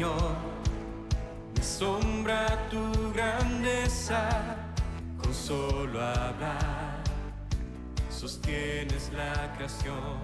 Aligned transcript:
Señor, 0.00 0.34
me 1.54 1.62
sombra 1.62 2.70
tu 2.70 3.12
grandeza, 3.12 4.56
con 5.22 5.34
solo 5.34 6.00
hablar, 6.00 7.04
sostienes 8.08 9.12
la 9.12 9.52
creación. 9.58 10.18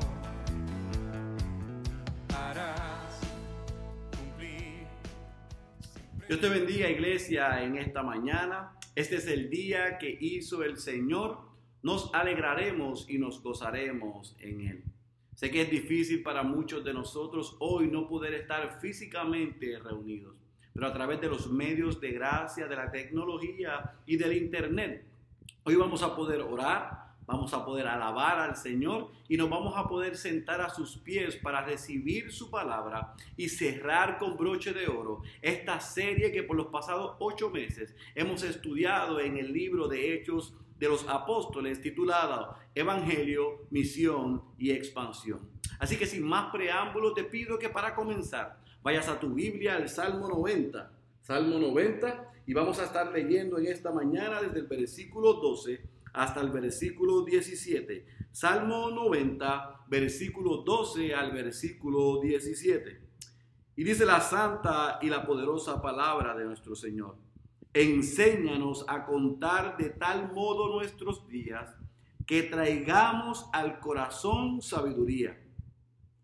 Harás 2.34 3.20
cumplir. 4.16 4.86
Dios 6.26 6.40
te 6.40 6.48
bendiga 6.48 6.88
iglesia 6.88 7.62
en 7.62 7.76
esta 7.76 8.02
mañana. 8.02 8.72
Este 8.94 9.16
es 9.16 9.26
el 9.26 9.50
día 9.50 9.98
que 9.98 10.16
hizo 10.18 10.62
el 10.62 10.78
Señor. 10.78 11.50
Nos 11.82 12.14
alegraremos 12.14 13.10
y 13.10 13.18
nos 13.18 13.42
gozaremos 13.42 14.36
en 14.40 14.60
él. 14.62 14.95
Sé 15.36 15.50
que 15.50 15.60
es 15.60 15.70
difícil 15.70 16.22
para 16.22 16.42
muchos 16.42 16.82
de 16.82 16.94
nosotros 16.94 17.56
hoy 17.58 17.88
no 17.88 18.08
poder 18.08 18.32
estar 18.32 18.80
físicamente 18.80 19.78
reunidos, 19.78 20.34
pero 20.72 20.86
a 20.86 20.94
través 20.94 21.20
de 21.20 21.28
los 21.28 21.52
medios 21.52 22.00
de 22.00 22.12
gracia, 22.12 22.66
de 22.66 22.74
la 22.74 22.90
tecnología 22.90 23.98
y 24.06 24.16
del 24.16 24.32
Internet, 24.32 25.04
hoy 25.64 25.74
vamos 25.76 26.02
a 26.02 26.16
poder 26.16 26.40
orar, 26.40 27.12
vamos 27.26 27.52
a 27.52 27.66
poder 27.66 27.86
alabar 27.86 28.38
al 28.38 28.56
Señor 28.56 29.10
y 29.28 29.36
nos 29.36 29.50
vamos 29.50 29.74
a 29.76 29.86
poder 29.86 30.16
sentar 30.16 30.62
a 30.62 30.70
sus 30.70 30.96
pies 30.96 31.36
para 31.36 31.60
recibir 31.60 32.32
su 32.32 32.50
palabra 32.50 33.12
y 33.36 33.50
cerrar 33.50 34.16
con 34.16 34.38
broche 34.38 34.72
de 34.72 34.88
oro 34.88 35.20
esta 35.42 35.80
serie 35.80 36.32
que 36.32 36.44
por 36.44 36.56
los 36.56 36.68
pasados 36.68 37.16
ocho 37.18 37.50
meses 37.50 37.94
hemos 38.14 38.42
estudiado 38.42 39.20
en 39.20 39.36
el 39.36 39.52
libro 39.52 39.86
de 39.86 40.14
Hechos 40.14 40.54
de 40.78 40.88
los 40.88 41.06
apóstoles 41.08 41.82
titulada 41.82 42.65
Evangelio, 42.76 43.66
Misión 43.70 44.42
y 44.58 44.70
Expansión. 44.70 45.48
Así 45.78 45.96
que 45.96 46.04
sin 46.04 46.22
más 46.22 46.52
preámbulo 46.52 47.14
te 47.14 47.24
pido 47.24 47.58
que 47.58 47.70
para 47.70 47.94
comenzar 47.94 48.58
vayas 48.82 49.08
a 49.08 49.18
tu 49.18 49.32
Biblia 49.32 49.76
al 49.76 49.88
Salmo 49.88 50.28
90. 50.28 50.92
Salmo 51.22 51.58
90 51.58 52.34
y 52.46 52.52
vamos 52.52 52.78
a 52.78 52.84
estar 52.84 53.10
leyendo 53.10 53.58
en 53.58 53.66
esta 53.68 53.90
mañana 53.90 54.42
desde 54.42 54.60
el 54.60 54.66
versículo 54.66 55.32
12 55.40 55.88
hasta 56.12 56.42
el 56.42 56.50
versículo 56.50 57.24
17. 57.24 58.06
Salmo 58.30 58.90
90, 58.90 59.86
versículo 59.88 60.58
12 60.58 61.14
al 61.14 61.32
versículo 61.32 62.20
17. 62.20 63.00
Y 63.76 63.84
dice 63.84 64.04
la 64.04 64.20
santa 64.20 64.98
y 65.00 65.08
la 65.08 65.26
poderosa 65.26 65.80
palabra 65.80 66.36
de 66.36 66.44
nuestro 66.44 66.76
Señor. 66.76 67.16
Enséñanos 67.72 68.84
a 68.86 69.06
contar 69.06 69.78
de 69.78 69.88
tal 69.88 70.30
modo 70.34 70.68
nuestros 70.74 71.26
días 71.26 71.74
que 72.26 72.42
traigamos 72.42 73.48
al 73.52 73.78
corazón 73.78 74.60
sabiduría. 74.60 75.40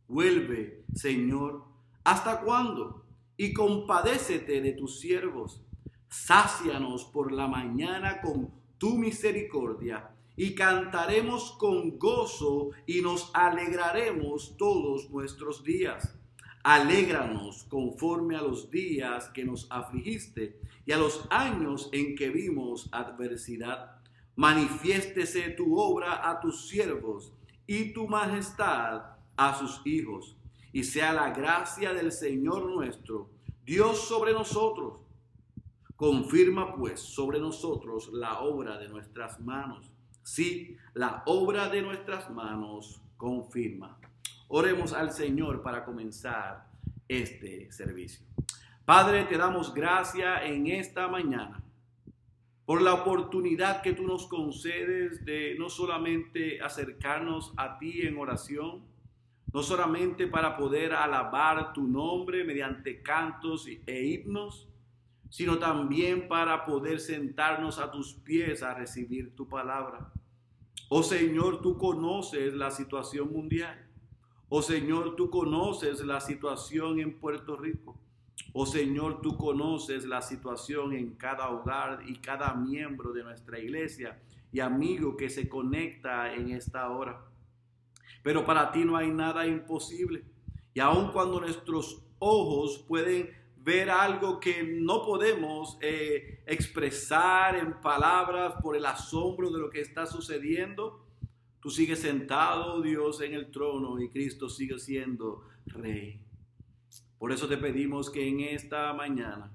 Vuelve, 0.09 0.85
Señor, 0.95 1.65
¿hasta 2.05 2.41
cuándo? 2.41 3.07
Y 3.37 3.53
compadécete 3.53 4.61
de 4.61 4.73
tus 4.73 5.01
siervos. 5.01 5.63
Sácianos 6.09 7.05
por 7.05 7.33
la 7.33 7.47
mañana 7.47 8.21
con 8.21 8.51
tu 8.79 8.99
misericordia 8.99 10.11
y 10.37 10.55
cantaremos 10.55 11.53
con 11.53 11.99
gozo 11.99 12.71
y 12.87 13.01
nos 13.01 13.31
alegraremos 13.33 14.57
todos 14.57 15.09
nuestros 15.11 15.63
días. 15.63 16.15
Alégranos 16.65 17.65
conforme 17.65 18.37
a 18.37 18.43
los 18.43 18.71
días 18.71 19.29
que 19.31 19.45
nos 19.45 19.67
afligiste 19.71 20.61
y 20.85 20.93
a 20.93 20.99
los 20.99 21.27
años 21.31 21.89
en 21.93 22.15
que 22.15 22.31
vimos 22.31 22.89
adversidad. 22.93 24.02
Manifiéstese 24.37 25.51
tu 25.51 25.79
obra 25.79 26.29
a 26.29 26.41
tus 26.41 26.69
siervos 26.69 27.33
y 27.67 27.93
tu 27.93 28.09
majestad 28.09 29.03
a 29.37 29.55
sus 29.59 29.81
hijos. 29.87 30.37
Y 30.73 30.85
sea 30.85 31.13
la 31.13 31.31
gracia 31.31 31.93
del 31.93 32.13
Señor 32.13 32.65
nuestro, 32.65 33.31
Dios 33.65 34.09
sobre 34.09 34.33
nosotros. 34.33 35.01
Confirma 35.97 36.75
pues 36.75 37.01
sobre 37.01 37.39
nosotros 37.39 38.11
la 38.13 38.41
obra 38.41 38.79
de 38.79 38.89
nuestras 38.89 39.39
manos. 39.39 39.91
Sí, 40.23 40.77
la 40.95 41.23
obra 41.27 41.69
de 41.69 41.83
nuestras 41.83 42.31
manos 42.31 43.03
confirma. 43.17 43.99
Oremos 44.49 44.93
al 44.93 45.13
Señor 45.13 45.63
para 45.63 45.85
comenzar 45.85 46.67
este 47.07 47.71
servicio. 47.71 48.27
Padre, 48.85 49.25
te 49.25 49.37
damos 49.37 49.73
gracia 49.73 50.45
en 50.45 50.67
esta 50.67 51.07
mañana 51.07 51.62
por 52.73 52.81
la 52.81 52.95
oportunidad 52.95 53.83
que 53.83 53.93
tú 53.93 54.05
nos 54.05 54.27
concedes 54.27 55.27
de 55.27 55.57
no 55.59 55.69
solamente 55.69 56.59
acercarnos 56.63 57.53
a 57.59 57.79
ti 57.79 58.01
en 58.01 58.17
oración, 58.17 58.81
no 59.53 59.63
solamente 59.63 60.27
para 60.27 60.57
poder 60.57 60.95
alabar 60.95 61.75
tu 61.75 61.87
nombre 61.87 62.45
mediante 62.45 63.03
cantos 63.03 63.67
e 63.67 64.07
himnos, 64.07 64.71
sino 65.29 65.59
también 65.59 66.29
para 66.29 66.65
poder 66.65 66.99
sentarnos 66.99 67.79
a 67.79 67.91
tus 67.91 68.15
pies 68.15 68.63
a 68.63 68.73
recibir 68.73 69.37
tu 69.37 69.47
palabra. 69.47 70.11
Oh 70.89 71.03
Señor, 71.03 71.61
tú 71.61 71.77
conoces 71.77 72.55
la 72.55 72.71
situación 72.71 73.31
mundial. 73.31 73.87
Oh 74.49 74.63
Señor, 74.63 75.15
tú 75.15 75.29
conoces 75.29 76.01
la 76.07 76.23
situación 76.23 77.01
en 77.01 77.21
Puerto 77.21 77.55
Rico. 77.55 78.02
Oh 78.53 78.67
Señor, 78.67 79.23
tú 79.23 79.37
conoces 79.37 80.05
la 80.05 80.21
situación 80.21 80.93
en 80.93 81.15
cada 81.15 81.49
hogar 81.51 82.03
y 82.07 82.17
cada 82.17 82.55
miembro 82.55 83.13
de 83.13 83.25
nuestra 83.25 83.59
iglesia 83.59 84.21
y 84.53 84.61
amigo 84.61 85.17
que 85.17 85.31
se 85.31 85.49
conecta 85.49 86.35
en 86.35 86.51
esta 86.51 86.91
hora. 86.91 87.25
Pero 88.23 88.45
para 88.45 88.71
ti 88.71 88.85
no 88.85 88.97
hay 88.97 89.11
nada 89.11 89.47
imposible. 89.47 90.25
Y 90.75 90.81
aun 90.81 91.13
cuando 91.13 91.41
nuestros 91.41 92.03
ojos 92.19 92.85
pueden 92.87 93.31
ver 93.57 93.91
algo 93.91 94.39
que 94.39 94.63
no 94.63 95.03
podemos 95.03 95.79
eh, 95.81 96.43
expresar 96.47 97.57
en 97.57 97.81
palabras 97.81 98.55
por 98.63 98.77
el 98.77 98.85
asombro 98.85 99.51
de 99.51 99.59
lo 99.59 99.71
que 99.71 99.81
está 99.81 100.05
sucediendo, 100.07 101.03
Tú 101.63 101.71
sigues 101.71 102.01
sentado, 102.01 102.83
Dios, 102.83 103.21
en 103.21 103.35
el 103.35 103.53
trono 103.53 104.01
y 104.01 104.09
Cristo 104.09 104.49
sigue 104.49 104.81
siendo 104.81 105.45
rey. 105.67 106.21
Por 107.23 107.31
eso 107.31 107.47
te 107.47 107.57
pedimos 107.57 108.11
que 108.11 108.27
en 108.27 108.41
esta 108.41 108.93
mañana, 108.95 109.53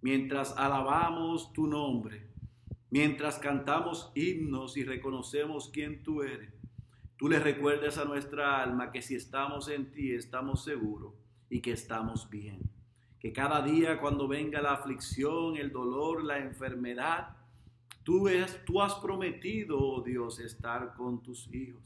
mientras 0.00 0.56
alabamos 0.56 1.52
tu 1.52 1.66
nombre, 1.66 2.26
mientras 2.88 3.38
cantamos 3.38 4.10
himnos 4.14 4.78
y 4.78 4.84
reconocemos 4.84 5.68
quién 5.68 6.02
tú 6.02 6.22
eres, 6.22 6.54
tú 7.18 7.28
le 7.28 7.38
recuerdes 7.38 7.98
a 7.98 8.06
nuestra 8.06 8.62
alma 8.62 8.90
que 8.90 9.02
si 9.02 9.14
estamos 9.14 9.68
en 9.68 9.92
ti 9.92 10.14
estamos 10.14 10.64
seguros 10.64 11.12
y 11.50 11.60
que 11.60 11.72
estamos 11.72 12.30
bien. 12.30 12.60
Que 13.20 13.30
cada 13.30 13.60
día 13.60 14.00
cuando 14.00 14.26
venga 14.26 14.62
la 14.62 14.72
aflicción, 14.72 15.58
el 15.58 15.70
dolor, 15.70 16.24
la 16.24 16.38
enfermedad, 16.38 17.36
Tú, 18.04 18.26
tú 18.64 18.80
has 18.80 18.94
prometido, 18.94 19.78
oh 19.78 20.00
Dios, 20.00 20.38
estar 20.38 20.94
con 20.94 21.22
tus 21.22 21.46
hijos. 21.52 21.82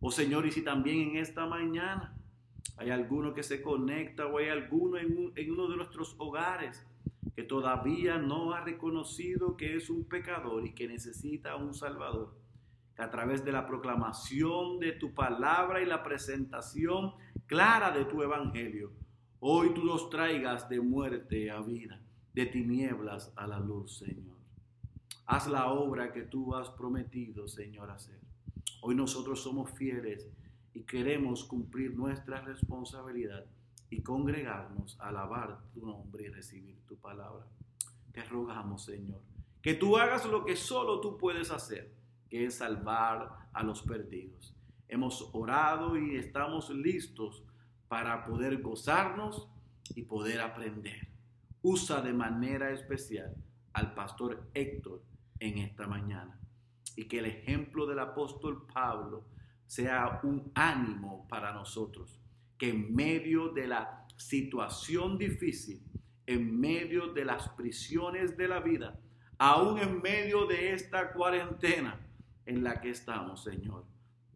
Oh 0.00 0.10
Señor, 0.10 0.44
y 0.44 0.50
si 0.50 0.62
también 0.62 1.10
en 1.10 1.16
esta 1.18 1.46
mañana 1.46 2.19
hay 2.80 2.88
alguno 2.88 3.34
que 3.34 3.42
se 3.42 3.60
conecta 3.60 4.24
o 4.24 4.38
hay 4.38 4.48
alguno 4.48 4.96
en, 4.96 5.34
uno 5.50 5.68
de 5.68 5.76
nuestros 5.76 6.14
hogares 6.16 6.86
que 7.36 7.42
todavía 7.42 8.16
no 8.16 8.54
ha 8.54 8.62
reconocido 8.62 9.54
que 9.54 9.76
es 9.76 9.90
un 9.90 10.04
pecador 10.04 10.64
y 10.66 10.72
que 10.72 10.88
necesita 10.88 11.56
un 11.56 11.74
Salvador, 11.74 12.34
que 12.96 13.02
a 13.02 13.10
través 13.10 13.44
de 13.44 13.52
la 13.52 13.66
proclamación 13.66 14.80
de 14.80 14.92
tu 14.92 15.12
palabra 15.12 15.82
y 15.82 15.84
la 15.84 16.02
presentación 16.02 17.12
clara 17.46 17.90
de 17.90 18.06
tu 18.06 18.22
evangelio, 18.22 18.92
hoy 19.40 19.74
tú 19.74 19.84
los 19.84 20.08
traigas 20.08 20.66
de 20.70 20.80
muerte 20.80 21.50
a 21.50 21.60
vida, 21.60 22.00
de 22.32 22.46
tinieblas 22.46 23.30
a 23.36 23.46
la 23.46 23.60
luz, 23.60 23.98
Señor. 23.98 24.38
Haz 25.26 25.48
la 25.48 25.70
obra 25.70 26.14
que 26.14 26.22
tú 26.22 26.54
has 26.54 26.70
prometido, 26.70 27.46
Señor, 27.46 27.90
hacer. 27.90 28.18
Hoy 28.80 28.94
nosotros 28.94 29.42
somos 29.42 29.70
fieles 29.70 30.30
y 30.74 30.82
queremos 30.82 31.44
cumplir 31.44 31.96
nuestra 31.96 32.40
responsabilidad 32.40 33.44
y 33.90 34.02
congregarnos 34.02 34.98
a 35.00 35.08
alabar 35.08 35.60
tu 35.72 35.84
nombre 35.84 36.24
y 36.24 36.28
recibir 36.28 36.78
tu 36.86 36.96
palabra. 36.96 37.46
Te 38.12 38.22
rogamos, 38.24 38.84
Señor, 38.84 39.20
que 39.62 39.74
tú 39.74 39.96
hagas 39.96 40.26
lo 40.26 40.44
que 40.44 40.56
solo 40.56 41.00
tú 41.00 41.16
puedes 41.18 41.50
hacer, 41.50 41.92
que 42.28 42.46
es 42.46 42.56
salvar 42.56 43.48
a 43.52 43.62
los 43.62 43.82
perdidos. 43.82 44.54
Hemos 44.88 45.28
orado 45.32 45.96
y 45.96 46.16
estamos 46.16 46.70
listos 46.70 47.44
para 47.88 48.24
poder 48.24 48.62
gozarnos 48.62 49.48
y 49.94 50.02
poder 50.02 50.40
aprender. 50.40 51.08
Usa 51.62 52.00
de 52.00 52.12
manera 52.12 52.70
especial 52.70 53.34
al 53.72 53.94
pastor 53.94 54.48
Héctor 54.54 55.02
en 55.38 55.58
esta 55.58 55.86
mañana. 55.86 56.38
Y 56.96 57.06
que 57.06 57.18
el 57.18 57.26
ejemplo 57.26 57.86
del 57.86 57.98
apóstol 57.98 58.66
Pablo 58.72 59.24
sea 59.70 60.18
un 60.24 60.50
ánimo 60.56 61.28
para 61.28 61.52
nosotros, 61.52 62.20
que 62.58 62.70
en 62.70 62.92
medio 62.92 63.50
de 63.50 63.68
la 63.68 64.04
situación 64.16 65.16
difícil, 65.16 65.80
en 66.26 66.58
medio 66.58 67.12
de 67.12 67.24
las 67.24 67.50
prisiones 67.50 68.36
de 68.36 68.48
la 68.48 68.58
vida, 68.58 68.98
aún 69.38 69.78
en 69.78 70.02
medio 70.02 70.46
de 70.46 70.72
esta 70.72 71.12
cuarentena 71.12 72.00
en 72.46 72.64
la 72.64 72.80
que 72.80 72.90
estamos, 72.90 73.44
Señor, 73.44 73.84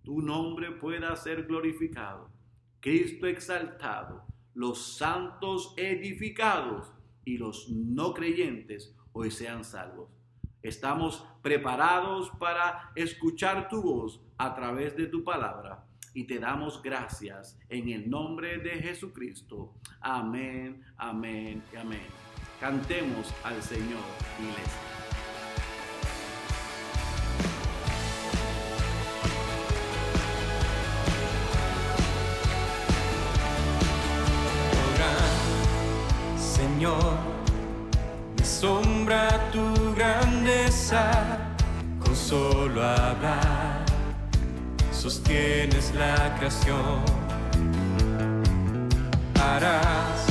tu 0.05 0.23
nombre 0.23 0.71
pueda 0.71 1.17
ser 1.17 1.47
glorificado, 1.47 2.31
Cristo 2.79 3.27
exaltado, 3.27 4.25
los 4.55 4.97
santos 4.97 5.75
edificados 5.77 6.93
y 7.25 7.39
los 7.39 7.69
no 7.71 8.15
creyentes 8.15 8.95
hoy 9.13 9.33
sean 9.33 9.65
salvos. 9.65 10.11
Estamos 10.64 11.22
preparados 11.43 12.31
para 12.38 12.90
escuchar 12.94 13.69
tu 13.69 13.82
voz 13.82 14.22
a 14.38 14.55
través 14.55 14.96
de 14.96 15.06
tu 15.08 15.22
palabra 15.22 15.84
y 16.14 16.25
te 16.25 16.38
damos 16.38 16.82
gracias 16.82 17.58
en 17.69 17.90
el 17.90 18.08
nombre 18.08 18.56
de 18.56 18.70
Jesucristo. 18.70 19.75
Amén, 20.00 20.82
amén 20.96 21.62
y 21.70 21.76
amén. 21.76 22.06
Cantemos 22.58 23.31
al 23.44 23.62
Señor, 23.62 24.00
iglesia. 24.40 24.94
solo 42.75 42.87
hablar, 42.88 43.85
sostienes 44.93 45.94
la 45.94 46.35
creación. 46.38 47.03
Harás 49.41 50.26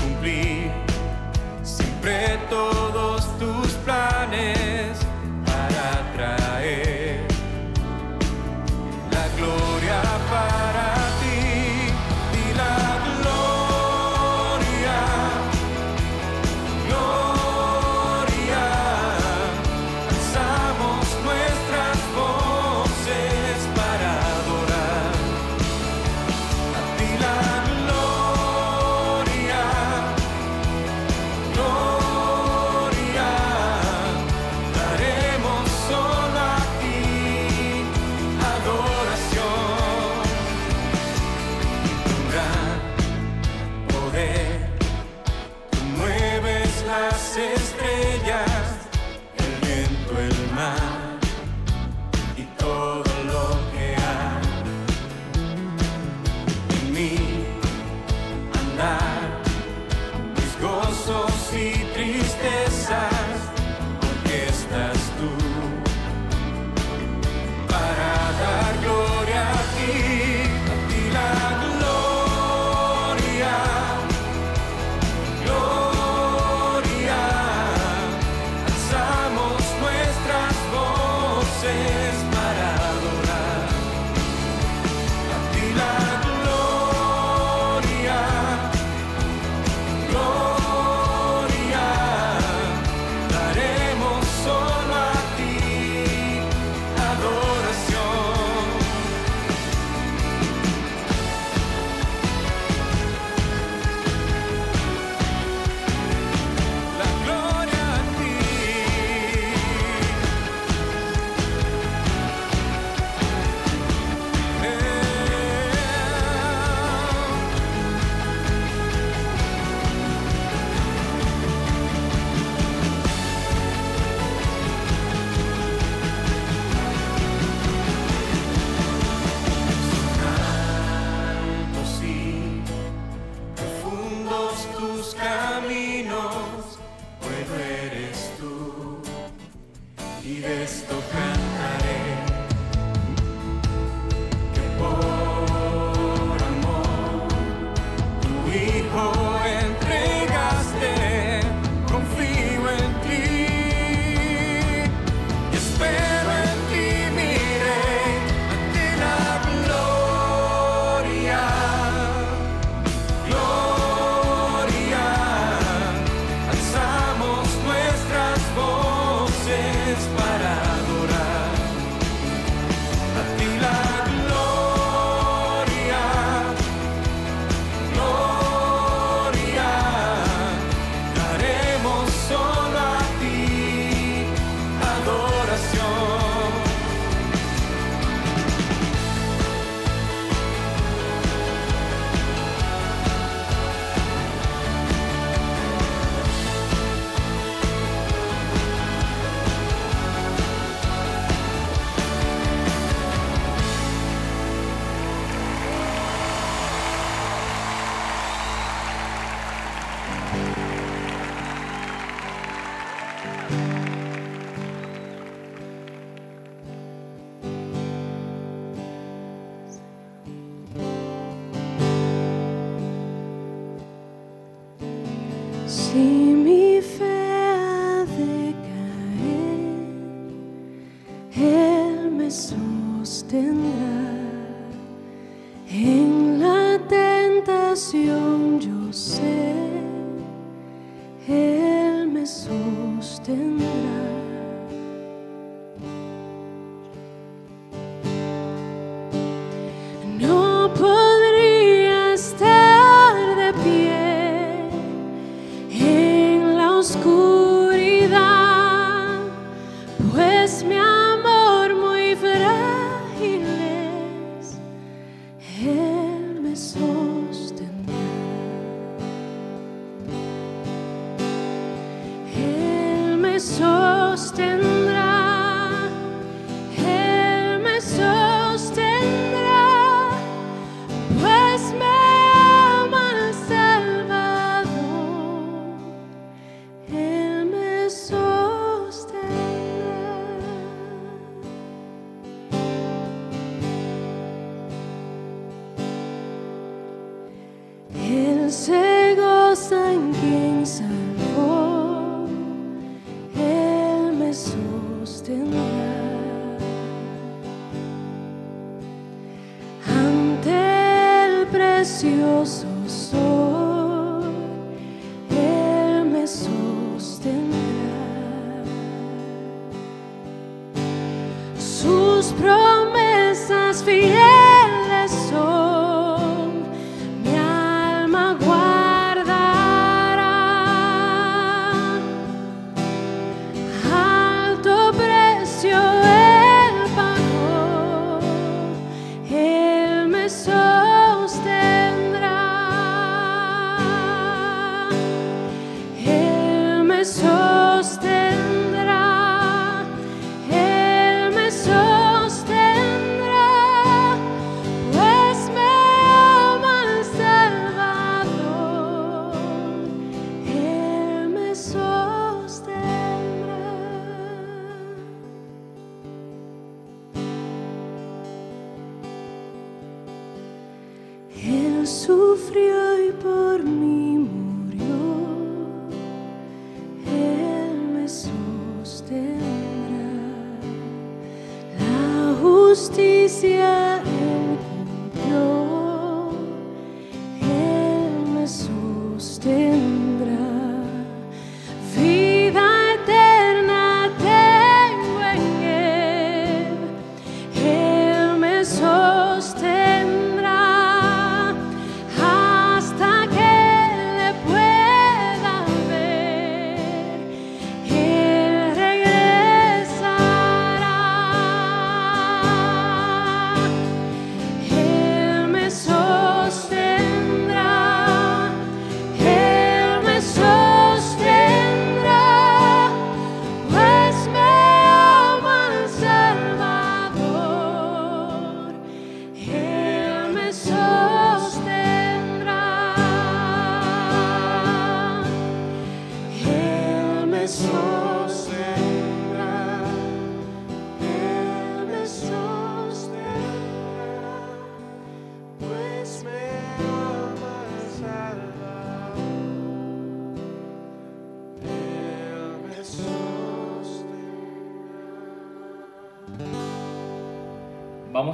cumplir 0.00 0.70
siempre 1.62 2.38
todo. 2.48 3.11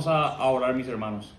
A, 0.06 0.36
a 0.36 0.46
orar, 0.50 0.74
mis 0.74 0.88
hermanos. 0.88 1.34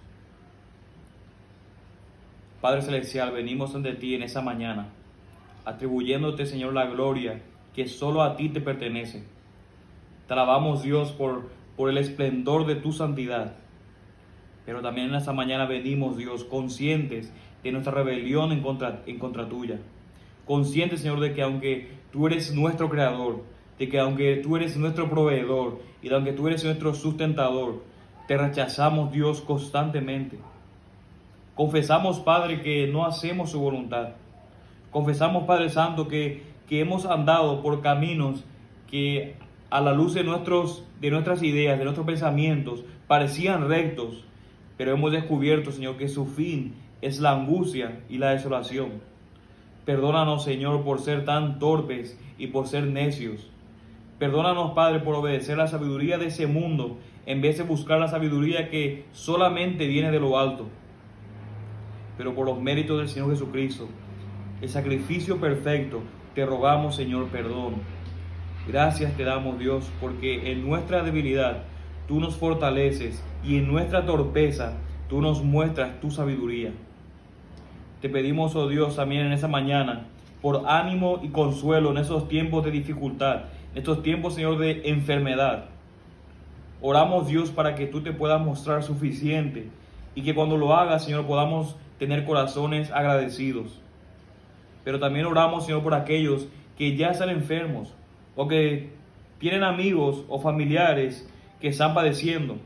Padre 2.61 2.81
Celestial, 2.81 3.31
venimos 3.31 3.73
ante 3.73 3.93
ti 3.93 4.15
en 4.15 4.23
esa 4.23 4.41
mañana, 4.41 4.89
atribuyéndote, 5.63 6.45
Señor, 6.45 6.73
la 6.73 6.87
gloria 6.87 7.41
que 7.73 7.87
solo 7.87 8.21
a 8.21 8.35
ti 8.35 8.49
te 8.49 8.59
pertenece. 8.59 9.23
Te 10.27 10.33
alabamos, 10.33 10.83
Dios, 10.83 11.13
por, 11.13 11.49
por 11.77 11.89
el 11.89 11.97
esplendor 11.97 12.65
de 12.65 12.75
tu 12.75 12.91
santidad. 12.91 13.55
Pero 14.65 14.81
también 14.81 15.07
en 15.07 15.15
esa 15.15 15.31
mañana 15.31 15.65
venimos, 15.65 16.17
Dios, 16.17 16.43
conscientes 16.43 17.31
de 17.63 17.71
nuestra 17.71 17.93
rebelión 17.93 18.51
en 18.51 18.61
contra, 18.61 19.03
en 19.05 19.17
contra 19.17 19.47
tuya. 19.47 19.79
Conscientes, 20.45 21.01
Señor, 21.01 21.21
de 21.21 21.33
que 21.33 21.41
aunque 21.41 21.91
tú 22.11 22.27
eres 22.27 22.53
nuestro 22.53 22.89
creador, 22.89 23.43
de 23.77 23.87
que 23.87 23.99
aunque 23.99 24.35
tú 24.43 24.57
eres 24.57 24.75
nuestro 24.75 25.09
proveedor 25.09 25.79
y 26.01 26.09
de 26.09 26.15
aunque 26.15 26.33
tú 26.33 26.47
eres 26.47 26.63
nuestro 26.65 26.93
sustentador, 26.93 27.81
te 28.29 28.37
rechazamos, 28.37 29.11
Dios, 29.11 29.41
constantemente. 29.41 30.37
Confesamos, 31.55 32.19
Padre, 32.19 32.61
que 32.61 32.85
no 32.85 33.07
hacemos 33.07 33.49
su 33.49 33.59
voluntad. 33.59 34.09
Confesamos, 34.91 35.45
Padre 35.45 35.69
Santo, 35.69 36.07
que, 36.07 36.43
que 36.67 36.79
hemos 36.79 37.07
andado 37.07 37.63
por 37.63 37.81
caminos 37.81 38.45
que 38.87 39.33
a 39.71 39.81
la 39.81 39.93
luz 39.93 40.13
de, 40.13 40.23
nuestros, 40.23 40.85
de 41.01 41.09
nuestras 41.09 41.41
ideas, 41.41 41.79
de 41.79 41.85
nuestros 41.85 42.05
pensamientos, 42.05 42.83
parecían 43.07 43.67
rectos, 43.67 44.23
pero 44.77 44.91
hemos 44.91 45.11
descubierto, 45.11 45.71
Señor, 45.71 45.97
que 45.97 46.07
su 46.07 46.27
fin 46.27 46.75
es 47.01 47.19
la 47.19 47.31
angustia 47.31 48.01
y 48.09 48.19
la 48.19 48.29
desolación. 48.29 49.01
Perdónanos, 49.85 50.43
Señor, 50.43 50.83
por 50.83 50.99
ser 50.99 51.25
tan 51.25 51.57
torpes 51.57 52.15
y 52.37 52.45
por 52.45 52.67
ser 52.67 52.85
necios. 52.85 53.49
Perdónanos, 54.19 54.73
Padre, 54.73 54.99
por 54.99 55.15
obedecer 55.15 55.57
la 55.57 55.65
sabiduría 55.65 56.19
de 56.19 56.27
ese 56.27 56.45
mundo 56.45 56.99
en 57.29 57.41
vez 57.41 57.59
de 57.59 57.63
buscar 57.63 57.99
la 57.99 58.07
sabiduría 58.07 58.71
que 58.71 59.05
solamente 59.11 59.85
viene 59.85 60.09
de 60.09 60.19
lo 60.19 60.39
alto. 60.39 60.65
Pero 62.17 62.33
por 62.33 62.47
los 62.47 62.59
méritos 62.59 62.97
del 62.97 63.07
Señor 63.07 63.29
Jesucristo, 63.29 63.87
el 64.63 64.67
sacrificio 64.67 65.37
perfecto, 65.37 66.01
te 66.33 66.43
rogamos, 66.43 66.95
Señor, 66.95 67.27
perdón. 67.27 67.75
Gracias 68.67 69.15
te 69.15 69.25
damos, 69.25 69.59
Dios, 69.59 69.91
porque 70.01 70.51
en 70.51 70.67
nuestra 70.67 71.03
debilidad 71.03 71.65
tú 72.07 72.19
nos 72.19 72.35
fortaleces 72.35 73.23
y 73.43 73.57
en 73.57 73.67
nuestra 73.67 74.07
torpeza 74.07 74.73
tú 75.07 75.21
nos 75.21 75.43
muestras 75.43 76.01
tu 76.01 76.09
sabiduría. 76.09 76.71
Te 78.01 78.09
pedimos, 78.09 78.55
oh 78.55 78.67
Dios, 78.67 78.95
también 78.95 79.27
en 79.27 79.33
esa 79.33 79.47
mañana, 79.47 80.07
por 80.41 80.63
ánimo 80.65 81.19
y 81.21 81.27
consuelo 81.27 81.91
en 81.91 81.99
esos 81.99 82.27
tiempos 82.27 82.65
de 82.65 82.71
dificultad, 82.71 83.41
en 83.73 83.77
estos 83.77 84.01
tiempos, 84.01 84.33
Señor, 84.33 84.57
de 84.57 84.81
enfermedad. 84.85 85.69
Oramos, 86.81 87.27
Dios, 87.27 87.49
para 87.49 87.75
que 87.75 87.87
tú 87.87 88.01
te 88.01 88.13
puedas 88.13 88.41
mostrar 88.41 88.83
suficiente 88.83 89.67
y 90.15 90.23
que 90.23 90.33
cuando 90.33 90.57
lo 90.57 90.73
hagas, 90.75 91.03
Señor, 91.03 91.25
podamos 91.25 91.75
tener 91.97 92.25
corazones 92.25 92.91
agradecidos. 92.91 93.79
Pero 94.83 94.99
también 94.99 95.25
oramos, 95.25 95.65
Señor, 95.65 95.83
por 95.83 95.93
aquellos 95.93 96.47
que 96.77 96.95
ya 96.95 97.09
están 97.09 97.29
enfermos 97.29 97.93
o 98.35 98.47
que 98.47 98.89
tienen 99.39 99.63
amigos 99.63 100.23
o 100.29 100.39
familiares 100.39 101.29
que 101.59 101.67
están 101.67 101.93
padeciendo. 101.93 102.57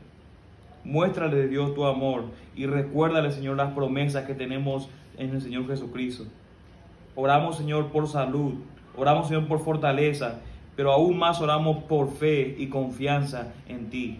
Muéstrale, 0.84 1.48
Dios, 1.48 1.74
tu 1.74 1.84
amor 1.84 2.24
y 2.54 2.66
recuérdale, 2.66 3.32
Señor, 3.32 3.56
las 3.56 3.72
promesas 3.72 4.26
que 4.26 4.34
tenemos 4.34 4.88
en 5.18 5.30
el 5.30 5.40
Señor 5.40 5.66
Jesucristo. 5.66 6.24
Oramos, 7.16 7.56
Señor, 7.56 7.88
por 7.88 8.08
salud. 8.08 8.54
Oramos, 8.96 9.28
Señor, 9.28 9.46
por 9.46 9.60
fortaleza. 9.60 10.40
Pero 10.76 10.92
aún 10.92 11.18
más 11.18 11.40
oramos 11.40 11.84
por 11.84 12.10
fe 12.12 12.56
y 12.58 12.66
confianza 12.66 13.52
en 13.68 13.90
ti. 13.90 14.18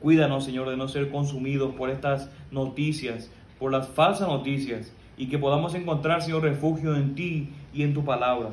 Cuídanos, 0.00 0.44
Señor, 0.44 0.68
de 0.68 0.76
no 0.76 0.88
ser 0.88 1.10
consumidos 1.10 1.74
por 1.74 1.90
estas 1.90 2.30
noticias, 2.50 3.30
por 3.58 3.72
las 3.72 3.88
falsas 3.88 4.28
noticias, 4.28 4.92
y 5.16 5.28
que 5.28 5.38
podamos 5.38 5.74
encontrar, 5.74 6.22
Señor, 6.22 6.42
refugio 6.42 6.96
en 6.96 7.14
ti 7.14 7.50
y 7.72 7.82
en 7.82 7.94
tu 7.94 8.04
palabra. 8.04 8.50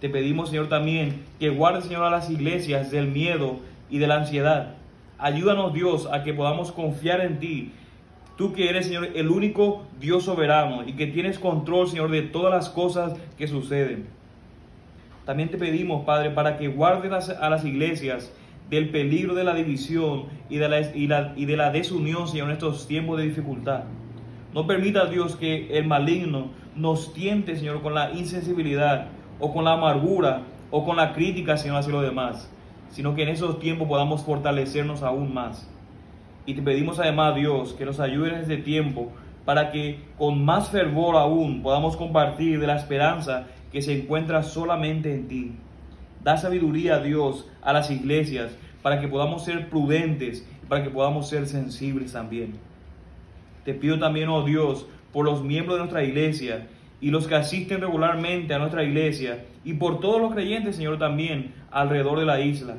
Te 0.00 0.08
pedimos, 0.08 0.48
Señor, 0.48 0.68
también 0.68 1.22
que 1.38 1.50
guarde, 1.50 1.82
Señor, 1.82 2.04
a 2.04 2.10
las 2.10 2.30
iglesias 2.30 2.90
del 2.90 3.08
miedo 3.08 3.58
y 3.90 3.98
de 3.98 4.06
la 4.06 4.16
ansiedad. 4.16 4.74
Ayúdanos, 5.18 5.74
Dios, 5.74 6.08
a 6.10 6.22
que 6.22 6.32
podamos 6.32 6.72
confiar 6.72 7.20
en 7.20 7.38
ti. 7.38 7.72
Tú 8.38 8.54
que 8.54 8.70
eres, 8.70 8.86
Señor, 8.86 9.10
el 9.14 9.28
único 9.28 9.82
Dios 10.00 10.24
soberano 10.24 10.88
y 10.88 10.94
que 10.94 11.06
tienes 11.06 11.38
control, 11.38 11.88
Señor, 11.88 12.10
de 12.10 12.22
todas 12.22 12.54
las 12.54 12.70
cosas 12.70 13.12
que 13.36 13.46
suceden. 13.46 14.06
También 15.30 15.48
te 15.48 15.58
pedimos, 15.58 16.04
Padre, 16.04 16.30
para 16.30 16.56
que 16.56 16.66
guardes 16.66 17.28
a 17.28 17.48
las 17.48 17.64
iglesias 17.64 18.32
del 18.68 18.88
peligro 18.88 19.36
de 19.36 19.44
la 19.44 19.54
división 19.54 20.24
y 20.48 20.56
de 20.56 20.68
la, 20.68 20.80
y, 20.80 21.06
la, 21.06 21.34
y 21.36 21.44
de 21.44 21.56
la 21.56 21.70
desunión, 21.70 22.26
Señor, 22.26 22.48
en 22.48 22.54
estos 22.54 22.88
tiempos 22.88 23.16
de 23.16 23.26
dificultad. 23.28 23.84
No 24.52 24.66
permita, 24.66 25.06
Dios, 25.06 25.36
que 25.36 25.78
el 25.78 25.86
maligno 25.86 26.48
nos 26.74 27.14
tiente, 27.14 27.54
Señor, 27.54 27.80
con 27.80 27.94
la 27.94 28.10
insensibilidad 28.10 29.06
o 29.38 29.54
con 29.54 29.66
la 29.66 29.74
amargura 29.74 30.42
o 30.72 30.84
con 30.84 30.96
la 30.96 31.12
crítica, 31.12 31.56
Señor, 31.56 31.76
hacia 31.76 31.92
los 31.92 32.02
demás, 32.02 32.50
sino 32.88 33.14
que 33.14 33.22
en 33.22 33.28
esos 33.28 33.60
tiempos 33.60 33.86
podamos 33.86 34.24
fortalecernos 34.24 35.04
aún 35.04 35.32
más. 35.32 35.70
Y 36.44 36.54
te 36.54 36.62
pedimos 36.62 36.98
además, 36.98 37.36
Dios, 37.36 37.74
que 37.74 37.84
nos 37.84 38.00
ayude 38.00 38.30
en 38.30 38.40
este 38.40 38.56
tiempo 38.56 39.12
para 39.44 39.70
que 39.70 40.00
con 40.18 40.44
más 40.44 40.70
fervor 40.70 41.14
aún 41.14 41.62
podamos 41.62 41.96
compartir 41.96 42.58
de 42.58 42.66
la 42.66 42.74
esperanza 42.74 43.46
que 43.72 43.82
se 43.82 43.98
encuentra 43.98 44.42
solamente 44.42 45.14
en 45.14 45.28
ti. 45.28 45.52
Da 46.22 46.36
sabiduría, 46.36 47.00
Dios, 47.00 47.48
a 47.62 47.72
las 47.72 47.90
iglesias 47.90 48.52
para 48.82 49.00
que 49.00 49.08
podamos 49.08 49.44
ser 49.44 49.68
prudentes, 49.68 50.46
para 50.68 50.82
que 50.82 50.90
podamos 50.90 51.28
ser 51.28 51.46
sensibles 51.46 52.12
también. 52.12 52.54
Te 53.64 53.74
pido 53.74 53.98
también, 53.98 54.28
oh 54.28 54.44
Dios, 54.44 54.86
por 55.12 55.24
los 55.24 55.42
miembros 55.42 55.76
de 55.76 55.80
nuestra 55.80 56.04
iglesia 56.04 56.68
y 57.00 57.10
los 57.10 57.26
que 57.26 57.34
asisten 57.34 57.80
regularmente 57.80 58.54
a 58.54 58.58
nuestra 58.58 58.84
iglesia 58.84 59.44
y 59.64 59.74
por 59.74 60.00
todos 60.00 60.20
los 60.20 60.32
creyentes, 60.32 60.76
Señor, 60.76 60.98
también 60.98 61.54
alrededor 61.70 62.18
de 62.18 62.26
la 62.26 62.40
isla. 62.40 62.76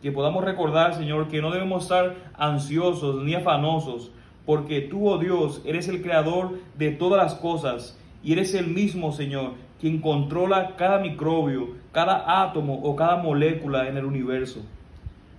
Que 0.00 0.12
podamos 0.12 0.44
recordar, 0.44 0.94
Señor, 0.94 1.28
que 1.28 1.40
no 1.40 1.50
debemos 1.50 1.84
estar 1.84 2.16
ansiosos 2.36 3.22
ni 3.22 3.34
afanosos, 3.34 4.10
porque 4.44 4.80
tú, 4.80 5.08
oh 5.08 5.18
Dios, 5.18 5.62
eres 5.64 5.88
el 5.88 6.02
creador 6.02 6.58
de 6.76 6.90
todas 6.90 7.22
las 7.22 7.34
cosas 7.34 7.98
y 8.24 8.32
eres 8.32 8.54
el 8.54 8.68
mismo, 8.68 9.12
Señor, 9.12 9.52
quien 9.82 9.98
controla 9.98 10.76
cada 10.76 11.00
microbio, 11.00 11.70
cada 11.90 12.44
átomo 12.44 12.74
o 12.84 12.94
cada 12.94 13.16
molécula 13.16 13.88
en 13.88 13.96
el 13.96 14.04
universo. 14.04 14.64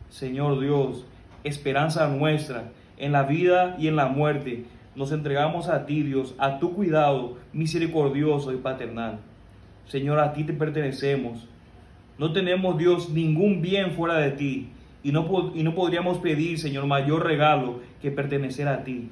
Señor 0.09 0.59
Dios, 0.59 1.05
esperanza 1.45 2.09
nuestra 2.09 2.65
en 2.97 3.13
la 3.13 3.23
vida 3.23 3.77
y 3.79 3.88
en 3.88 3.95
la 3.95 4.07
muerte, 4.07 4.65
nos 4.97 5.13
entregamos 5.13 5.69
a 5.69 5.85
ti, 5.85 6.03
Dios, 6.03 6.35
a 6.38 6.59
tu 6.59 6.73
cuidado 6.73 7.38
misericordioso 7.53 8.51
y 8.51 8.57
paternal. 8.57 9.19
Señor, 9.88 10.19
a 10.19 10.34
ti 10.34 10.43
te 10.43 10.51
pertenecemos. 10.51 11.47
No 12.17 12.34
tenemos, 12.34 12.77
Dios, 12.77 13.12
ningún 13.12 13.62
bien 13.62 13.91
fuera 13.91 14.17
de 14.17 14.32
ti. 14.32 14.67
Y 15.03 15.13
no, 15.13 15.53
y 15.56 15.63
no 15.63 15.73
podríamos 15.73 16.17
pedir, 16.17 16.60
Señor, 16.60 16.86
mayor 16.86 17.25
regalo 17.25 17.79
que 18.01 18.12
pertenecer 18.12 18.67
a 18.67 18.84
ti. 18.84 19.10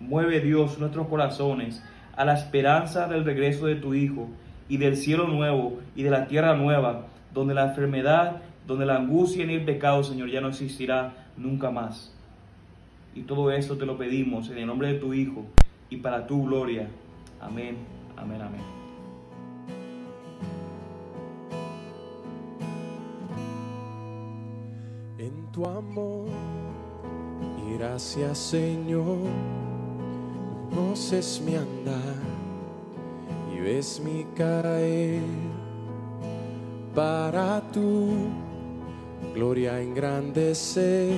Mueve, 0.00 0.40
Dios, 0.40 0.76
nuestros 0.80 1.06
corazones 1.06 1.84
a 2.20 2.24
la 2.26 2.34
esperanza 2.34 3.08
del 3.08 3.24
regreso 3.24 3.64
de 3.64 3.76
tu 3.76 3.94
Hijo 3.94 4.28
y 4.68 4.76
del 4.76 4.98
cielo 4.98 5.26
nuevo 5.26 5.80
y 5.96 6.02
de 6.02 6.10
la 6.10 6.26
tierra 6.26 6.54
nueva, 6.54 7.06
donde 7.32 7.54
la 7.54 7.68
enfermedad, 7.70 8.42
donde 8.66 8.84
la 8.84 8.96
angustia 8.96 9.46
ni 9.46 9.54
el 9.54 9.64
pecado, 9.64 10.04
Señor, 10.04 10.28
ya 10.28 10.42
no 10.42 10.48
existirá 10.48 11.14
nunca 11.38 11.70
más. 11.70 12.14
Y 13.14 13.22
todo 13.22 13.50
esto 13.50 13.78
te 13.78 13.86
lo 13.86 13.96
pedimos 13.96 14.50
en 14.50 14.58
el 14.58 14.66
nombre 14.66 14.92
de 14.92 14.98
tu 14.98 15.14
Hijo 15.14 15.46
y 15.88 15.96
para 15.96 16.26
tu 16.26 16.44
gloria. 16.44 16.88
Amén, 17.40 17.78
amén, 18.18 18.42
amén. 18.42 18.80
Tu 25.52 25.66
amor 25.66 26.28
y 27.58 27.76
gracias 27.76 28.38
Señor, 28.38 29.18
conoces 30.70 31.40
mi 31.44 31.56
andar 31.56 32.16
y 33.52 33.60
ves 33.60 34.00
mi 34.04 34.24
caer 34.36 35.22
para 36.94 37.60
tu 37.72 38.08
gloria 39.34 39.80
engrandecer 39.80 41.14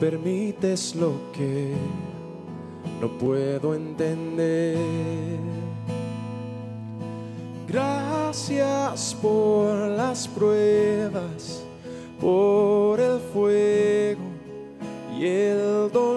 permites 0.00 0.94
lo 0.94 1.12
que 1.32 1.74
no 3.00 3.08
puedo 3.18 3.74
entender. 3.74 4.78
Gracias 7.66 9.16
por 9.20 9.74
las 9.88 10.28
pruebas, 10.28 11.64
por 12.20 13.00
el 13.00 13.18
fuego 13.32 14.22
y 15.18 15.26
el 15.26 15.90
dolor. 15.92 16.13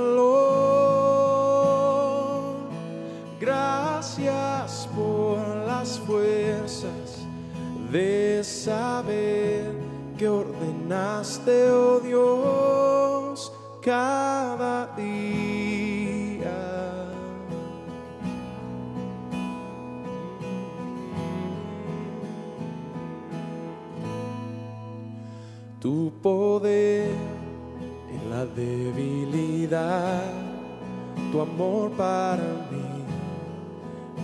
De 7.91 8.43
saber 8.43 9.71
que 10.17 10.27
ordenaste, 10.27 11.71
oh 11.71 11.99
Dios, 11.99 13.51
cada 13.81 14.87
día. 14.95 15.47
Tu 25.79 26.11
poder 26.21 27.11
en 28.11 28.29
la 28.29 28.45
debilidad, 28.45 30.23
tu 31.31 31.39
amor 31.39 31.91
para 31.91 32.43
mí 32.69 33.05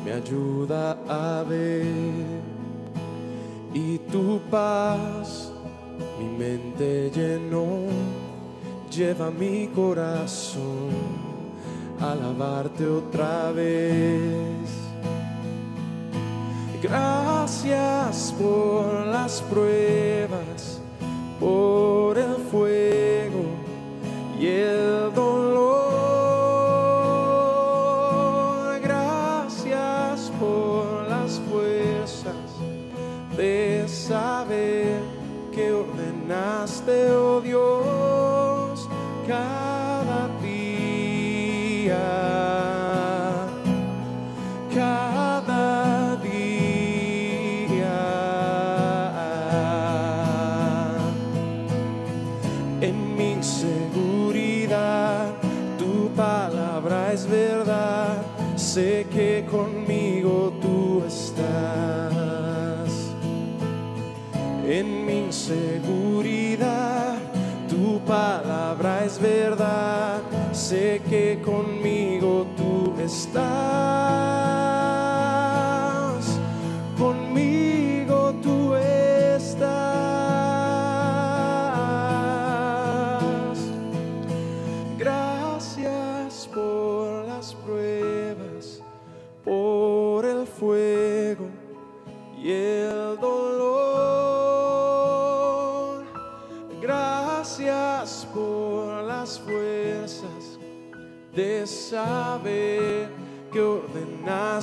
me 0.03 0.11
ayuda 0.11 0.97
a 1.07 1.43
ver 1.43 2.42
tu 4.13 4.39
paz 4.51 5.51
mi 6.19 6.25
mente 6.37 7.09
llenó, 7.09 7.87
lleva 8.95 9.31
mi 9.31 9.67
corazón 9.73 10.91
a 11.99 12.11
alabarte 12.11 12.85
otra 12.85 13.51
vez. 13.51 14.69
Gracias 16.79 18.35
por 18.37 19.07
las 19.07 19.41
pruebas, 19.41 20.79
por 21.39 21.92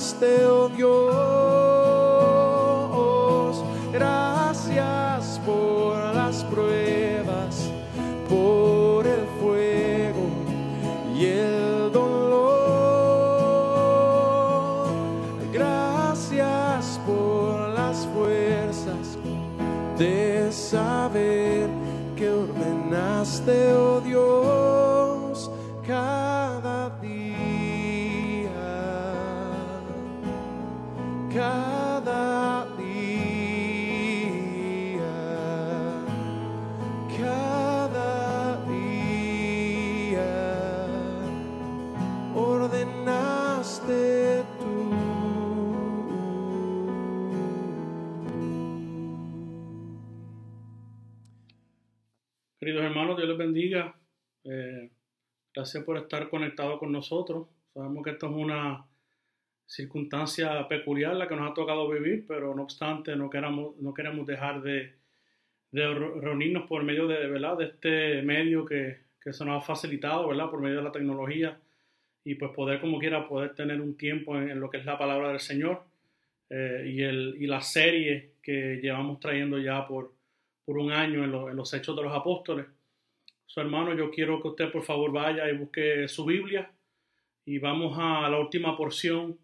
ordenaste, 0.01 0.60
gracias 55.61 55.83
por 55.83 55.95
estar 55.97 56.27
conectados 56.27 56.79
con 56.79 56.91
nosotros. 56.91 57.47
Sabemos 57.71 58.03
que 58.03 58.09
esto 58.09 58.25
es 58.25 58.33
una 58.33 58.83
circunstancia 59.67 60.67
peculiar 60.67 61.15
la 61.15 61.27
que 61.27 61.35
nos 61.35 61.51
ha 61.51 61.53
tocado 61.53 61.87
vivir, 61.87 62.25
pero 62.27 62.55
no 62.55 62.63
obstante 62.63 63.15
no 63.15 63.29
queramos, 63.29 63.77
no 63.77 63.93
queremos 63.93 64.25
dejar 64.25 64.63
de, 64.63 64.95
de 65.71 65.93
re- 65.93 66.19
reunirnos 66.19 66.67
por 66.67 66.83
medio 66.83 67.07
de, 67.07 67.27
¿verdad? 67.27 67.57
de 67.59 67.65
este 67.65 68.23
medio 68.23 68.65
que, 68.65 69.01
que 69.23 69.33
se 69.33 69.45
nos 69.45 69.61
ha 69.61 69.65
facilitado, 69.65 70.27
¿verdad? 70.29 70.49
por 70.49 70.61
medio 70.61 70.77
de 70.77 70.83
la 70.83 70.91
tecnología 70.91 71.59
y 72.25 72.33
pues 72.35 72.51
poder 72.53 72.81
como 72.81 72.97
quiera 72.97 73.27
poder 73.27 73.53
tener 73.53 73.79
un 73.81 73.95
tiempo 73.95 74.35
en, 74.37 74.49
en 74.49 74.59
lo 74.59 74.69
que 74.71 74.77
es 74.77 74.85
la 74.85 74.97
palabra 74.97 75.29
del 75.29 75.39
Señor 75.39 75.83
eh, 76.49 76.85
y, 76.91 77.03
el, 77.03 77.35
y 77.39 77.45
la 77.45 77.61
serie 77.61 78.31
que 78.41 78.79
llevamos 78.81 79.19
trayendo 79.19 79.59
ya 79.59 79.87
por, 79.87 80.11
por 80.65 80.79
un 80.79 80.91
año 80.91 81.23
en, 81.23 81.31
lo- 81.31 81.49
en 81.51 81.55
los 81.55 81.71
Hechos 81.75 81.95
de 81.95 82.01
los 82.01 82.13
Apóstoles. 82.15 82.65
Su 83.53 83.59
hermano, 83.59 83.93
yo 83.93 84.09
quiero 84.09 84.41
que 84.41 84.47
usted 84.47 84.71
por 84.71 84.81
favor 84.81 85.11
vaya 85.11 85.49
y 85.49 85.57
busque 85.57 86.07
su 86.07 86.23
Biblia 86.23 86.71
y 87.43 87.59
vamos 87.59 87.97
a 87.99 88.29
la 88.29 88.39
última 88.39 88.77
porción 88.77 89.37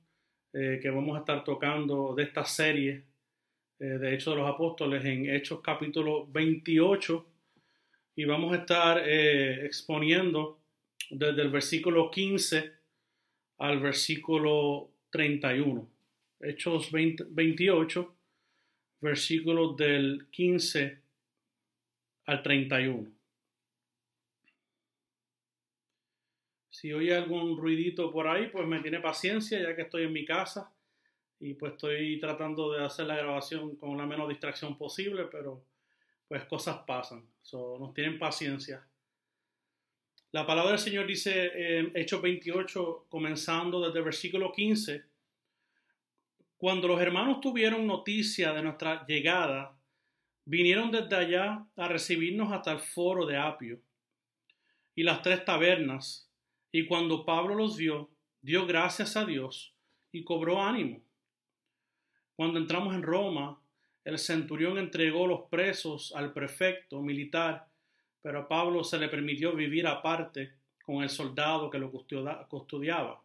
eh, 0.54 0.80
que 0.82 0.90
vamos 0.90 1.18
a 1.18 1.20
estar 1.20 1.44
tocando 1.44 2.16
de 2.16 2.24
esta 2.24 2.46
serie 2.46 3.04
eh, 3.78 3.84
de 3.84 4.14
Hechos 4.14 4.34
de 4.34 4.40
los 4.40 4.50
Apóstoles 4.50 5.04
en 5.04 5.30
Hechos 5.30 5.60
capítulo 5.62 6.26
28 6.26 7.26
y 8.16 8.24
vamos 8.24 8.54
a 8.54 8.62
estar 8.62 9.04
eh, 9.06 9.66
exponiendo 9.66 10.58
desde 11.10 11.42
el 11.42 11.50
versículo 11.50 12.10
15 12.10 12.72
al 13.58 13.82
versículo 13.82 14.90
31. 15.10 15.86
Hechos 16.40 16.94
20 16.94 17.26
28, 17.30 18.16
versículos 19.02 19.76
del 19.76 20.28
15 20.32 20.98
al 22.28 22.42
31. 22.42 23.17
Si 26.80 26.94
oye 26.94 27.16
algún 27.16 27.58
ruidito 27.58 28.12
por 28.12 28.28
ahí, 28.28 28.50
pues 28.50 28.68
me 28.68 28.80
tiene 28.82 29.00
paciencia 29.00 29.60
ya 29.60 29.76
que 29.76 29.82
estoy 29.82 30.04
en 30.04 30.14
mi 30.14 30.24
casa 30.24 30.72
y 31.40 31.56
pues 31.56 31.72
estoy 31.72 32.20
tratando 32.20 32.72
de 32.72 32.86
hacer 32.86 33.08
la 33.08 33.16
grabación 33.16 33.78
con 33.78 33.98
la 33.98 34.06
menos 34.06 34.30
distracción 34.30 34.78
posible, 34.78 35.24
pero 35.24 35.66
pues 36.28 36.44
cosas 36.44 36.78
pasan. 36.86 37.28
So, 37.42 37.80
nos 37.80 37.96
tienen 37.96 38.20
paciencia. 38.20 38.86
La 40.32 40.46
palabra 40.46 40.74
del 40.74 40.80
Señor 40.80 41.08
dice 41.08 41.80
en 41.80 41.98
Hechos 41.98 42.22
28, 42.22 43.08
comenzando 43.10 43.84
desde 43.84 43.98
el 43.98 44.06
versículo 44.06 44.52
15, 44.52 45.04
cuando 46.58 46.88
los 46.90 47.02
hermanos 47.02 47.42
tuvieron 47.42 47.88
noticia 47.88 48.54
de 48.54 48.62
nuestra 48.62 49.04
llegada, 49.08 49.76
vinieron 50.46 50.92
desde 50.92 51.16
allá 51.16 51.66
a 51.76 51.88
recibirnos 51.88 52.52
hasta 52.52 52.72
el 52.72 52.80
foro 52.80 53.26
de 53.26 53.36
Apio 53.36 53.82
y 54.94 55.02
las 55.02 55.24
tres 55.24 55.44
tabernas, 55.44 56.27
y 56.72 56.86
cuando 56.86 57.26
Pablo 57.26 57.56
los 57.56 57.78
vio, 57.78 58.10
dio 58.42 58.66
gracias 58.66 59.16
a 59.18 59.26
Dios 59.26 59.74
y 60.12 60.24
cobró 60.24 60.62
ánimo. 60.62 61.02
Cuando 62.36 62.60
entramos 62.60 62.94
en 62.94 63.04
Roma, 63.04 63.60
el 64.04 64.20
centurión 64.20 64.78
entregó 64.78 65.28
los 65.28 65.50
presos 65.50 66.14
al 66.16 66.34
prefecto 66.34 67.02
militar, 67.02 67.68
pero 68.22 68.40
a 68.40 68.48
Pablo 68.48 68.84
se 68.84 69.00
le 69.00 69.10
permitió 69.10 69.54
vivir 69.54 69.88
aparte 69.88 70.54
con 70.84 71.04
el 71.04 71.10
soldado 71.10 71.70
que 71.70 71.80
lo 71.80 71.92
custodia- 71.92 72.48
custodiaba. 72.48 73.22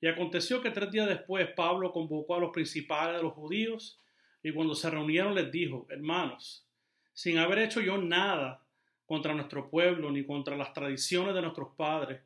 Y 0.00 0.06
aconteció 0.06 0.60
que 0.60 0.70
tres 0.70 0.90
días 0.90 1.08
después 1.08 1.48
Pablo 1.56 1.92
convocó 1.92 2.36
a 2.36 2.40
los 2.40 2.50
principales 2.50 3.16
de 3.16 3.22
los 3.22 3.32
judíos 3.32 3.98
y 4.42 4.52
cuando 4.52 4.74
se 4.74 4.90
reunieron 4.90 5.34
les 5.34 5.50
dijo, 5.50 5.86
hermanos, 5.90 6.64
sin 7.12 7.38
haber 7.38 7.58
hecho 7.60 7.80
yo 7.80 7.98
nada 7.98 8.62
contra 9.06 9.34
nuestro 9.34 9.70
pueblo 9.70 10.10
ni 10.10 10.24
contra 10.24 10.56
las 10.56 10.72
tradiciones 10.72 11.34
de 11.34 11.42
nuestros 11.42 11.68
padres, 11.76 12.20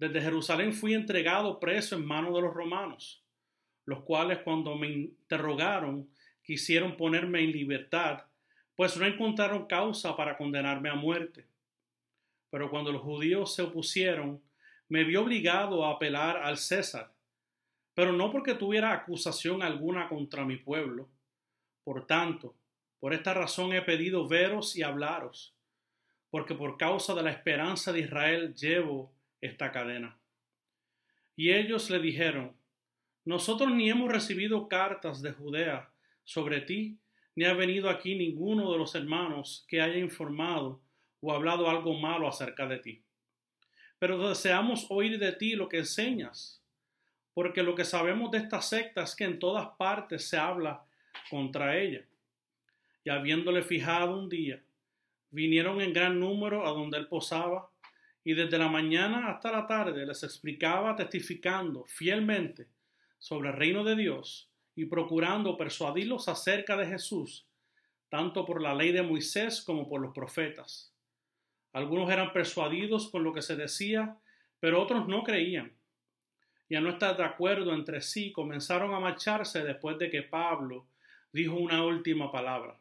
desde 0.00 0.22
Jerusalén 0.22 0.72
fui 0.72 0.94
entregado 0.94 1.60
preso 1.60 1.94
en 1.94 2.06
manos 2.06 2.34
de 2.34 2.40
los 2.40 2.54
romanos, 2.54 3.22
los 3.84 4.02
cuales 4.02 4.38
cuando 4.38 4.74
me 4.74 4.88
interrogaron 4.88 6.08
quisieron 6.42 6.96
ponerme 6.96 7.44
en 7.44 7.52
libertad, 7.52 8.22
pues 8.74 8.96
no 8.96 9.04
encontraron 9.04 9.66
causa 9.66 10.16
para 10.16 10.38
condenarme 10.38 10.88
a 10.88 10.94
muerte. 10.94 11.46
Pero 12.48 12.70
cuando 12.70 12.90
los 12.92 13.02
judíos 13.02 13.54
se 13.54 13.60
opusieron, 13.60 14.40
me 14.88 15.04
vi 15.04 15.16
obligado 15.16 15.84
a 15.84 15.90
apelar 15.90 16.38
al 16.38 16.56
César, 16.56 17.12
pero 17.92 18.14
no 18.14 18.32
porque 18.32 18.54
tuviera 18.54 18.94
acusación 18.94 19.62
alguna 19.62 20.08
contra 20.08 20.46
mi 20.46 20.56
pueblo. 20.56 21.10
Por 21.84 22.06
tanto, 22.06 22.54
por 23.00 23.12
esta 23.12 23.34
razón 23.34 23.74
he 23.74 23.82
pedido 23.82 24.26
veros 24.26 24.76
y 24.76 24.82
hablaros, 24.82 25.54
porque 26.30 26.54
por 26.54 26.78
causa 26.78 27.14
de 27.14 27.22
la 27.22 27.32
esperanza 27.32 27.92
de 27.92 28.00
Israel 28.00 28.54
llevo 28.54 29.12
esta 29.40 29.72
cadena. 29.72 30.18
Y 31.36 31.52
ellos 31.52 31.88
le 31.90 31.98
dijeron, 31.98 32.54
nosotros 33.24 33.70
ni 33.72 33.88
hemos 33.88 34.10
recibido 34.10 34.68
cartas 34.68 35.22
de 35.22 35.32
Judea 35.32 35.90
sobre 36.24 36.60
ti, 36.60 36.98
ni 37.34 37.44
ha 37.44 37.54
venido 37.54 37.88
aquí 37.88 38.14
ninguno 38.14 38.70
de 38.72 38.78
los 38.78 38.94
hermanos 38.94 39.64
que 39.68 39.80
haya 39.80 39.98
informado 39.98 40.80
o 41.20 41.32
hablado 41.32 41.68
algo 41.70 41.94
malo 41.94 42.28
acerca 42.28 42.66
de 42.66 42.78
ti. 42.78 43.02
Pero 43.98 44.28
deseamos 44.28 44.86
oír 44.90 45.18
de 45.18 45.32
ti 45.32 45.54
lo 45.54 45.68
que 45.68 45.78
enseñas, 45.78 46.62
porque 47.34 47.62
lo 47.62 47.74
que 47.74 47.84
sabemos 47.84 48.30
de 48.30 48.38
esta 48.38 48.60
secta 48.60 49.02
es 49.02 49.14
que 49.14 49.24
en 49.24 49.38
todas 49.38 49.68
partes 49.78 50.28
se 50.28 50.36
habla 50.36 50.84
contra 51.30 51.78
ella. 51.78 52.04
Y 53.04 53.10
habiéndole 53.10 53.62
fijado 53.62 54.18
un 54.18 54.28
día, 54.28 54.62
vinieron 55.30 55.80
en 55.80 55.92
gran 55.92 56.18
número 56.18 56.66
a 56.66 56.70
donde 56.70 56.98
él 56.98 57.06
posaba, 57.06 57.69
y 58.24 58.34
desde 58.34 58.58
la 58.58 58.68
mañana 58.68 59.30
hasta 59.30 59.50
la 59.50 59.66
tarde 59.66 60.04
les 60.04 60.22
explicaba 60.22 60.94
testificando 60.94 61.84
fielmente 61.86 62.68
sobre 63.18 63.50
el 63.50 63.56
reino 63.56 63.84
de 63.84 63.96
Dios 63.96 64.50
y 64.74 64.86
procurando 64.86 65.56
persuadirlos 65.56 66.28
acerca 66.28 66.76
de 66.76 66.86
Jesús, 66.86 67.46
tanto 68.08 68.44
por 68.44 68.60
la 68.60 68.74
ley 68.74 68.92
de 68.92 69.02
Moisés 69.02 69.62
como 69.62 69.88
por 69.88 70.00
los 70.00 70.14
profetas. 70.14 70.94
Algunos 71.72 72.10
eran 72.10 72.32
persuadidos 72.32 73.10
con 73.10 73.22
lo 73.22 73.32
que 73.32 73.42
se 73.42 73.56
decía, 73.56 74.16
pero 74.58 74.82
otros 74.82 75.06
no 75.08 75.22
creían. 75.22 75.72
Y 76.68 76.76
a 76.76 76.80
no 76.80 76.90
estar 76.90 77.16
de 77.16 77.24
acuerdo 77.24 77.74
entre 77.74 78.00
sí, 78.00 78.32
comenzaron 78.32 78.94
a 78.94 79.00
marcharse 79.00 79.64
después 79.64 79.98
de 79.98 80.10
que 80.10 80.22
Pablo 80.22 80.86
dijo 81.32 81.54
una 81.54 81.84
última 81.84 82.30
palabra. 82.30 82.78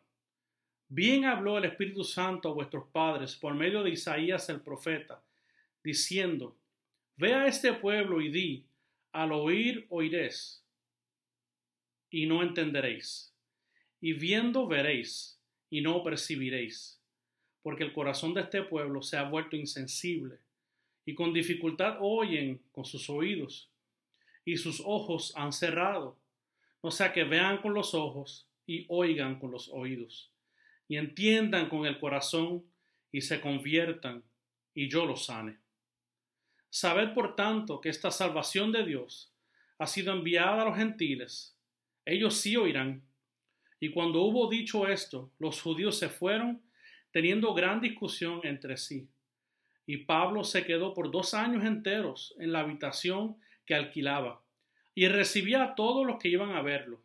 Bien 0.87 1.25
habló 1.25 1.57
el 1.57 1.65
Espíritu 1.65 2.03
Santo 2.03 2.49
a 2.49 2.53
vuestros 2.53 2.87
padres 2.91 3.35
por 3.35 3.53
medio 3.53 3.83
de 3.83 3.91
Isaías 3.91 4.49
el 4.49 4.61
profeta, 4.61 5.21
diciendo, 5.83 6.55
Ve 7.17 7.33
a 7.33 7.47
este 7.47 7.73
pueblo 7.73 8.21
y 8.21 8.29
di, 8.29 8.65
al 9.11 9.31
oír 9.31 9.85
oiréis, 9.89 10.63
y 12.09 12.25
no 12.25 12.41
entenderéis, 12.41 13.33
y 13.99 14.13
viendo 14.13 14.67
veréis, 14.67 15.39
y 15.69 15.81
no 15.81 16.03
percibiréis, 16.03 17.01
porque 17.61 17.83
el 17.83 17.93
corazón 17.93 18.33
de 18.33 18.41
este 18.41 18.63
pueblo 18.63 19.01
se 19.01 19.17
ha 19.17 19.23
vuelto 19.23 19.55
insensible, 19.55 20.39
y 21.05 21.13
con 21.13 21.33
dificultad 21.33 21.97
oyen 21.99 22.61
con 22.71 22.85
sus 22.85 23.09
oídos 23.09 23.69
y 24.45 24.57
sus 24.57 24.81
ojos 24.85 25.33
han 25.35 25.51
cerrado. 25.53 26.17
O 26.81 26.91
sea 26.91 27.11
que 27.13 27.23
vean 27.23 27.61
con 27.61 27.73
los 27.73 27.93
ojos 27.93 28.47
y 28.65 28.85
oigan 28.89 29.39
con 29.39 29.51
los 29.51 29.69
oídos 29.69 30.31
y 30.89 30.97
entiendan 30.97 31.69
con 31.69 31.85
el 31.85 31.99
corazón 31.99 32.65
y 33.11 33.21
se 33.21 33.39
conviertan 33.39 34.23
y 34.73 34.89
yo 34.89 35.05
los 35.05 35.25
sane. 35.25 35.57
Sabed 36.69 37.13
por 37.13 37.35
tanto 37.35 37.81
que 37.81 37.89
esta 37.89 38.11
salvación 38.11 38.71
de 38.71 38.85
Dios 38.85 39.33
ha 39.79 39.87
sido 39.87 40.13
enviada 40.13 40.61
a 40.61 40.65
los 40.65 40.77
gentiles. 40.77 41.57
Ellos 42.05 42.35
sí 42.35 42.55
oirán. 42.57 43.03
Y 43.79 43.91
cuando 43.91 44.21
hubo 44.21 44.49
dicho 44.49 44.87
esto, 44.87 45.31
los 45.39 45.61
judíos 45.61 45.97
se 45.97 46.09
fueron 46.09 46.61
teniendo 47.11 47.53
gran 47.53 47.81
discusión 47.81 48.41
entre 48.43 48.77
sí. 48.77 49.09
Y 49.85 49.97
Pablo 49.97 50.43
se 50.43 50.65
quedó 50.65 50.93
por 50.93 51.09
dos 51.11 51.33
años 51.33 51.63
enteros 51.63 52.35
en 52.39 52.51
la 52.51 52.59
habitación 52.59 53.37
que 53.65 53.73
alquilaba 53.73 54.43
y 54.93 55.07
recibía 55.07 55.63
a 55.63 55.75
todos 55.75 56.05
los 56.05 56.17
que 56.19 56.29
iban 56.29 56.51
a 56.51 56.61
verlo, 56.61 57.01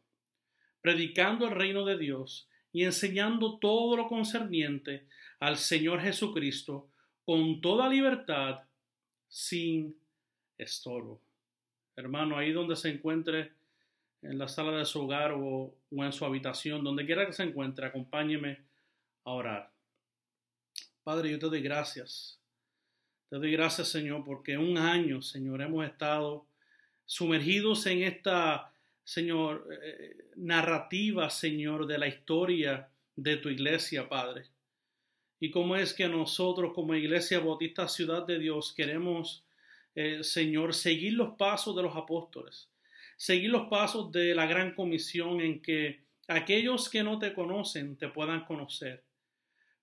predicando 0.80 1.46
el 1.46 1.54
reino 1.54 1.84
de 1.84 1.96
Dios 1.96 2.48
y 2.72 2.84
enseñando 2.84 3.58
todo 3.58 3.96
lo 3.96 4.08
concerniente 4.08 5.06
al 5.38 5.56
Señor 5.56 6.00
Jesucristo 6.00 6.88
con 7.24 7.60
toda 7.60 7.88
libertad, 7.88 8.62
sin 9.34 9.96
estorbo. 10.56 11.20
Hermano, 11.96 12.38
ahí 12.38 12.52
donde 12.52 12.76
se 12.76 12.88
encuentre, 12.88 13.50
en 14.22 14.38
la 14.38 14.46
sala 14.46 14.78
de 14.78 14.84
su 14.84 15.02
hogar 15.02 15.32
o, 15.32 15.74
en 15.90 16.12
su 16.12 16.24
habitación, 16.24 16.84
donde 16.84 17.04
quiera 17.04 17.26
que 17.26 17.32
se 17.32 17.42
encuentre, 17.42 17.84
acompáñeme 17.84 18.60
a 19.24 19.32
orar. 19.32 19.72
Padre, 21.02 21.32
yo 21.32 21.40
te 21.40 21.46
doy 21.46 21.62
gracias. 21.62 22.38
Te 23.28 23.36
doy 23.36 23.50
gracias, 23.50 23.88
Señor, 23.88 24.24
porque 24.24 24.56
un 24.56 24.78
año, 24.78 25.20
Señor, 25.20 25.62
hemos 25.62 25.84
estado 25.84 26.46
sumergidos 27.04 27.86
en 27.86 28.04
esta, 28.04 28.72
Señor, 29.02 29.66
eh, 29.82 30.28
narrativa, 30.36 31.28
Señor, 31.28 31.88
de 31.88 31.98
la 31.98 32.06
historia 32.06 32.88
de 33.16 33.36
tu 33.38 33.48
iglesia, 33.48 34.08
Padre. 34.08 34.53
Y 35.44 35.50
cómo 35.50 35.76
es 35.76 35.92
que 35.92 36.08
nosotros 36.08 36.72
como 36.72 36.94
Iglesia 36.94 37.38
Bautista 37.38 37.86
Ciudad 37.86 38.26
de 38.26 38.38
Dios 38.38 38.72
queremos, 38.74 39.44
eh, 39.94 40.20
Señor, 40.22 40.72
seguir 40.72 41.12
los 41.12 41.36
pasos 41.36 41.76
de 41.76 41.82
los 41.82 41.94
apóstoles, 41.94 42.70
seguir 43.18 43.50
los 43.50 43.68
pasos 43.68 44.10
de 44.10 44.34
la 44.34 44.46
gran 44.46 44.74
comisión 44.74 45.42
en 45.42 45.60
que 45.60 46.00
aquellos 46.28 46.88
que 46.88 47.02
no 47.02 47.18
te 47.18 47.34
conocen 47.34 47.98
te 47.98 48.08
puedan 48.08 48.46
conocer. 48.46 49.04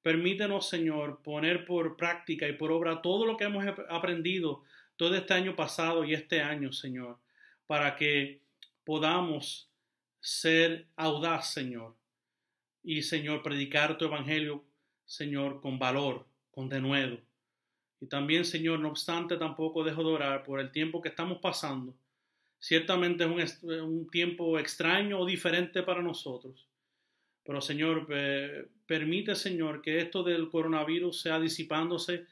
Permítenos, 0.01 0.67
Señor, 0.67 1.21
poner 1.21 1.63
por 1.63 1.95
práctica 1.95 2.47
y 2.47 2.53
por 2.53 2.71
obra 2.71 3.03
todo 3.03 3.27
lo 3.27 3.37
que 3.37 3.43
hemos 3.43 3.63
aprendido 3.87 4.63
todo 4.95 5.13
este 5.13 5.35
año 5.35 5.55
pasado 5.55 6.03
y 6.05 6.15
este 6.15 6.41
año, 6.41 6.73
Señor, 6.73 7.19
para 7.67 7.95
que 7.95 8.41
podamos 8.83 9.69
ser 10.21 10.87
audaz, 10.95 11.53
Señor, 11.53 11.93
y, 12.83 13.03
Señor, 13.03 13.43
predicar 13.43 13.95
tu 13.99 14.05
evangelio, 14.05 14.65
Señor, 15.11 15.59
con 15.59 15.77
valor, 15.77 16.25
con 16.51 16.69
denuedo. 16.69 17.19
Y 17.99 18.05
también, 18.05 18.45
Señor, 18.45 18.79
no 18.79 18.87
obstante, 18.87 19.35
tampoco 19.35 19.83
dejo 19.83 20.03
de 20.03 20.09
orar 20.09 20.43
por 20.45 20.61
el 20.61 20.71
tiempo 20.71 21.01
que 21.01 21.09
estamos 21.09 21.39
pasando. 21.39 21.93
Ciertamente 22.59 23.25
es 23.43 23.61
un, 23.61 24.09
tiempo 24.09 24.57
extraño 24.57 25.19
o 25.19 25.25
diferente 25.25 25.83
para 25.83 26.01
nosotros. 26.01 26.65
Pero, 27.43 27.59
Señor, 27.59 28.07
permite, 28.85 29.35
Señor, 29.35 29.81
que 29.81 29.99
esto 29.99 30.23
del 30.23 30.47
coronavirus 30.47 31.19
sea 31.19 31.41
disipándose 31.41 32.25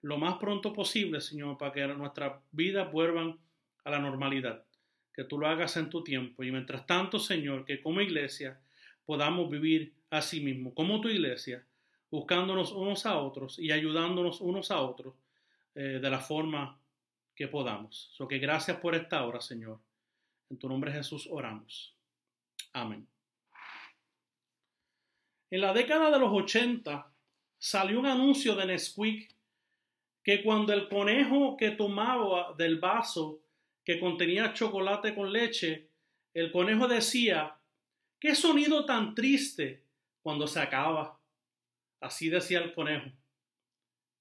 lo 0.00 0.16
más 0.16 0.38
pronto 0.38 0.72
posible, 0.72 1.20
Señor, 1.20 1.58
para 1.58 1.72
que 1.72 1.86
nuestras 1.88 2.40
vidas 2.50 2.90
vuelvan 2.90 3.36
a 3.84 3.90
la 3.90 3.98
normalidad. 3.98 4.64
Que 5.12 5.24
tú 5.24 5.38
lo 5.38 5.48
hagas 5.48 5.76
en 5.76 5.90
tu 5.90 6.02
tiempo. 6.02 6.42
Y 6.42 6.50
mientras 6.50 6.86
tanto, 6.86 7.18
Señor, 7.18 7.66
que 7.66 7.82
como 7.82 8.00
iglesia 8.00 8.58
podamos 9.04 9.50
vivir 9.50 9.92
a 10.08 10.22
mismo, 10.40 10.74
como 10.74 11.02
tu 11.02 11.08
iglesia, 11.08 11.66
buscándonos 12.12 12.72
unos 12.72 13.06
a 13.06 13.18
otros 13.18 13.58
y 13.58 13.72
ayudándonos 13.72 14.42
unos 14.42 14.70
a 14.70 14.82
otros 14.82 15.14
eh, 15.74 15.98
de 16.00 16.10
la 16.10 16.20
forma 16.20 16.78
que 17.34 17.48
podamos. 17.48 18.10
So 18.12 18.28
que 18.28 18.38
gracias 18.38 18.76
por 18.76 18.94
esta 18.94 19.24
hora, 19.24 19.40
Señor. 19.40 19.80
En 20.50 20.58
tu 20.58 20.68
nombre 20.68 20.92
Jesús 20.92 21.26
oramos. 21.30 21.96
Amén. 22.74 23.08
En 25.50 25.60
la 25.62 25.72
década 25.72 26.10
de 26.10 26.18
los 26.18 26.30
80 26.30 27.10
salió 27.58 27.98
un 27.98 28.06
anuncio 28.06 28.54
de 28.56 28.66
Nesquik 28.66 29.34
que 30.22 30.42
cuando 30.42 30.74
el 30.74 30.88
conejo 30.90 31.56
que 31.56 31.70
tomaba 31.70 32.52
del 32.58 32.78
vaso 32.78 33.40
que 33.84 33.98
contenía 33.98 34.52
chocolate 34.52 35.14
con 35.14 35.32
leche, 35.32 35.88
el 36.34 36.52
conejo 36.52 36.86
decía, 36.86 37.56
qué 38.20 38.34
sonido 38.34 38.84
tan 38.84 39.14
triste 39.14 39.82
cuando 40.20 40.46
se 40.46 40.60
acaba. 40.60 41.18
Así 42.02 42.28
decía 42.28 42.58
el 42.58 42.74
conejo. 42.74 43.10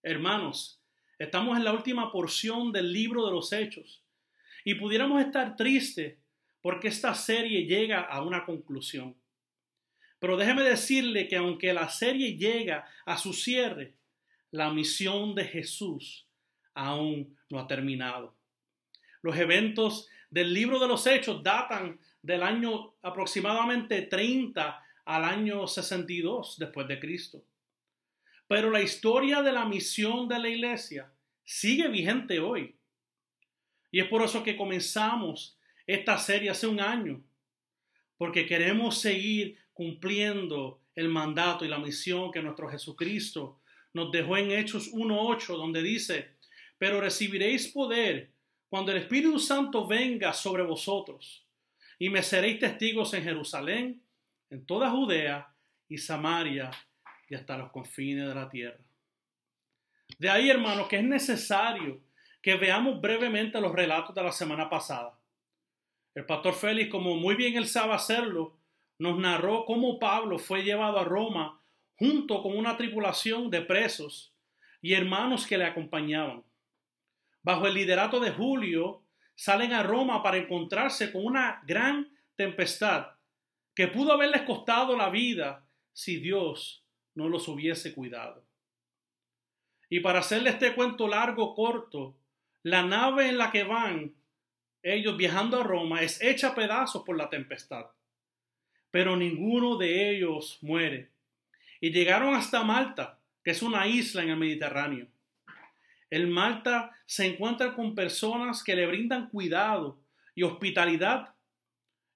Hermanos, 0.04 0.80
estamos 1.18 1.58
en 1.58 1.66
la 1.66 1.74
última 1.74 2.12
porción 2.12 2.72
del 2.72 2.94
libro 2.94 3.26
de 3.26 3.32
los 3.32 3.52
hechos 3.52 4.04
y 4.64 4.76
pudiéramos 4.76 5.20
estar 5.20 5.56
tristes 5.56 6.20
porque 6.62 6.90
esta 6.90 7.16
serie 7.16 7.66
llega 7.66 8.02
a 8.02 8.22
una 8.22 8.46
conclusión. 8.46 9.16
Pero 10.20 10.38
déjeme 10.38 10.62
decirle 10.62 11.28
que 11.28 11.38
aunque 11.38 11.74
la 11.74 11.90
serie 11.90 12.38
llega 12.38 12.88
a 13.04 13.18
su 13.18 13.34
cierre, 13.34 13.96
la 14.52 14.72
misión 14.72 15.34
de 15.34 15.46
Jesús 15.46 16.28
aún 16.76 17.36
no 17.50 17.58
ha 17.58 17.68
terminado. 17.68 18.36
Los 19.24 19.36
eventos 19.38 20.08
del 20.30 20.54
libro 20.54 20.78
de 20.78 20.88
los 20.88 21.08
Hechos 21.08 21.42
datan 21.42 22.00
del 22.22 22.44
año 22.44 22.94
aproximadamente 23.02 24.04
30 24.04 24.86
al 25.06 25.24
año 25.24 25.66
62 25.66 26.60
después 26.60 26.88
de 26.88 27.00
Cristo. 27.00 27.44
Pero 28.52 28.70
la 28.70 28.82
historia 28.82 29.42
de 29.42 29.54
la 29.54 29.64
misión 29.64 30.28
de 30.28 30.38
la 30.38 30.50
iglesia 30.50 31.10
sigue 31.46 31.88
vigente 31.88 32.42
hoy. 32.42 32.76
Y 33.90 34.02
es 34.02 34.10
por 34.10 34.24
eso 34.24 34.44
que 34.44 34.58
comenzamos 34.58 35.58
esta 35.88 36.18
serie 36.18 36.50
hace 36.50 36.68
un 36.68 36.82
año, 36.82 37.24
porque 38.18 38.46
queremos 38.46 38.98
seguir 38.98 39.58
cumpliendo 39.72 40.82
el 40.96 41.08
mandato 41.08 41.64
y 41.64 41.70
la 41.70 41.80
misión 41.80 42.30
que 42.30 42.42
nuestro 42.42 42.68
Jesucristo 42.68 43.62
nos 43.94 44.12
dejó 44.12 44.36
en 44.36 44.52
Hechos 44.52 44.92
1.8, 44.92 45.56
donde 45.56 45.82
dice, 45.82 46.32
pero 46.78 47.00
recibiréis 47.00 47.70
poder 47.70 48.32
cuando 48.68 48.92
el 48.92 48.98
Espíritu 48.98 49.40
Santo 49.40 49.88
venga 49.88 50.34
sobre 50.34 50.64
vosotros, 50.64 51.46
y 51.98 52.10
me 52.10 52.22
seréis 52.22 52.60
testigos 52.60 53.14
en 53.14 53.24
Jerusalén, 53.24 54.02
en 54.50 54.66
toda 54.66 54.90
Judea 54.90 55.56
y 55.88 55.98
Samaria 55.98 56.70
y 57.32 57.36
hasta 57.36 57.58
los 57.58 57.72
confines 57.72 58.28
de 58.28 58.36
la 58.36 58.50
tierra. 58.50 58.78
De 60.20 60.30
ahí, 60.30 60.50
hermanos, 60.50 60.90
que 60.90 60.98
es 60.98 61.04
necesario 61.06 62.02
que 62.42 62.56
veamos 62.56 63.00
brevemente 63.00 63.62
los 63.62 63.72
relatos 63.72 64.14
de 64.14 64.22
la 64.22 64.34
semana 64.34 64.70
pasada. 64.70 65.18
El 66.14 66.26
pastor 66.26 66.54
Félix, 66.54 66.92
como 66.92 67.16
muy 67.16 67.36
bien 67.36 67.56
él 67.56 67.68
sabe 67.68 67.94
hacerlo, 67.94 68.58
nos 69.00 69.18
narró 69.18 69.64
cómo 69.64 69.98
Pablo 69.98 70.40
fue 70.40 70.64
llevado 70.64 71.00
a 71.00 71.06
Roma 71.06 71.62
junto 71.96 72.44
con 72.44 72.58
una 72.58 72.76
tripulación 72.76 73.50
de 73.50 73.62
presos 73.62 74.34
y 74.82 74.94
hermanos 74.94 75.48
que 75.48 75.58
le 75.58 75.64
acompañaban. 75.64 76.44
Bajo 77.44 77.66
el 77.66 77.76
liderato 77.76 78.20
de 78.20 78.32
Julio, 78.32 79.04
salen 79.36 79.72
a 79.72 79.84
Roma 79.84 80.22
para 80.22 80.36
encontrarse 80.36 81.14
con 81.14 81.26
una 81.26 81.62
gran 81.66 82.14
tempestad 82.36 83.08
que 83.74 83.88
pudo 83.88 84.12
haberles 84.12 84.42
costado 84.42 84.98
la 84.98 85.10
vida 85.10 85.66
si 85.94 86.18
Dios 86.18 86.81
no 87.16 87.30
los 87.30 87.48
hubiese 87.48 87.94
cuidado. 87.94 88.44
Y 89.90 90.00
para 90.00 90.20
hacerle 90.20 90.52
este 90.52 90.74
cuento 90.74 91.08
largo, 91.08 91.54
corto, 91.54 92.16
la 92.64 92.84
nave 92.84 93.30
en 93.30 93.38
la 93.38 93.52
que 93.52 93.64
van 93.64 94.14
ellos 94.84 95.18
viajando 95.18 95.60
a 95.60 95.64
Roma 95.64 96.02
es 96.02 96.22
hecha 96.22 96.56
pedazos 96.56 97.04
por 97.04 97.18
la 97.18 97.30
tempestad. 97.30 97.86
Pero 98.90 99.16
ninguno 99.16 99.78
de 99.78 100.16
ellos 100.16 100.58
muere 100.62 101.12
y 101.80 101.92
llegaron 101.92 102.36
hasta 102.36 102.64
Malta, 102.64 103.20
que 103.44 103.52
es 103.52 103.62
una 103.62 103.88
isla 103.88 104.22
en 104.22 104.30
el 104.30 104.38
Mediterráneo. 104.38 105.08
En 106.10 106.30
Malta 106.30 106.92
se 107.06 107.26
encuentra 107.26 107.74
con 107.74 107.96
personas 107.96 108.64
que 108.64 108.76
le 108.76 108.86
brindan 108.86 109.30
cuidado 109.30 110.00
y 110.36 110.44
hospitalidad. 110.44 111.34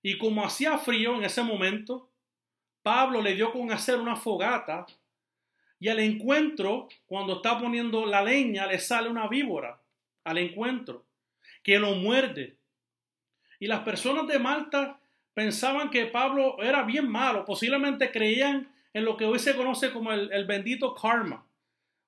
Y 0.01 0.17
como 0.17 0.45
hacía 0.45 0.77
frío 0.77 1.15
en 1.15 1.23
ese 1.23 1.41
momento, 1.41 2.11
Pablo 2.85 3.19
le 3.19 3.33
dio 3.33 3.51
con 3.51 3.71
hacer 3.71 3.99
una 3.99 4.15
fogata 4.15 4.85
y 5.79 5.89
al 5.89 5.97
encuentro, 5.97 6.87
cuando 7.07 7.37
está 7.37 7.57
poniendo 7.57 8.05
la 8.05 8.21
leña, 8.21 8.67
le 8.67 8.77
sale 8.77 9.09
una 9.09 9.27
víbora 9.27 9.81
al 10.23 10.37
encuentro 10.37 11.03
que 11.63 11.79
lo 11.79 11.95
muerde. 11.95 12.57
Y 13.59 13.65
las 13.65 13.79
personas 13.79 14.27
de 14.27 14.37
Malta 14.37 14.99
pensaban 15.33 15.89
que 15.89 16.05
Pablo 16.05 16.61
era 16.61 16.83
bien 16.83 17.09
malo, 17.09 17.43
posiblemente 17.43 18.11
creían 18.11 18.71
en 18.93 19.03
lo 19.03 19.17
que 19.17 19.25
hoy 19.25 19.39
se 19.39 19.55
conoce 19.55 19.91
como 19.91 20.11
el, 20.11 20.45
bendito 20.45 20.93
karma. 20.93 21.43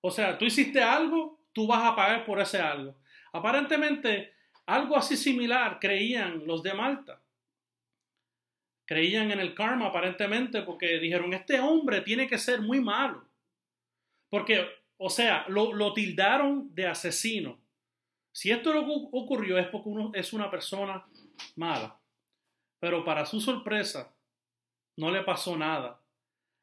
O 0.02 0.12
sea, 0.12 0.38
tú 0.38 0.46
hiciste 0.46 0.80
algo, 0.80 1.40
tú 1.54 1.66
vas 1.66 1.84
a 1.84 1.96
pagar 1.96 2.24
por 2.24 2.40
ese 2.40 2.60
algo. 2.60 2.94
Aparentemente, 3.34 4.32
algo 4.68 4.96
así 4.96 5.18
similar 5.18 5.80
creían 5.80 6.46
los 6.46 6.62
de 6.62 6.76
Malta. 6.76 7.20
Creían 8.88 9.32
en 9.32 9.39
el 9.39 9.54
karma 9.54 9.88
aparentemente 9.88 10.63
porque 10.63 10.97
dijeron, 10.97 11.34
este 11.34 11.60
hombre 11.60 12.02
tiene 12.02 12.28
que 12.28 12.38
ser 12.38 12.62
muy 12.62 12.80
malo. 12.80 13.28
Porque, 14.30 14.65
o 14.97 15.10
sea, 15.10 15.45
lo, 15.50 15.73
lo 15.73 15.93
tildaron 15.93 16.73
de 16.73 16.88
asesino. 16.88 17.60
Si 18.32 18.50
esto 18.50 18.71
lo 18.71 18.82
ocurrió 19.12 19.58
es 19.58 19.67
porque 19.67 19.89
uno 19.89 20.12
es 20.13 20.32
una 20.32 20.50
persona 20.50 21.06
mala. 21.56 22.00
Pero 22.80 23.04
para 23.04 23.26
su 23.26 23.41
sorpresa, 23.41 24.15
no 24.95 25.12
le 25.12 25.23
pasó 25.23 25.58
nada. 25.58 26.02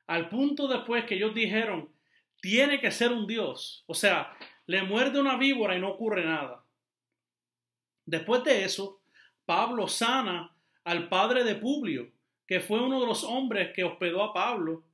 Al 0.06 0.28
punto 0.28 0.66
después 0.66 1.04
que 1.04 1.16
ellos 1.16 1.34
dijeron, 1.34 1.92
tiene 2.40 2.80
que 2.80 2.90
ser 2.90 3.12
un 3.12 3.26
Dios. 3.26 3.84
O 3.86 3.94
sea, 3.94 4.34
le 4.66 4.82
muerde 4.82 5.20
una 5.20 5.36
víbora 5.36 5.76
y 5.76 5.80
no 5.80 5.90
ocurre 5.90 6.24
nada. 6.24 6.64
Después 8.06 8.44
de 8.44 8.64
eso, 8.64 9.02
Pablo 9.44 9.88
sana 9.88 10.56
al 10.84 11.08
padre 11.08 11.44
de 11.44 11.54
Publio, 11.54 12.13
que 12.46 12.60
fue 12.60 12.80
uno 12.80 13.00
de 13.00 13.06
los 13.06 13.24
hombres 13.24 13.72
que 13.74 13.84
hospedó 13.84 14.22
a 14.22 14.32
Pablo. 14.32 14.84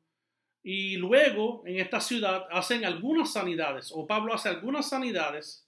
Y 0.63 0.97
luego 0.97 1.63
en 1.67 1.79
esta 1.79 2.01
ciudad 2.01 2.47
hacen 2.51 2.85
algunas 2.85 3.33
sanidades, 3.33 3.91
o 3.95 4.07
Pablo 4.07 4.35
hace 4.35 4.49
algunas 4.49 4.89
sanidades, 4.89 5.67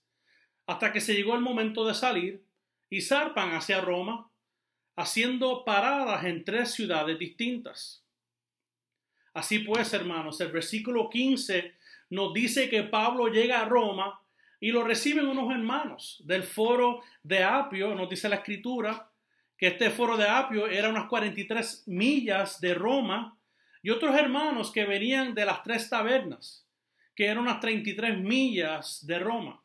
hasta 0.67 0.93
que 0.93 1.01
se 1.01 1.15
llegó 1.15 1.35
el 1.35 1.41
momento 1.41 1.85
de 1.87 1.95
salir 1.95 2.45
y 2.91 3.01
zarpan 3.01 3.55
hacia 3.55 3.81
Roma, 3.81 4.31
haciendo 4.97 5.65
paradas 5.65 6.25
en 6.25 6.45
tres 6.45 6.73
ciudades 6.73 7.19
distintas. 7.19 8.05
Así 9.35 9.61
pues, 9.61 9.93
hermanos, 9.95 10.41
el 10.41 10.53
versículo 10.53 11.09
15 11.09 11.73
nos 12.11 12.35
dice 12.35 12.69
que 12.69 12.83
Pablo 12.83 13.29
llega 13.29 13.63
a 13.63 13.65
Roma 13.65 14.21
y 14.61 14.71
lo 14.71 14.85
reciben 14.85 15.27
unos 15.27 15.51
hermanos 15.51 16.23
del 16.25 16.43
foro 16.43 17.01
de 17.23 17.43
Apio, 17.43 17.95
nos 17.95 18.11
dice 18.11 18.29
la 18.29 18.37
escritura, 18.37 19.11
que 19.63 19.69
este 19.69 19.91
foro 19.91 20.17
de 20.17 20.29
Apio 20.29 20.67
era 20.67 20.89
unas 20.89 21.07
43 21.07 21.85
millas 21.87 22.61
de 22.61 22.75
Roma, 22.75 23.39
y 23.81 23.91
otros 23.91 24.13
hermanos 24.17 24.73
que 24.73 24.85
venían 24.85 25.37
de 25.37 25.45
las 25.45 25.63
tres 25.63 25.89
tabernas, 25.89 26.67
que 27.15 27.27
eran 27.27 27.39
unas 27.39 27.61
33 27.61 28.19
millas 28.19 29.07
de 29.07 29.21
Roma. 29.21 29.63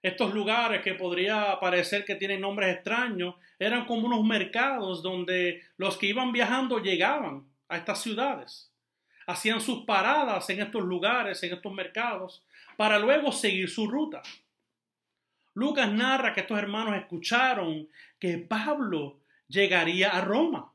Estos 0.00 0.32
lugares 0.32 0.80
que 0.80 0.94
podría 0.94 1.60
parecer 1.60 2.06
que 2.06 2.14
tienen 2.14 2.40
nombres 2.40 2.76
extraños, 2.76 3.34
eran 3.58 3.84
como 3.84 4.06
unos 4.06 4.24
mercados 4.24 5.02
donde 5.02 5.62
los 5.76 5.98
que 5.98 6.06
iban 6.06 6.32
viajando 6.32 6.78
llegaban 6.78 7.44
a 7.68 7.76
estas 7.76 8.00
ciudades. 8.00 8.72
Hacían 9.26 9.60
sus 9.60 9.84
paradas 9.84 10.48
en 10.48 10.62
estos 10.62 10.82
lugares, 10.82 11.42
en 11.42 11.52
estos 11.52 11.74
mercados, 11.74 12.42
para 12.78 12.98
luego 12.98 13.32
seguir 13.32 13.68
su 13.68 13.86
ruta. 13.86 14.22
Lucas 15.58 15.90
narra 15.90 16.32
que 16.32 16.42
estos 16.42 16.56
hermanos 16.56 16.94
escucharon 16.96 17.88
que 18.18 18.38
Pablo 18.38 19.20
llegaría 19.48 20.10
a 20.10 20.20
Roma. 20.20 20.72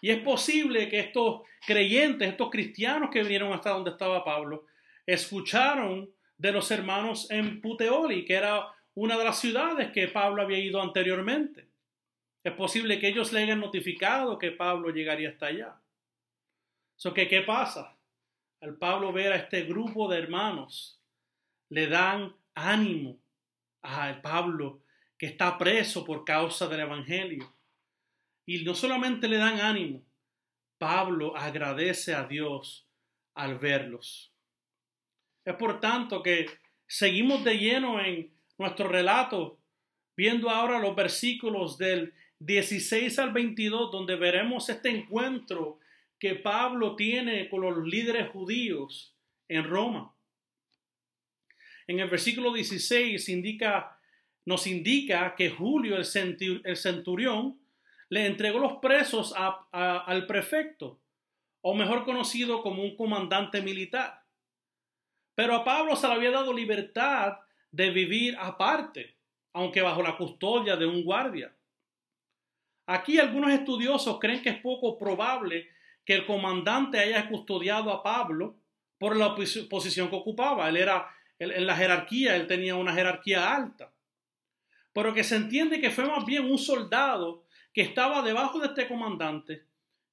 Y 0.00 0.10
es 0.10 0.22
posible 0.22 0.88
que 0.88 1.00
estos 1.00 1.42
creyentes, 1.66 2.28
estos 2.28 2.50
cristianos 2.50 3.10
que 3.10 3.22
vinieron 3.22 3.52
hasta 3.52 3.70
donde 3.70 3.90
estaba 3.90 4.24
Pablo, 4.24 4.66
escucharon 5.06 6.10
de 6.38 6.52
los 6.52 6.70
hermanos 6.70 7.30
en 7.30 7.60
Puteoli, 7.60 8.24
que 8.24 8.34
era 8.34 8.66
una 8.94 9.18
de 9.18 9.24
las 9.24 9.38
ciudades 9.38 9.90
que 9.92 10.08
Pablo 10.08 10.42
había 10.42 10.58
ido 10.58 10.80
anteriormente. 10.80 11.68
Es 12.42 12.52
posible 12.54 12.98
que 12.98 13.08
ellos 13.08 13.32
le 13.32 13.42
hayan 13.42 13.60
notificado 13.60 14.38
que 14.38 14.52
Pablo 14.52 14.90
llegaría 14.90 15.28
hasta 15.28 15.46
allá. 15.46 15.80
So 16.96 17.12
¿Qué 17.12 17.42
pasa? 17.46 17.96
Al 18.62 18.76
Pablo 18.76 19.12
ver 19.12 19.32
a 19.32 19.36
este 19.36 19.62
grupo 19.62 20.08
de 20.08 20.18
hermanos, 20.18 21.00
le 21.68 21.86
dan 21.86 22.34
ánimo 22.54 23.18
a 23.82 24.20
Pablo 24.20 24.79
que 25.20 25.26
está 25.26 25.58
preso 25.58 26.02
por 26.02 26.24
causa 26.24 26.66
del 26.66 26.80
Evangelio. 26.80 27.54
Y 28.46 28.64
no 28.64 28.74
solamente 28.74 29.28
le 29.28 29.36
dan 29.36 29.60
ánimo, 29.60 30.02
Pablo 30.78 31.36
agradece 31.36 32.14
a 32.14 32.24
Dios 32.24 32.88
al 33.34 33.58
verlos. 33.58 34.32
Es 35.44 35.54
por 35.56 35.78
tanto 35.78 36.22
que 36.22 36.46
seguimos 36.86 37.44
de 37.44 37.58
lleno 37.58 38.02
en 38.02 38.32
nuestro 38.56 38.88
relato, 38.88 39.58
viendo 40.16 40.48
ahora 40.48 40.78
los 40.78 40.96
versículos 40.96 41.76
del 41.76 42.14
16 42.38 43.18
al 43.18 43.34
22, 43.34 43.92
donde 43.92 44.16
veremos 44.16 44.70
este 44.70 44.88
encuentro 44.88 45.80
que 46.18 46.34
Pablo 46.34 46.96
tiene 46.96 47.50
con 47.50 47.60
los 47.60 47.86
líderes 47.86 48.30
judíos 48.30 49.14
en 49.48 49.64
Roma. 49.64 50.14
En 51.86 52.00
el 52.00 52.08
versículo 52.08 52.54
16 52.54 53.28
indica, 53.28 53.99
nos 54.44 54.66
indica 54.66 55.34
que 55.34 55.50
Julio, 55.50 55.96
el, 55.96 56.04
centurión, 56.04 57.60
le 58.08 58.26
entregó 58.26 58.58
los 58.58 58.78
presos 58.78 59.34
al 59.36 60.26
prefecto, 60.26 61.00
o 61.62 61.74
mejor 61.74 62.04
conocido 62.04 62.62
como 62.62 62.82
un 62.82 62.96
comandante 62.96 63.60
militar. 63.60 64.22
Pero 65.34 65.54
a 65.54 65.64
Pablo 65.64 65.94
se 65.96 66.08
le 66.08 66.14
había 66.14 66.30
dado 66.30 66.52
libertad 66.52 67.38
de 67.70 67.90
vivir 67.90 68.36
aparte, 68.38 69.16
aunque 69.52 69.82
bajo 69.82 70.02
la 70.02 70.16
custodia 70.16 70.76
de 70.76 70.86
un 70.86 71.04
guardia. 71.04 71.54
Aquí 72.86 73.18
algunos 73.18 73.52
estudiosos 73.52 74.18
creen 74.18 74.42
que 74.42 74.50
es 74.50 74.60
poco 74.60 74.98
probable 74.98 75.68
que 76.04 76.14
el 76.14 76.26
comandante 76.26 76.98
haya 76.98 77.28
custodiado 77.28 77.92
a 77.92 78.02
Pablo 78.02 78.56
por 78.98 79.16
la 79.16 79.34
posición 79.34 80.10
que 80.10 80.16
ocupaba. 80.16 80.68
Él 80.68 80.76
era 80.76 81.08
en 81.38 81.66
la 81.66 81.76
jerarquía, 81.76 82.36
él 82.36 82.46
tenía 82.46 82.74
una 82.74 82.92
jerarquía 82.92 83.54
alta. 83.54 83.92
Pero 84.92 85.14
que 85.14 85.24
se 85.24 85.36
entiende 85.36 85.80
que 85.80 85.90
fue 85.90 86.04
más 86.06 86.24
bien 86.24 86.50
un 86.50 86.58
soldado 86.58 87.44
que 87.72 87.82
estaba 87.82 88.22
debajo 88.22 88.58
de 88.58 88.66
este 88.68 88.88
comandante 88.88 89.64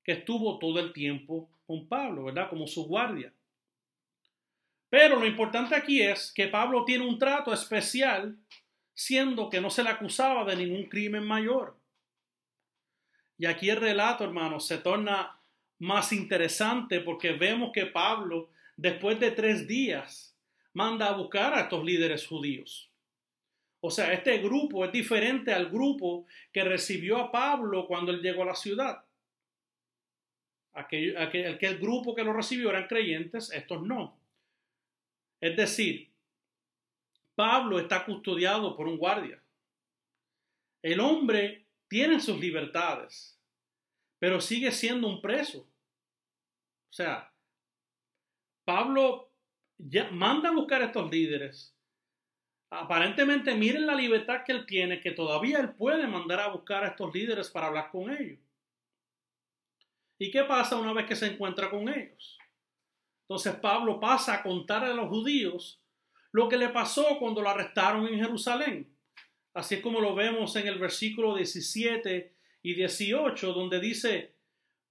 que 0.03 0.13
estuvo 0.13 0.57
todo 0.57 0.79
el 0.79 0.93
tiempo 0.93 1.49
con 1.65 1.87
Pablo, 1.87 2.25
¿verdad? 2.25 2.49
Como 2.49 2.65
su 2.65 2.85
guardia. 2.85 3.33
Pero 4.89 5.19
lo 5.19 5.25
importante 5.25 5.75
aquí 5.75 6.01
es 6.01 6.31
que 6.31 6.47
Pablo 6.47 6.85
tiene 6.85 7.05
un 7.05 7.19
trato 7.19 7.51
especial, 7.53 8.37
siendo 8.93 9.49
que 9.49 9.59
no 9.59 9.69
se 9.69 9.83
le 9.83 9.89
acusaba 9.89 10.45
de 10.45 10.55
ningún 10.55 10.85
crimen 10.85 11.27
mayor. 11.27 11.77
Y 13.37 13.45
aquí 13.45 13.69
el 13.69 13.77
relato, 13.77 14.23
hermanos, 14.23 14.65
se 14.65 14.77
torna 14.77 15.37
más 15.79 16.11
interesante 16.13 17.01
porque 17.01 17.33
vemos 17.33 17.71
que 17.73 17.85
Pablo, 17.85 18.49
después 18.77 19.19
de 19.19 19.31
tres 19.31 19.67
días, 19.67 20.35
manda 20.73 21.07
a 21.07 21.17
buscar 21.17 21.53
a 21.53 21.61
estos 21.61 21.83
líderes 21.83 22.25
judíos. 22.25 22.89
O 23.79 23.91
sea, 23.91 24.11
este 24.11 24.39
grupo 24.39 24.83
es 24.85 24.91
diferente 24.91 25.53
al 25.53 25.69
grupo 25.69 26.25
que 26.51 26.63
recibió 26.63 27.17
a 27.17 27.31
Pablo 27.31 27.85
cuando 27.87 28.11
él 28.11 28.21
llegó 28.21 28.43
a 28.43 28.47
la 28.47 28.55
ciudad. 28.55 29.03
Aquel, 30.73 31.17
aquel, 31.17 31.77
grupo 31.79 32.15
que 32.15 32.23
lo 32.23 32.33
recibió 32.33 32.69
eran 32.69 32.87
creyentes, 32.87 33.51
estos 33.51 33.83
no. 33.83 34.19
Es 35.39 35.55
decir, 35.55 36.09
Pablo 37.35 37.79
está 37.79 38.03
custodiado 38.05 38.75
por 38.75 38.87
un 38.87 38.97
guardia. 38.97 39.41
El 40.81 40.99
hombre 40.99 41.65
tiene 41.87 42.19
sus 42.19 42.39
libertades, 42.39 43.39
pero 44.19 44.41
sigue 44.41 44.71
siendo 44.71 45.07
un 45.07 45.21
preso. 45.21 45.67
O 46.89 46.93
sea, 46.93 47.31
Pablo 48.65 49.31
ya 49.77 50.09
manda 50.11 50.49
a 50.49 50.53
buscar 50.53 50.81
a 50.81 50.85
estos 50.85 51.11
líderes. 51.11 51.76
Aparentemente 52.69 53.55
miren 53.55 53.87
la 53.87 53.95
libertad 53.95 54.43
que 54.45 54.51
él 54.51 54.65
tiene, 54.65 54.99
que 54.99 55.11
todavía 55.11 55.59
él 55.59 55.73
puede 55.73 56.05
mandar 56.05 56.41
a 56.41 56.49
buscar 56.49 56.83
a 56.83 56.89
estos 56.89 57.13
líderes 57.13 57.49
para 57.49 57.67
hablar 57.67 57.89
con 57.91 58.09
ellos. 58.11 58.39
¿Y 60.19 60.31
qué 60.31 60.43
pasa 60.43 60.77
una 60.77 60.93
vez 60.93 61.05
que 61.05 61.15
se 61.15 61.27
encuentra 61.27 61.69
con 61.69 61.87
ellos? 61.87 62.37
Entonces 63.21 63.55
Pablo 63.55 63.99
pasa 63.99 64.35
a 64.35 64.43
contar 64.43 64.83
a 64.83 64.93
los 64.93 65.09
judíos 65.09 65.79
lo 66.31 66.49
que 66.49 66.57
le 66.57 66.69
pasó 66.69 67.17
cuando 67.19 67.41
lo 67.41 67.49
arrestaron 67.49 68.07
en 68.07 68.19
Jerusalén. 68.19 68.87
Así 69.53 69.75
es 69.75 69.81
como 69.81 69.99
lo 70.01 70.13
vemos 70.13 70.55
en 70.55 70.67
el 70.67 70.77
versículo 70.77 71.35
17 71.35 72.33
y 72.63 72.73
18, 72.73 73.53
donde 73.53 73.79
dice, 73.79 74.35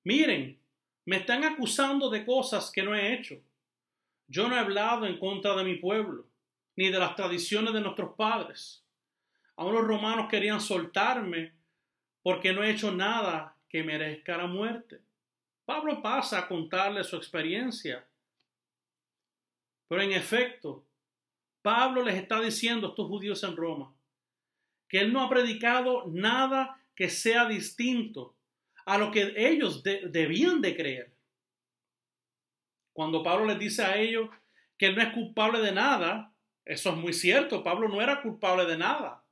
miren, 0.05 0.59
me 1.05 1.17
están 1.17 1.45
acusando 1.45 2.11
de 2.11 2.25
cosas 2.25 2.71
que 2.71 2.83
no 2.83 2.95
he 2.95 3.15
hecho. 3.15 3.41
Yo 4.29 4.49
no 4.49 4.57
he 4.57 4.59
hablado 4.59 5.07
en 5.07 5.19
contra 5.19 5.55
de 5.55 5.65
mi 5.65 5.77
pueblo, 5.77 6.27
ni 6.77 6.91
de 6.91 6.99
las 6.99 7.17
tradiciones 7.17 7.73
de 7.73 7.81
nuestros 7.81 8.15
padres. 8.15 8.85
Aún 9.57 9.75
los 9.75 9.87
romanos 9.87 10.29
querían 10.29 10.61
soltarme 10.61 11.55
porque 12.23 12.53
no 12.53 12.63
he 12.63 12.71
hecho 12.71 12.93
nada 12.93 13.57
que 13.69 13.83
merezca 13.83 14.37
la 14.37 14.47
muerte. 14.47 15.01
Pablo 15.65 16.03
pasa 16.03 16.39
a 16.39 16.49
contarle 16.49 17.03
su 17.03 17.17
experiencia. 17.17 18.07
Pero 19.89 20.03
en 20.03 20.13
efecto, 20.13 20.87
Pablo 21.63 22.03
les 22.03 22.17
está 22.17 22.41
diciendo 22.41 22.87
a 22.87 22.91
estos 22.91 23.09
judíos 23.09 23.43
en 23.43 23.57
Roma 23.57 23.93
que 24.89 25.01
él 25.01 25.13
no 25.13 25.23
ha 25.23 25.29
predicado 25.29 26.05
nada 26.07 26.81
que 26.95 27.11
sea 27.11 27.47
distinto 27.47 28.37
a 28.85 28.99
lo 28.99 29.11
que 29.11 29.35
ellos 29.37 29.83
debían 29.83 30.61
de 30.61 30.77
creer. 30.77 31.17
Cuando 32.93 33.23
Pablo 33.23 33.47
les 33.47 33.59
dice 33.59 33.85
a 33.85 33.97
ellos 33.97 34.31
que 34.79 34.87
él 34.87 34.95
no 34.97 35.03
es 35.03 35.13
culpable 35.13 35.61
de 35.61 35.73
nada, 35.73 36.33
Eso 36.67 36.91
es 36.91 36.97
muy 36.97 37.13
cierto, 37.13 37.63
Pablo 37.63 37.89
no 37.89 38.03
era 38.03 38.21
culpable 38.21 38.67
de 38.67 38.77
nada. 38.77 39.25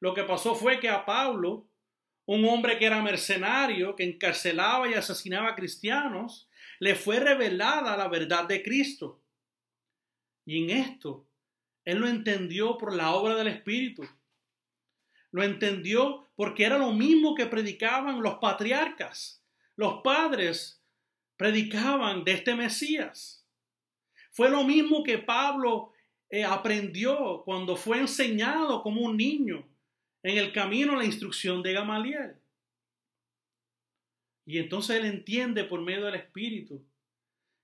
Lo 0.00 0.12
que 0.12 0.22
pasó 0.22 0.54
fue 0.54 0.78
que 0.78 0.90
a 0.90 1.06
Pablo, 1.06 1.66
un 2.26 2.44
hombre 2.44 2.78
que 2.78 2.84
era 2.84 3.00
mercenario, 3.00 3.96
que 3.96 4.04
encarcelaba 4.04 4.86
y 4.88 4.94
asesinaba 4.94 5.48
a 5.48 5.54
cristianos, 5.54 6.50
le 6.78 6.94
fue 6.94 7.20
revelada 7.20 7.96
la 7.96 8.06
verdad 8.08 8.44
de 8.44 8.62
Cristo. 8.62 9.22
Y 10.44 10.64
en 10.64 10.70
esto, 10.70 11.26
él 11.86 11.98
lo 11.98 12.06
entendió 12.06 12.76
por 12.76 12.94
la 12.94 13.12
obra 13.12 13.34
del 13.34 13.48
Espíritu. 13.48 14.02
Lo 15.30 15.42
entendió 15.42 16.28
porque 16.34 16.64
era 16.64 16.76
lo 16.76 16.92
mismo 16.92 17.34
que 17.34 17.46
predicaban 17.46 18.20
los 18.20 18.34
patriarcas. 18.34 19.42
Los 19.76 20.02
padres 20.02 20.82
predicaban 21.38 22.24
de 22.24 22.32
este 22.32 22.54
Mesías. 22.54 23.46
Fue 24.30 24.50
lo 24.50 24.64
mismo 24.64 25.02
que 25.02 25.18
Pablo 25.18 25.91
eh, 26.32 26.44
aprendió 26.44 27.42
cuando 27.44 27.76
fue 27.76 27.98
enseñado 27.98 28.82
como 28.82 29.02
un 29.02 29.18
niño 29.18 29.68
en 30.22 30.38
el 30.38 30.50
camino 30.50 30.94
a 30.94 30.96
la 30.96 31.04
instrucción 31.04 31.62
de 31.62 31.74
Gamaliel. 31.74 32.36
Y 34.46 34.56
entonces 34.56 34.96
él 34.96 35.04
entiende 35.04 35.64
por 35.64 35.82
medio 35.82 36.06
del 36.06 36.14
Espíritu 36.14 36.82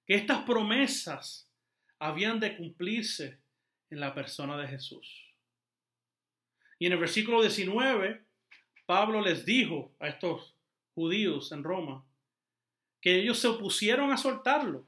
que 0.06 0.16
estas 0.16 0.42
promesas 0.42 1.50
habían 1.98 2.40
de 2.40 2.58
cumplirse 2.58 3.40
en 3.88 4.00
la 4.00 4.14
persona 4.14 4.58
de 4.58 4.68
Jesús. 4.68 5.32
Y 6.78 6.86
en 6.86 6.92
el 6.92 6.98
versículo 6.98 7.40
19, 7.40 8.22
Pablo 8.84 9.22
les 9.22 9.46
dijo 9.46 9.96
a 9.98 10.08
estos 10.08 10.54
judíos 10.94 11.52
en 11.52 11.64
Roma 11.64 12.04
que 13.00 13.18
ellos 13.18 13.38
se 13.38 13.48
opusieron 13.48 14.12
a 14.12 14.18
soltarlo, 14.18 14.86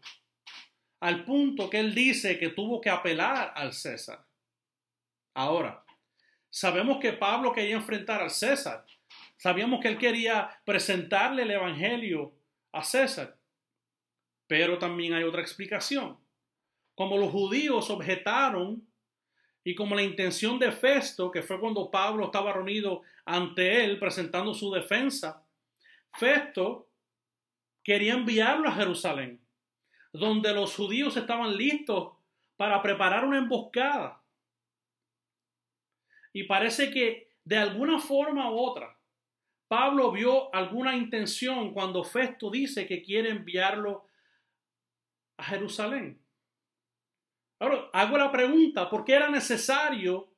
al 1.00 1.24
punto 1.24 1.70
que 1.70 1.80
él 1.80 1.94
dice 1.94 2.38
que 2.38 2.50
tuvo 2.50 2.80
que 2.80 2.90
apelar 2.90 3.52
al 3.56 3.72
César. 3.72 4.24
Ahora, 5.34 5.84
sabemos 6.50 6.98
que 6.98 7.14
Pablo 7.14 7.52
quería 7.52 7.76
enfrentar 7.76 8.20
al 8.20 8.30
César, 8.30 8.84
sabíamos 9.36 9.80
que 9.80 9.88
él 9.88 9.98
quería 9.98 10.60
presentarle 10.64 11.42
el 11.42 11.50
Evangelio 11.50 12.34
a 12.72 12.84
César, 12.84 13.36
pero 14.46 14.78
también 14.78 15.14
hay 15.14 15.24
otra 15.24 15.40
explicación. 15.40 16.18
Como 16.94 17.16
los 17.16 17.30
judíos 17.30 17.88
objetaron 17.88 18.86
y 19.64 19.74
como 19.74 19.94
la 19.94 20.02
intención 20.02 20.58
de 20.58 20.72
Festo, 20.72 21.30
que 21.30 21.42
fue 21.42 21.58
cuando 21.58 21.90
Pablo 21.90 22.26
estaba 22.26 22.52
reunido 22.52 23.02
ante 23.24 23.84
él 23.84 23.98
presentando 23.98 24.52
su 24.52 24.70
defensa, 24.70 25.46
Festo 26.18 26.90
quería 27.82 28.14
enviarlo 28.14 28.68
a 28.68 28.74
Jerusalén, 28.74 29.40
donde 30.12 30.52
los 30.52 30.74
judíos 30.74 31.16
estaban 31.16 31.56
listos 31.56 32.12
para 32.56 32.82
preparar 32.82 33.24
una 33.24 33.38
emboscada. 33.38 34.22
Y 36.32 36.44
parece 36.44 36.90
que 36.90 37.30
de 37.44 37.56
alguna 37.56 37.98
forma 37.98 38.50
u 38.50 38.58
otra, 38.58 38.96
Pablo 39.68 40.10
vio 40.10 40.54
alguna 40.54 40.96
intención 40.96 41.72
cuando 41.72 42.04
Festo 42.04 42.50
dice 42.50 42.86
que 42.86 43.02
quiere 43.02 43.30
enviarlo 43.30 44.06
a 45.36 45.44
Jerusalén. 45.44 46.20
Ahora, 47.60 47.88
hago 47.92 48.18
la 48.18 48.32
pregunta, 48.32 48.88
¿por 48.88 49.04
qué 49.04 49.14
era 49.14 49.30
necesario 49.30 50.32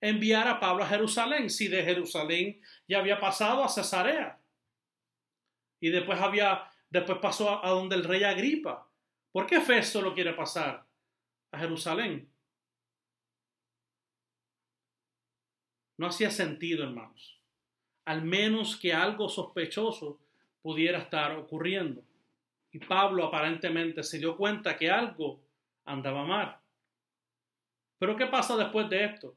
enviar 0.00 0.46
a 0.46 0.60
Pablo 0.60 0.84
a 0.84 0.88
Jerusalén 0.88 1.50
si 1.50 1.68
de 1.68 1.82
Jerusalén 1.82 2.60
ya 2.86 2.98
había 2.98 3.18
pasado 3.18 3.64
a 3.64 3.68
Cesarea? 3.68 4.38
Y 5.80 5.88
después 5.88 6.20
había 6.20 6.70
después 6.90 7.18
pasó 7.20 7.64
a, 7.64 7.70
donde 7.70 7.96
el 7.96 8.04
rey 8.04 8.24
Agripa. 8.24 8.89
¿Por 9.32 9.46
qué 9.46 9.60
Festo 9.60 10.02
lo 10.02 10.14
quiere 10.14 10.34
pasar 10.34 10.84
a 11.52 11.58
Jerusalén? 11.58 12.28
No 15.98 16.06
hacía 16.06 16.30
sentido, 16.30 16.84
hermanos. 16.84 17.38
Al 18.06 18.22
menos 18.22 18.76
que 18.76 18.92
algo 18.92 19.28
sospechoso 19.28 20.18
pudiera 20.62 20.98
estar 20.98 21.36
ocurriendo. 21.36 22.02
Y 22.72 22.78
Pablo 22.78 23.24
aparentemente 23.24 24.02
se 24.02 24.18
dio 24.18 24.36
cuenta 24.36 24.76
que 24.76 24.90
algo 24.90 25.40
andaba 25.84 26.24
mal. 26.24 26.56
Pero 27.98 28.16
¿qué 28.16 28.26
pasa 28.26 28.56
después 28.56 28.88
de 28.88 29.04
esto? 29.04 29.36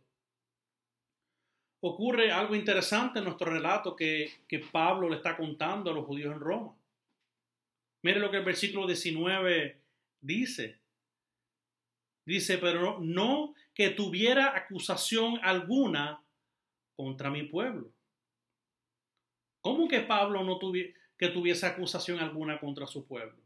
Ocurre 1.81 2.31
algo 2.31 2.55
interesante 2.55 3.19
en 3.19 3.25
nuestro 3.25 3.51
relato 3.51 3.93
que, 3.95 4.31
Pablo 4.71 5.09
le 5.09 5.17
está 5.17 5.35
contando 5.35 5.91
a 5.91 5.93
los 5.93 6.05
judíos 6.05 6.33
en 6.33 6.39
Roma. 6.39 6.73
Mire 8.03 8.19
lo 8.19 8.31
que 8.31 8.37
el 8.37 8.45
versículo 8.45 8.87
19 8.87 9.82
dice. 10.23 10.79
Dice, 12.25 12.57
pero 12.57 12.99
no 12.99 13.53
que 13.73 13.89
tuviera 13.89 14.55
acusación 14.55 15.39
alguna 15.43 16.23
contra 16.95 17.29
mi 17.29 17.43
pueblo. 17.43 17.91
¿Cómo 19.61 19.87
que 19.87 20.01
Pablo 20.01 20.43
no 20.43 20.57
tuviera 20.57 20.93
que 21.17 21.29
tuviese 21.29 21.65
acusación 21.65 22.19
alguna 22.19 22.59
contra 22.59 22.87
su 22.87 23.05
pueblo? 23.05 23.41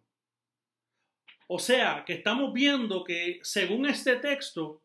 O 1.47 1.59
sea, 1.59 2.03
que 2.05 2.13
estamos 2.13 2.53
viendo 2.53 3.03
que 3.03 3.39
según 3.41 3.85
este 3.85 4.17
texto, 4.17 4.81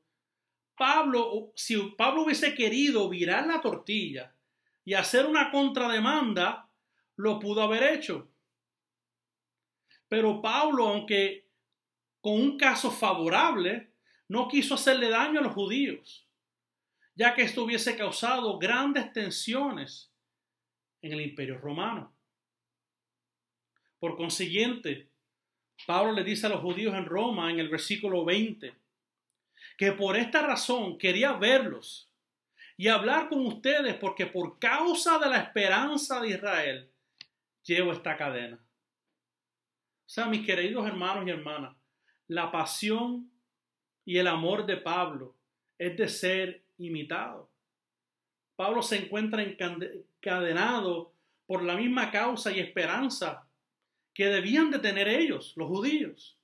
Pablo, 0.76 1.52
si 1.54 1.76
Pablo 1.96 2.22
hubiese 2.22 2.54
querido 2.54 3.08
virar 3.08 3.46
la 3.46 3.60
tortilla 3.60 4.34
y 4.84 4.94
hacer 4.94 5.26
una 5.26 5.50
contrademanda, 5.50 6.68
lo 7.16 7.38
pudo 7.38 7.62
haber 7.62 7.82
hecho. 7.94 8.28
Pero 10.08 10.40
Pablo, 10.42 10.88
aunque 10.88 11.48
con 12.22 12.34
un 12.34 12.56
caso 12.56 12.90
favorable, 12.90 13.92
no 14.28 14.48
quiso 14.48 14.76
hacerle 14.76 15.10
daño 15.10 15.40
a 15.40 15.42
los 15.42 15.52
judíos, 15.52 16.26
ya 17.14 17.34
que 17.34 17.42
esto 17.42 17.64
hubiese 17.64 17.96
causado 17.96 18.58
grandes 18.58 19.12
tensiones 19.12 20.10
en 21.02 21.12
el 21.12 21.20
imperio 21.20 21.58
romano. 21.58 22.14
Por 23.98 24.16
consiguiente, 24.16 25.10
Pablo 25.84 26.12
le 26.12 26.22
dice 26.22 26.46
a 26.46 26.50
los 26.50 26.60
judíos 26.60 26.94
en 26.94 27.06
Roma 27.06 27.50
en 27.50 27.58
el 27.58 27.68
versículo 27.68 28.24
20 28.24 28.72
que 29.76 29.92
por 29.92 30.16
esta 30.16 30.42
razón 30.42 30.98
quería 30.98 31.32
verlos 31.32 32.08
y 32.76 32.88
hablar 32.88 33.28
con 33.28 33.44
ustedes 33.46 33.96
porque 33.96 34.26
por 34.26 34.60
causa 34.60 35.18
de 35.18 35.28
la 35.28 35.38
esperanza 35.38 36.20
de 36.20 36.28
Israel 36.28 36.92
llevo 37.64 37.92
esta 37.92 38.16
cadena. 38.16 38.56
O 38.56 40.08
sea, 40.08 40.26
mis 40.26 40.46
queridos 40.46 40.86
hermanos 40.86 41.26
y 41.26 41.30
hermanas, 41.30 41.76
la 42.34 42.50
pasión 42.50 43.30
y 44.04 44.18
el 44.18 44.26
amor 44.26 44.66
de 44.66 44.76
Pablo 44.78 45.36
es 45.78 45.96
de 45.96 46.08
ser 46.08 46.64
imitado. 46.78 47.50
Pablo 48.56 48.82
se 48.82 48.96
encuentra 48.96 49.42
encadenado 49.42 51.12
por 51.46 51.62
la 51.62 51.76
misma 51.76 52.10
causa 52.10 52.50
y 52.52 52.60
esperanza 52.60 53.46
que 54.14 54.26
debían 54.26 54.70
de 54.70 54.78
tener 54.78 55.08
ellos, 55.08 55.52
los 55.56 55.68
judíos. 55.68 56.38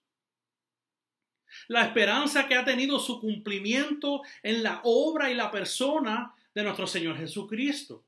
La 1.69 1.85
esperanza 1.85 2.47
que 2.47 2.55
ha 2.55 2.65
tenido 2.65 2.99
su 2.99 3.21
cumplimiento 3.21 4.23
en 4.43 4.63
la 4.63 4.81
obra 4.85 5.31
y 5.31 5.35
la 5.35 5.51
persona 5.51 6.35
de 6.55 6.63
nuestro 6.63 6.87
Señor 6.87 7.17
Jesucristo. 7.17 8.05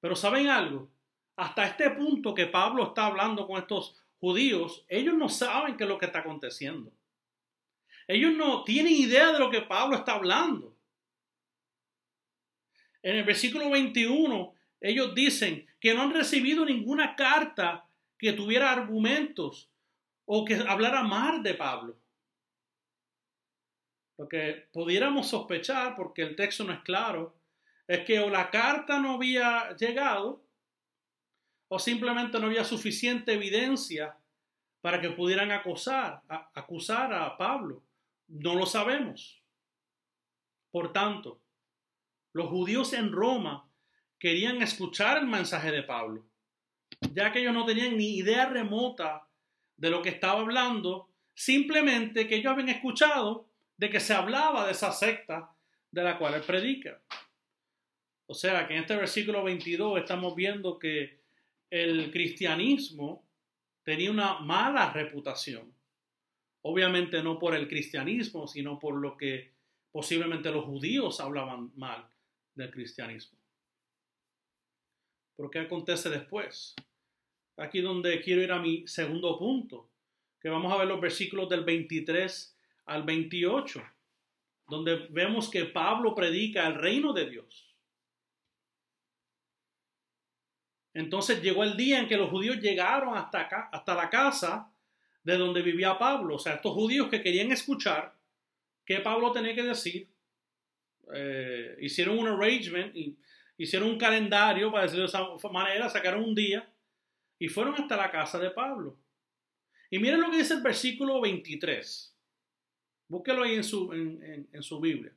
Pero 0.00 0.16
¿saben 0.16 0.48
algo? 0.48 0.90
hasta 1.36 1.66
este 1.66 1.90
punto 1.90 2.34
que 2.34 2.46
Pablo 2.46 2.88
está 2.88 3.06
hablando 3.06 3.46
con 3.46 3.58
estos 3.58 3.96
judíos, 4.22 4.84
ellos 4.88 5.16
no 5.16 5.28
saben 5.28 5.76
qué 5.76 5.82
es 5.82 5.90
lo 5.90 5.98
que 5.98 6.06
está 6.06 6.20
aconteciendo. 6.20 6.92
Ellos 8.06 8.32
no 8.36 8.62
tienen 8.62 8.92
idea 8.92 9.32
de 9.32 9.40
lo 9.40 9.50
que 9.50 9.62
Pablo 9.62 9.96
está 9.96 10.12
hablando. 10.14 10.76
En 13.02 13.16
el 13.16 13.24
versículo 13.24 13.68
21, 13.68 14.54
ellos 14.80 15.12
dicen 15.12 15.66
que 15.80 15.92
no 15.92 16.02
han 16.02 16.14
recibido 16.14 16.64
ninguna 16.64 17.16
carta 17.16 17.84
que 18.16 18.32
tuviera 18.32 18.70
argumentos 18.70 19.68
o 20.24 20.44
que 20.44 20.54
hablara 20.54 21.02
mal 21.02 21.42
de 21.42 21.54
Pablo. 21.54 21.98
Lo 24.18 24.28
que 24.28 24.68
pudiéramos 24.72 25.30
sospechar, 25.30 25.96
porque 25.96 26.22
el 26.22 26.36
texto 26.36 26.62
no 26.62 26.72
es 26.72 26.80
claro, 26.82 27.34
es 27.88 28.04
que 28.04 28.20
o 28.20 28.30
la 28.30 28.50
carta 28.50 29.00
no 29.00 29.14
había 29.14 29.74
llegado 29.74 30.41
o 31.74 31.78
simplemente 31.78 32.38
no 32.38 32.48
había 32.48 32.64
suficiente 32.64 33.32
evidencia 33.32 34.14
para 34.82 35.00
que 35.00 35.08
pudieran 35.08 35.52
acusar, 35.52 36.20
a, 36.28 36.50
acusar 36.52 37.14
a 37.14 37.38
Pablo. 37.38 37.82
No 38.28 38.54
lo 38.54 38.66
sabemos. 38.66 39.42
Por 40.70 40.92
tanto, 40.92 41.40
los 42.34 42.50
judíos 42.50 42.92
en 42.92 43.10
Roma 43.10 43.70
querían 44.18 44.60
escuchar 44.60 45.16
el 45.16 45.26
mensaje 45.26 45.70
de 45.70 45.82
Pablo, 45.82 46.26
ya 47.14 47.32
que 47.32 47.38
ellos 47.38 47.54
no 47.54 47.64
tenían 47.64 47.96
ni 47.96 48.18
idea 48.18 48.44
remota 48.44 49.26
de 49.74 49.88
lo 49.88 50.02
que 50.02 50.10
estaba 50.10 50.40
hablando, 50.40 51.08
simplemente 51.32 52.28
que 52.28 52.36
ellos 52.36 52.52
habían 52.52 52.68
escuchado 52.68 53.48
de 53.78 53.88
que 53.88 53.98
se 53.98 54.12
hablaba 54.12 54.66
de 54.66 54.72
esa 54.72 54.92
secta 54.92 55.56
de 55.90 56.02
la 56.02 56.18
cual 56.18 56.34
él 56.34 56.42
predica. 56.42 57.00
O 58.26 58.34
sea 58.34 58.68
que 58.68 58.74
en 58.74 58.80
este 58.80 58.94
versículo 58.94 59.42
22 59.42 60.00
estamos 60.00 60.34
viendo 60.36 60.78
que 60.78 61.21
el 61.72 62.10
cristianismo 62.10 63.26
tenía 63.82 64.10
una 64.10 64.40
mala 64.40 64.92
reputación. 64.92 65.72
Obviamente 66.60 67.22
no 67.22 67.38
por 67.38 67.54
el 67.54 67.66
cristianismo, 67.66 68.46
sino 68.46 68.78
por 68.78 68.94
lo 68.96 69.16
que 69.16 69.52
posiblemente 69.90 70.50
los 70.50 70.66
judíos 70.66 71.18
hablaban 71.18 71.72
mal 71.74 72.06
del 72.54 72.70
cristianismo. 72.70 73.38
¿Pero 75.34 75.50
qué 75.50 75.60
acontece 75.60 76.10
después? 76.10 76.76
Aquí 77.56 77.80
donde 77.80 78.20
quiero 78.20 78.42
ir 78.42 78.52
a 78.52 78.60
mi 78.60 78.86
segundo 78.86 79.38
punto, 79.38 79.88
que 80.42 80.50
vamos 80.50 80.70
a 80.74 80.76
ver 80.76 80.88
los 80.88 81.00
versículos 81.00 81.48
del 81.48 81.64
23 81.64 82.54
al 82.84 83.02
28, 83.04 83.82
donde 84.68 85.06
vemos 85.08 85.48
que 85.48 85.64
Pablo 85.64 86.14
predica 86.14 86.66
el 86.66 86.74
reino 86.74 87.14
de 87.14 87.30
Dios. 87.30 87.71
Entonces 90.94 91.42
llegó 91.42 91.64
el 91.64 91.76
día 91.76 91.98
en 91.98 92.08
que 92.08 92.16
los 92.16 92.28
judíos 92.28 92.58
llegaron 92.58 93.16
hasta 93.16 93.40
acá, 93.40 93.68
hasta 93.72 93.94
la 93.94 94.10
casa 94.10 94.70
de 95.24 95.36
donde 95.36 95.62
vivía 95.62 95.98
Pablo. 95.98 96.36
O 96.36 96.38
sea, 96.38 96.54
estos 96.54 96.72
judíos 96.72 97.08
que 97.08 97.22
querían 97.22 97.50
escuchar 97.50 98.14
qué 98.84 99.00
Pablo 99.00 99.32
tenía 99.32 99.54
que 99.54 99.62
decir, 99.62 100.08
eh, 101.14 101.76
hicieron 101.80 102.18
un 102.18 102.28
arrangement, 102.28 102.94
hicieron 103.56 103.90
un 103.90 103.98
calendario, 103.98 104.70
para 104.70 104.84
decirlo 104.84 105.04
de 105.04 105.08
esa 105.08 105.48
manera, 105.50 105.88
sacaron 105.88 106.24
un 106.24 106.34
día 106.34 106.68
y 107.38 107.48
fueron 107.48 107.74
hasta 107.74 107.96
la 107.96 108.10
casa 108.10 108.38
de 108.38 108.50
Pablo. 108.50 108.98
Y 109.90 109.98
miren 109.98 110.20
lo 110.20 110.30
que 110.30 110.38
dice 110.38 110.54
el 110.54 110.62
versículo 110.62 111.20
23. 111.20 112.16
Búsquelo 113.08 113.42
ahí 113.44 113.54
en 113.54 113.64
su, 113.64 113.92
en 113.92 114.62
su 114.62 114.80
Biblia. 114.80 115.12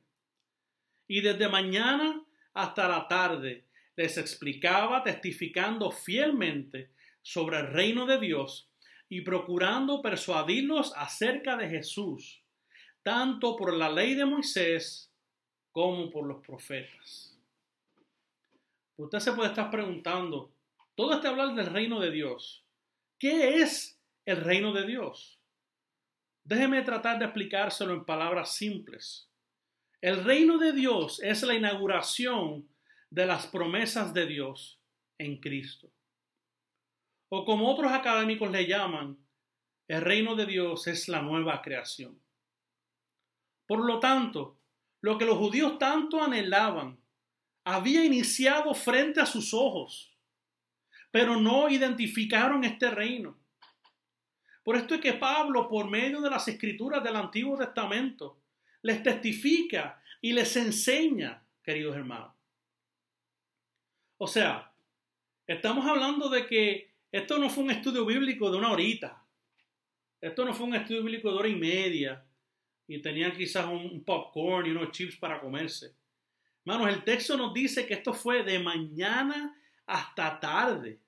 Y 1.06 1.20
desde 1.20 1.48
mañana 1.48 2.22
hasta 2.52 2.88
la 2.88 3.06
tarde 3.06 3.65
les 3.96 4.18
explicaba 4.18 5.02
testificando 5.02 5.90
fielmente 5.90 6.90
sobre 7.22 7.58
el 7.58 7.68
reino 7.68 8.06
de 8.06 8.18
Dios 8.20 8.70
y 9.08 9.22
procurando 9.22 10.02
persuadirlos 10.02 10.92
acerca 10.96 11.56
de 11.56 11.68
Jesús, 11.68 12.42
tanto 13.02 13.56
por 13.56 13.74
la 13.74 13.90
ley 13.90 14.14
de 14.14 14.26
Moisés 14.26 15.10
como 15.72 16.10
por 16.10 16.26
los 16.26 16.44
profetas. 16.44 17.38
Usted 18.96 19.18
se 19.18 19.32
puede 19.32 19.50
estar 19.50 19.70
preguntando, 19.70 20.52
todo 20.94 21.14
este 21.14 21.28
hablar 21.28 21.54
del 21.54 21.66
reino 21.66 22.00
de 22.00 22.10
Dios, 22.10 22.64
¿qué 23.18 23.60
es 23.60 24.00
el 24.24 24.38
reino 24.38 24.72
de 24.72 24.86
Dios? 24.86 25.38
Déjeme 26.44 26.82
tratar 26.82 27.18
de 27.18 27.26
explicárselo 27.26 27.92
en 27.92 28.04
palabras 28.04 28.54
simples. 28.54 29.28
El 30.00 30.24
reino 30.24 30.58
de 30.58 30.72
Dios 30.72 31.20
es 31.22 31.42
la 31.42 31.54
inauguración 31.54 32.68
de 33.10 33.26
las 33.26 33.46
promesas 33.46 34.12
de 34.12 34.26
Dios 34.26 34.80
en 35.18 35.40
Cristo. 35.40 35.90
O 37.28 37.44
como 37.44 37.70
otros 37.70 37.92
académicos 37.92 38.50
le 38.50 38.66
llaman, 38.66 39.18
el 39.88 40.00
reino 40.00 40.34
de 40.34 40.46
Dios 40.46 40.86
es 40.86 41.08
la 41.08 41.22
nueva 41.22 41.62
creación. 41.62 42.20
Por 43.66 43.84
lo 43.84 43.98
tanto, 43.98 44.58
lo 45.00 45.18
que 45.18 45.24
los 45.24 45.38
judíos 45.38 45.78
tanto 45.78 46.22
anhelaban 46.22 46.98
había 47.64 48.04
iniciado 48.04 48.74
frente 48.74 49.20
a 49.20 49.26
sus 49.26 49.52
ojos, 49.52 50.12
pero 51.10 51.36
no 51.36 51.68
identificaron 51.68 52.64
este 52.64 52.90
reino. 52.90 53.38
Por 54.62 54.76
esto 54.76 54.94
es 54.94 55.00
que 55.00 55.14
Pablo, 55.14 55.68
por 55.68 55.88
medio 55.88 56.20
de 56.20 56.30
las 56.30 56.46
escrituras 56.48 57.02
del 57.02 57.16
Antiguo 57.16 57.56
Testamento, 57.56 58.40
les 58.82 59.02
testifica 59.02 60.00
y 60.20 60.32
les 60.32 60.56
enseña, 60.56 61.44
queridos 61.62 61.96
hermanos. 61.96 62.35
O 64.18 64.26
sea, 64.26 64.72
estamos 65.46 65.86
hablando 65.86 66.28
de 66.28 66.46
que 66.46 66.94
esto 67.12 67.38
no 67.38 67.50
fue 67.50 67.64
un 67.64 67.70
estudio 67.70 68.04
bíblico 68.04 68.50
de 68.50 68.58
una 68.58 68.72
horita. 68.72 69.22
Esto 70.20 70.44
no 70.44 70.54
fue 70.54 70.66
un 70.66 70.74
estudio 70.74 71.02
bíblico 71.02 71.30
de 71.30 71.36
hora 71.36 71.48
y 71.48 71.56
media. 71.56 72.24
Y 72.88 73.00
tenían 73.02 73.32
quizás 73.32 73.66
un 73.66 74.04
popcorn 74.04 74.66
y 74.66 74.70
unos 74.70 74.90
chips 74.92 75.16
para 75.16 75.40
comerse. 75.40 75.94
Hermanos, 76.64 76.94
el 76.94 77.04
texto 77.04 77.36
nos 77.36 77.52
dice 77.52 77.86
que 77.86 77.94
esto 77.94 78.12
fue 78.12 78.42
de 78.42 78.58
mañana 78.58 79.56
hasta 79.86 80.38
tarde. 80.40 81.00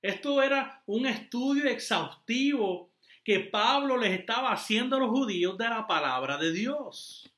Esto 0.00 0.42
era 0.42 0.82
un 0.86 1.06
estudio 1.06 1.68
exhaustivo 1.68 2.90
que 3.24 3.40
Pablo 3.40 3.96
les 3.96 4.18
estaba 4.18 4.52
haciendo 4.52 4.96
a 4.96 5.00
los 5.00 5.10
judíos 5.10 5.56
de 5.56 5.68
la 5.68 5.86
palabra 5.86 6.36
de 6.38 6.52
Dios. 6.52 7.31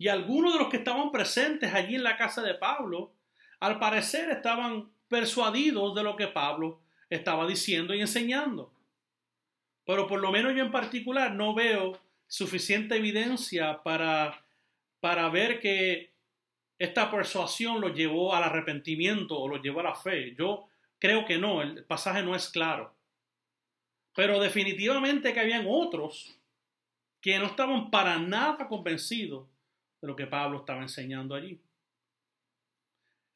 Y 0.00 0.08
algunos 0.08 0.54
de 0.54 0.58
los 0.58 0.68
que 0.68 0.78
estaban 0.78 1.12
presentes 1.12 1.74
allí 1.74 1.94
en 1.94 2.02
la 2.02 2.16
casa 2.16 2.40
de 2.40 2.54
Pablo, 2.54 3.12
al 3.60 3.78
parecer 3.78 4.30
estaban 4.30 4.90
persuadidos 5.08 5.94
de 5.94 6.02
lo 6.02 6.16
que 6.16 6.26
Pablo 6.26 6.80
estaba 7.10 7.46
diciendo 7.46 7.92
y 7.92 8.00
enseñando. 8.00 8.72
Pero 9.84 10.06
por 10.06 10.18
lo 10.18 10.32
menos 10.32 10.54
yo 10.56 10.62
en 10.62 10.70
particular 10.70 11.34
no 11.34 11.52
veo 11.52 12.00
suficiente 12.26 12.96
evidencia 12.96 13.82
para, 13.82 14.42
para 15.00 15.28
ver 15.28 15.60
que 15.60 16.14
esta 16.78 17.10
persuasión 17.10 17.82
lo 17.82 17.90
llevó 17.90 18.34
al 18.34 18.44
arrepentimiento 18.44 19.38
o 19.38 19.48
lo 19.48 19.60
llevó 19.60 19.80
a 19.80 19.82
la 19.82 19.94
fe. 19.94 20.34
Yo 20.34 20.66
creo 20.98 21.26
que 21.26 21.36
no, 21.36 21.60
el 21.60 21.84
pasaje 21.84 22.22
no 22.22 22.34
es 22.34 22.48
claro. 22.48 22.94
Pero 24.14 24.40
definitivamente 24.40 25.34
que 25.34 25.40
habían 25.40 25.66
otros 25.68 26.38
que 27.20 27.38
no 27.38 27.44
estaban 27.44 27.90
para 27.90 28.18
nada 28.18 28.66
convencidos 28.66 29.46
de 30.00 30.08
lo 30.08 30.16
que 30.16 30.26
Pablo 30.26 30.58
estaba 30.58 30.82
enseñando 30.82 31.34
allí. 31.34 31.60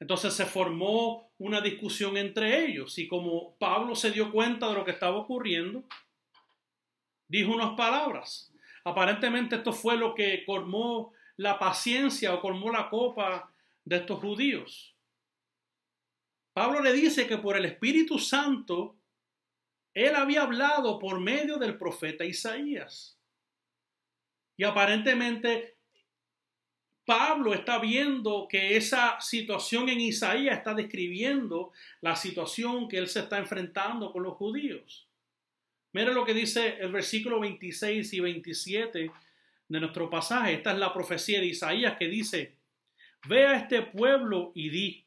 Entonces 0.01 0.35
se 0.35 0.45
formó 0.45 1.31
una 1.39 1.61
discusión 1.61 2.17
entre 2.17 2.65
ellos 2.67 2.99
y 2.99 3.09
como 3.09 3.57
Pablo 3.57 3.95
se 3.95 4.11
dio 4.11 4.31
cuenta 4.33 4.69
de 4.69 4.75
lo 4.75 4.85
que 4.85 4.91
estaba 4.91 5.17
ocurriendo, 5.17 5.85
dijo 7.29 7.53
unas 7.53 7.77
palabras. 7.77 8.53
Aparentemente 8.85 9.57
esto 9.57 9.73
fue 9.73 9.97
lo 9.97 10.15
que 10.15 10.45
colmó 10.45 11.13
la 11.37 11.59
paciencia 11.59 12.35
o 12.35 12.41
colmó 12.41 12.71
la 12.71 12.91
copa 12.91 13.51
de 13.85 13.97
estos 13.97 14.21
judíos. 14.21 14.95
Pablo 16.53 16.81
le 16.81 16.93
dice 16.93 17.27
que 17.27 17.39
por 17.39 17.57
el 17.57 17.65
Espíritu 17.65 18.19
Santo 18.19 18.97
él 19.95 20.15
había 20.17 20.43
hablado 20.43 20.99
por 20.99 21.21
medio 21.21 21.57
del 21.57 21.79
profeta 21.79 22.25
Isaías. 22.25 23.19
Y 24.57 24.65
aparentemente 24.65 25.74
Pablo 27.05 27.53
está 27.53 27.79
viendo 27.79 28.49
que 28.49 28.77
esa 28.77 29.21
situación 29.21 29.89
en 29.91 30.01
Isaías 30.01 30.59
está 30.59 30.75
describiendo 30.75 31.73
la 32.01 32.17
situación 32.17 32.89
que 32.89 32.97
él 32.97 33.09
se 33.09 33.21
está 33.21 33.39
enfrentando 33.39 34.11
con 34.11 34.23
los 34.23 34.35
judíos. 34.35 35.07
Mire 35.93 36.15
lo 36.15 36.25
que 36.25 36.35
dice 36.35 36.79
el 36.81 36.91
versículo 36.93 37.41
26 37.41 38.13
y 38.13 38.21
27 38.21 39.11
de 39.69 39.81
nuestro 39.81 40.09
pasaje. 40.09 40.55
Esta 40.55 40.73
es 40.73 40.79
la 40.79 40.95
profecía 40.95 41.41
de 41.41 41.47
Isaías 41.47 41.97
que 41.99 42.09
dice, 42.09 42.57
ve 43.29 43.47
a 43.47 43.57
este 43.57 43.83
pueblo 43.83 44.53
y 44.55 44.71
di, 44.71 45.05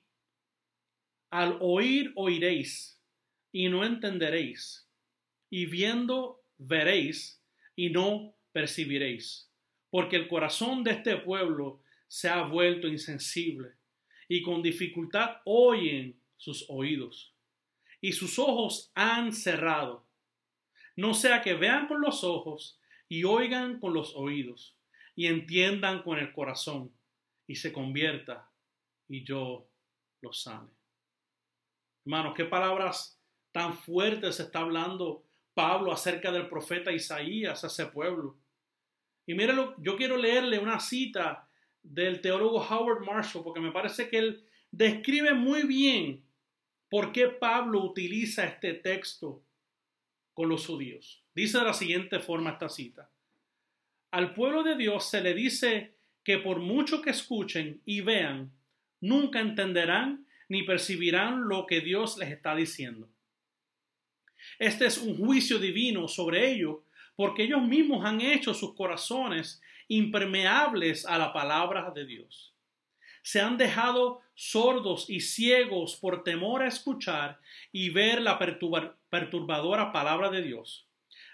al 1.31 1.57
oír 1.59 2.13
oiréis 2.15 3.01
y 3.51 3.69
no 3.69 3.83
entenderéis, 3.83 4.87
y 5.49 5.65
viendo 5.65 6.43
veréis 6.57 7.41
y 7.75 7.89
no 7.89 8.35
percibiréis, 8.51 9.51
porque 9.89 10.15
el 10.15 10.27
corazón 10.27 10.83
de 10.83 10.91
este 10.91 11.17
pueblo 11.17 11.81
se 12.07 12.29
ha 12.29 12.43
vuelto 12.43 12.87
insensible 12.87 13.73
y 14.27 14.41
con 14.41 14.61
dificultad 14.61 15.37
oyen 15.45 16.21
sus 16.35 16.65
oídos 16.69 17.35
y 18.01 18.11
sus 18.11 18.37
ojos 18.39 18.91
han 18.95 19.33
cerrado. 19.33 20.07
No 20.95 21.13
sea 21.13 21.41
que 21.41 21.53
vean 21.53 21.87
con 21.87 22.01
los 22.01 22.23
ojos 22.23 22.79
y 23.07 23.23
oigan 23.23 23.79
con 23.79 23.93
los 23.93 24.15
oídos 24.15 24.77
y 25.15 25.27
entiendan 25.27 26.03
con 26.03 26.17
el 26.17 26.31
corazón 26.33 26.93
y 27.47 27.55
se 27.55 27.71
convierta 27.71 28.51
y 29.07 29.23
yo 29.23 29.69
los 30.21 30.41
sane. 30.41 30.69
Hermanos, 32.05 32.33
qué 32.35 32.45
palabras 32.45 33.21
tan 33.51 33.73
fuertes 33.73 34.39
está 34.39 34.59
hablando 34.59 35.23
Pablo 35.53 35.91
acerca 35.91 36.31
del 36.31 36.47
profeta 36.47 36.91
Isaías 36.91 37.63
a 37.63 37.67
ese 37.67 37.87
pueblo. 37.87 38.37
Y 39.25 39.33
míralo, 39.33 39.75
yo 39.79 39.97
quiero 39.97 40.15
leerle 40.15 40.59
una 40.59 40.79
cita 40.79 41.46
del 41.93 42.21
teólogo 42.21 42.59
Howard 42.59 43.05
Marshall, 43.05 43.43
porque 43.43 43.59
me 43.59 43.71
parece 43.71 44.09
que 44.09 44.17
él 44.17 44.43
describe 44.71 45.33
muy 45.33 45.63
bien 45.63 46.23
por 46.89 47.11
qué 47.11 47.27
Pablo 47.27 47.83
utiliza 47.83 48.45
este 48.45 48.73
texto 48.73 49.41
con 50.33 50.49
los 50.49 50.65
judíos. 50.65 51.23
Dice 51.33 51.57
de 51.59 51.65
la 51.65 51.73
siguiente 51.73 52.19
forma 52.19 52.51
esta 52.51 52.69
cita. 52.69 53.09
Al 54.11 54.33
pueblo 54.33 54.63
de 54.63 54.75
Dios 54.75 55.09
se 55.09 55.21
le 55.21 55.33
dice 55.33 55.93
que 56.23 56.37
por 56.37 56.59
mucho 56.59 57.01
que 57.01 57.09
escuchen 57.09 57.81
y 57.85 58.01
vean, 58.01 58.51
nunca 59.01 59.39
entenderán 59.39 60.25
ni 60.49 60.63
percibirán 60.63 61.47
lo 61.47 61.65
que 61.65 61.81
Dios 61.81 62.17
les 62.17 62.29
está 62.31 62.55
diciendo. 62.55 63.09
Este 64.59 64.85
es 64.85 64.97
un 64.97 65.17
juicio 65.17 65.59
divino 65.59 66.07
sobre 66.07 66.51
ellos, 66.51 66.77
porque 67.15 67.43
ellos 67.43 67.61
mismos 67.63 68.05
han 68.05 68.21
hecho 68.21 68.53
sus 68.53 68.75
corazones 68.75 69.61
impermeables 69.87 71.05
a 71.05 71.17
la 71.17 71.33
palabra 71.33 71.91
de 71.91 72.05
Dios. 72.05 72.53
Se 73.21 73.41
han 73.41 73.57
dejado 73.57 74.21
sordos 74.35 75.09
y 75.09 75.21
ciegos 75.21 75.95
por 75.95 76.23
temor 76.23 76.61
a 76.61 76.67
escuchar 76.67 77.39
y 77.71 77.89
ver 77.89 78.21
la 78.21 78.39
perturbadora 78.39 79.91
palabra 79.91 80.29
de 80.29 80.41
Dios. 80.41 80.83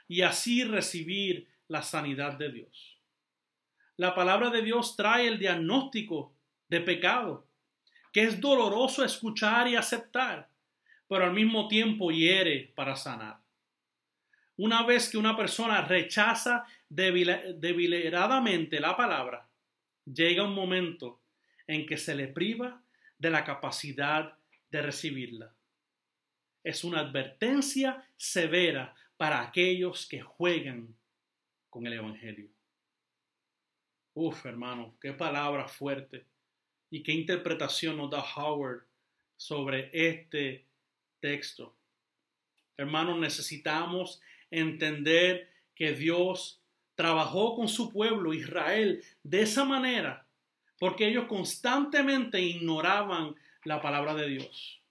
y 0.06 0.22
así 0.22 0.64
recibir 0.64 1.48
la 1.68 1.82
sanidad 1.82 2.34
de 2.34 2.52
Dios. 2.52 3.00
La 3.96 4.14
palabra 4.14 4.50
de 4.50 4.62
Dios 4.62 4.96
trae 4.96 5.28
el 5.28 5.40
diagnóstico 5.40 6.34
de 6.68 6.82
pecado, 6.82 7.48
que 8.12 8.24
es 8.24 8.40
doloroso 8.40 9.04
escuchar 9.04 9.68
y 9.68 9.76
aceptar, 9.76 10.50
pero 11.08 11.26
al 11.26 11.34
mismo 11.34 11.68
tiempo 11.68 12.12
hiere 12.12 12.74
para 12.76 12.96
sanar. 12.96 13.40
Una 14.58 14.84
vez 14.84 15.10
que 15.10 15.18
una 15.18 15.36
persona 15.36 15.82
rechaza 15.82 16.66
deliberadamente 16.96 18.80
la 18.80 18.96
palabra, 18.96 19.50
llega 20.06 20.44
un 20.44 20.54
momento 20.54 21.22
en 21.68 21.86
que 21.86 21.98
se 21.98 22.16
le 22.16 22.28
priva 22.28 22.84
de 23.18 23.30
la 23.30 23.44
capacidad 23.44 24.38
de 24.70 24.82
recibirla. 24.82 25.56
Es 26.64 26.84
una 26.84 27.00
advertencia 27.00 28.08
severa 28.18 28.96
para 29.18 29.42
aquellos 29.42 30.08
que 30.08 30.22
juegan 30.22 30.96
con 31.70 31.88
el 31.88 31.94
Evangelio. 31.94 32.50
Uf, 34.16 34.46
hermano, 34.46 34.98
qué 35.02 35.14
palabra 35.14 35.68
fuerte 35.68 36.28
y 36.90 37.02
qué 37.02 37.12
interpretación 37.14 37.98
nos 37.98 38.12
da 38.12 38.24
Howard 38.36 38.86
sobre 39.36 39.90
este 39.92 40.68
texto. 41.20 41.76
Hermanos, 42.78 43.20
necesitamos 43.20 44.22
entender 44.52 45.50
que 45.76 45.94
Dios 45.94 46.63
trabajó 47.04 47.54
con 47.54 47.68
su 47.68 47.92
pueblo 47.92 48.34
Israel 48.34 49.04
de 49.24 49.42
esa 49.42 49.66
manera 49.66 50.26
porque 50.80 51.06
ellos 51.06 51.26
constantemente 51.28 52.40
ignoraban 52.40 53.36
la 53.66 53.82
palabra 53.82 54.14
de 54.14 54.30
Dios. 54.30 54.82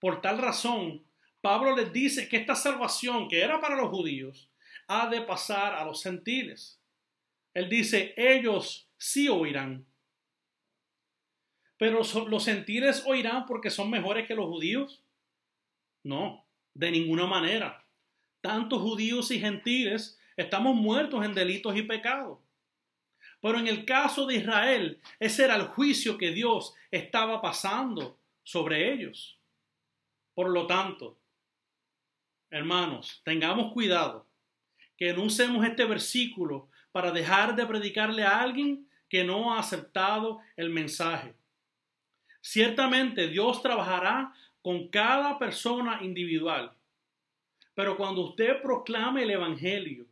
Por 0.00 0.20
tal 0.20 0.38
razón, 0.38 1.04
Pablo 1.40 1.76
les 1.76 1.92
dice 1.92 2.28
que 2.28 2.38
esta 2.38 2.56
salvación 2.56 3.28
que 3.28 3.42
era 3.42 3.60
para 3.60 3.76
los 3.76 3.90
judíos 3.90 4.50
ha 4.88 5.08
de 5.08 5.20
pasar 5.20 5.74
a 5.74 5.84
los 5.84 6.02
gentiles. 6.02 6.80
Él 7.54 7.68
dice, 7.68 8.12
ellos 8.16 8.88
sí 8.96 9.28
oirán. 9.28 9.86
Pero 11.76 12.00
los 12.26 12.44
gentiles 12.44 13.04
oirán 13.06 13.46
porque 13.46 13.70
son 13.70 13.88
mejores 13.88 14.26
que 14.26 14.34
los 14.34 14.46
judíos. 14.46 15.00
No, 16.02 16.44
de 16.74 16.90
ninguna 16.90 17.26
manera. 17.26 17.86
Tanto 18.40 18.80
judíos 18.80 19.30
y 19.30 19.38
gentiles 19.38 20.19
estamos 20.40 20.74
muertos 20.74 21.24
en 21.24 21.34
delitos 21.34 21.76
y 21.76 21.82
pecados. 21.82 22.38
Pero 23.42 23.58
en 23.58 23.66
el 23.66 23.84
caso 23.84 24.26
de 24.26 24.36
Israel, 24.36 25.00
ese 25.18 25.44
era 25.44 25.56
el 25.56 25.64
juicio 25.68 26.16
que 26.16 26.30
Dios 26.30 26.74
estaba 26.90 27.40
pasando 27.42 28.18
sobre 28.42 28.92
ellos. 28.92 29.38
Por 30.34 30.50
lo 30.50 30.66
tanto, 30.66 31.18
hermanos, 32.50 33.20
tengamos 33.24 33.72
cuidado 33.72 34.26
que 34.96 35.12
no 35.12 35.24
usemos 35.24 35.66
este 35.66 35.84
versículo 35.84 36.68
para 36.92 37.10
dejar 37.10 37.54
de 37.54 37.66
predicarle 37.66 38.22
a 38.22 38.40
alguien 38.40 38.88
que 39.08 39.24
no 39.24 39.52
ha 39.52 39.58
aceptado 39.58 40.40
el 40.56 40.70
mensaje. 40.70 41.34
Ciertamente 42.40 43.28
Dios 43.28 43.62
trabajará 43.62 44.32
con 44.62 44.88
cada 44.88 45.38
persona 45.38 46.00
individual, 46.02 46.72
pero 47.74 47.96
cuando 47.96 48.22
usted 48.22 48.60
proclame 48.62 49.22
el 49.22 49.30
Evangelio, 49.30 50.09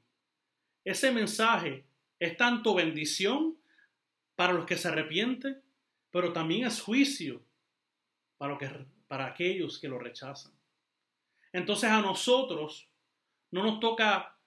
ese 0.91 1.13
mensaje 1.13 1.87
es 2.19 2.37
tanto 2.39 2.75
bendición 2.75 3.59
para 4.35 4.55
los 4.55 4.65
que 4.65 4.79
se 4.79 4.89
arrepienten, 4.89 5.63
pero 6.11 6.33
también 6.33 6.67
es 6.67 6.81
juicio 6.81 7.45
para, 8.39 8.57
para 9.07 9.27
aquellos 9.27 9.79
que 9.79 9.89
lo 9.89 9.99
rechazan. 9.99 10.53
Entonces 11.53 11.91
a 11.91 12.01
nosotros 12.01 12.89
no 13.51 13.65
nos 13.65 13.81
toca 13.81 14.39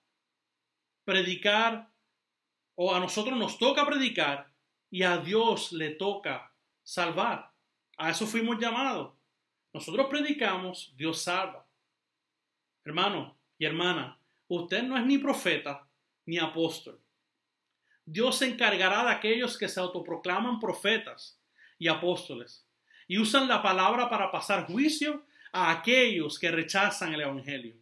predicar, 1.03 1.91
o 2.73 2.95
a 2.95 2.99
nosotros 2.99 3.37
nos 3.37 3.59
toca 3.59 3.85
predicar 3.85 4.51
y 4.89 5.03
a 5.03 5.17
Dios 5.17 5.71
le 5.73 5.91
toca 5.91 6.55
salvar. 6.81 7.53
A 7.97 8.09
eso 8.09 8.25
fuimos 8.25 8.57
llamados. 8.57 9.13
Nosotros 9.73 10.07
predicamos, 10.09 10.91
Dios 10.97 11.21
salva. 11.21 11.67
Hermano 12.83 13.37
y 13.59 13.65
hermana, 13.65 14.19
usted 14.47 14.81
no 14.81 14.97
es 14.97 15.05
ni 15.05 15.19
profeta 15.19 15.87
ni 16.25 16.37
apóstol. 16.37 16.99
Dios 18.05 18.37
se 18.37 18.47
encargará 18.47 19.03
de 19.03 19.11
aquellos 19.11 19.57
que 19.57 19.69
se 19.69 19.79
autoproclaman 19.79 20.59
profetas 20.59 21.39
y 21.77 21.87
apóstoles 21.87 22.65
y 23.07 23.17
usan 23.17 23.47
la 23.47 23.61
palabra 23.61 24.09
para 24.09 24.31
pasar 24.31 24.67
juicio 24.67 25.25
a 25.51 25.71
aquellos 25.71 26.39
que 26.39 26.51
rechazan 26.51 27.13
el 27.13 27.21
Evangelio. 27.21 27.75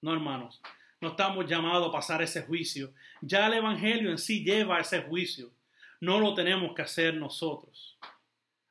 No, 0.00 0.12
hermanos, 0.12 0.62
no 1.00 1.08
estamos 1.08 1.46
llamados 1.46 1.88
a 1.88 1.92
pasar 1.92 2.22
ese 2.22 2.42
juicio. 2.42 2.92
Ya 3.20 3.46
el 3.46 3.54
Evangelio 3.54 4.10
en 4.10 4.18
sí 4.18 4.44
lleva 4.44 4.80
ese 4.80 5.02
juicio. 5.02 5.52
No 6.00 6.20
lo 6.20 6.34
tenemos 6.34 6.74
que 6.74 6.82
hacer 6.82 7.14
nosotros. 7.14 7.98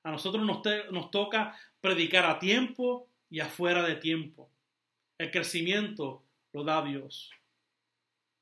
A 0.04 0.12
nosotros 0.12 0.44
nos, 0.44 0.62
nos 0.92 1.12
toca 1.12 1.56
predicar 1.82 2.26
a 2.26 2.40
tiempo 2.40 3.08
y 3.30 3.40
afuera 3.40 3.84
de 3.84 3.96
tiempo. 3.96 4.50
El 5.18 5.32
crecimiento 5.32 6.24
lo 6.54 6.64
da 6.64 6.84
Dios. 6.84 7.32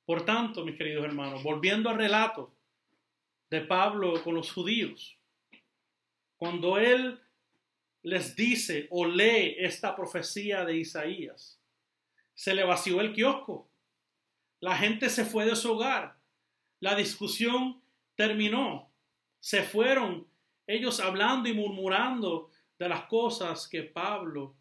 Por 0.05 0.25
tanto, 0.25 0.65
mis 0.65 0.77
queridos 0.77 1.05
hermanos, 1.05 1.43
volviendo 1.43 1.89
al 1.89 1.97
relato 1.97 2.53
de 3.49 3.61
Pablo 3.61 4.21
con 4.23 4.35
los 4.35 4.51
judíos, 4.51 5.17
cuando 6.37 6.77
él 6.77 7.21
les 8.01 8.35
dice 8.35 8.87
o 8.89 9.05
lee 9.05 9.55
esta 9.57 9.95
profecía 9.95 10.65
de 10.65 10.77
Isaías, 10.77 11.59
se 12.33 12.53
le 12.53 12.63
vació 12.63 12.99
el 12.99 13.13
kiosco, 13.13 13.69
la 14.59 14.75
gente 14.75 15.09
se 15.09 15.23
fue 15.23 15.45
de 15.45 15.55
su 15.55 15.73
hogar, 15.73 16.17
la 16.79 16.95
discusión 16.95 17.81
terminó, 18.15 18.89
se 19.39 19.63
fueron 19.63 20.27
ellos 20.67 20.99
hablando 20.99 21.47
y 21.47 21.53
murmurando 21.53 22.49
de 22.77 22.89
las 22.89 23.05
cosas 23.05 23.67
que 23.67 23.83
Pablo 23.83 24.55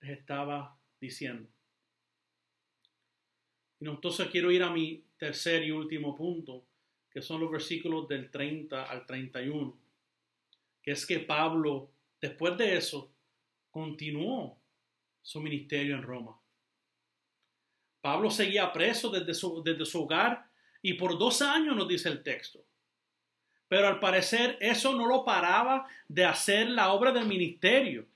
les 0.00 0.18
estaba 0.18 0.76
diciendo. 1.00 1.48
Y 3.80 3.88
entonces 3.88 4.28
quiero 4.28 4.52
ir 4.52 4.62
a 4.62 4.70
mi 4.70 5.02
tercer 5.16 5.64
y 5.64 5.70
último 5.70 6.14
punto, 6.14 6.66
que 7.10 7.22
son 7.22 7.40
los 7.40 7.50
versículos 7.50 8.06
del 8.06 8.30
30 8.30 8.84
al 8.84 9.06
31, 9.06 9.76
que 10.82 10.92
es 10.92 11.06
que 11.06 11.20
Pablo, 11.20 11.90
después 12.20 12.56
de 12.58 12.76
eso, 12.76 13.10
continuó 13.70 14.60
su 15.22 15.40
ministerio 15.40 15.96
en 15.96 16.02
Roma. 16.02 16.38
Pablo 18.02 18.30
seguía 18.30 18.72
preso 18.72 19.10
desde 19.10 19.34
su, 19.34 19.62
desde 19.62 19.84
su 19.86 20.02
hogar 20.02 20.46
y 20.82 20.94
por 20.94 21.18
dos 21.18 21.42
años 21.42 21.76
nos 21.76 21.88
dice 21.88 22.08
el 22.10 22.22
texto. 22.22 22.64
Pero 23.68 23.86
al 23.86 24.00
parecer 24.00 24.58
eso 24.60 24.94
no 24.94 25.06
lo 25.06 25.24
paraba 25.24 25.86
de 26.08 26.24
hacer 26.24 26.68
la 26.68 26.92
obra 26.92 27.12
del 27.12 27.26
ministerio, 27.26 28.06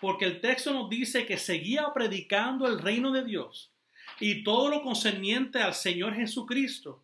porque 0.00 0.24
el 0.24 0.40
texto 0.40 0.72
nos 0.72 0.88
dice 0.88 1.26
que 1.26 1.36
seguía 1.36 1.92
predicando 1.92 2.66
el 2.66 2.78
reino 2.78 3.12
de 3.12 3.24
Dios 3.24 3.72
y 4.20 4.44
todo 4.44 4.68
lo 4.68 4.82
concerniente 4.82 5.60
al 5.60 5.74
Señor 5.74 6.14
Jesucristo 6.14 7.02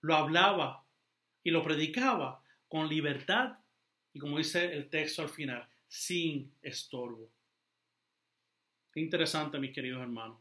lo 0.00 0.14
hablaba 0.14 0.84
y 1.42 1.50
lo 1.50 1.62
predicaba 1.62 2.42
con 2.68 2.88
libertad 2.88 3.58
y 4.14 4.18
como 4.18 4.38
dice 4.38 4.72
el 4.72 4.88
texto 4.88 5.22
al 5.22 5.28
final, 5.28 5.68
sin 5.88 6.54
estorbo. 6.62 7.30
Interesante, 8.94 9.58
mis 9.58 9.72
queridos 9.72 10.02
hermanos. 10.02 10.38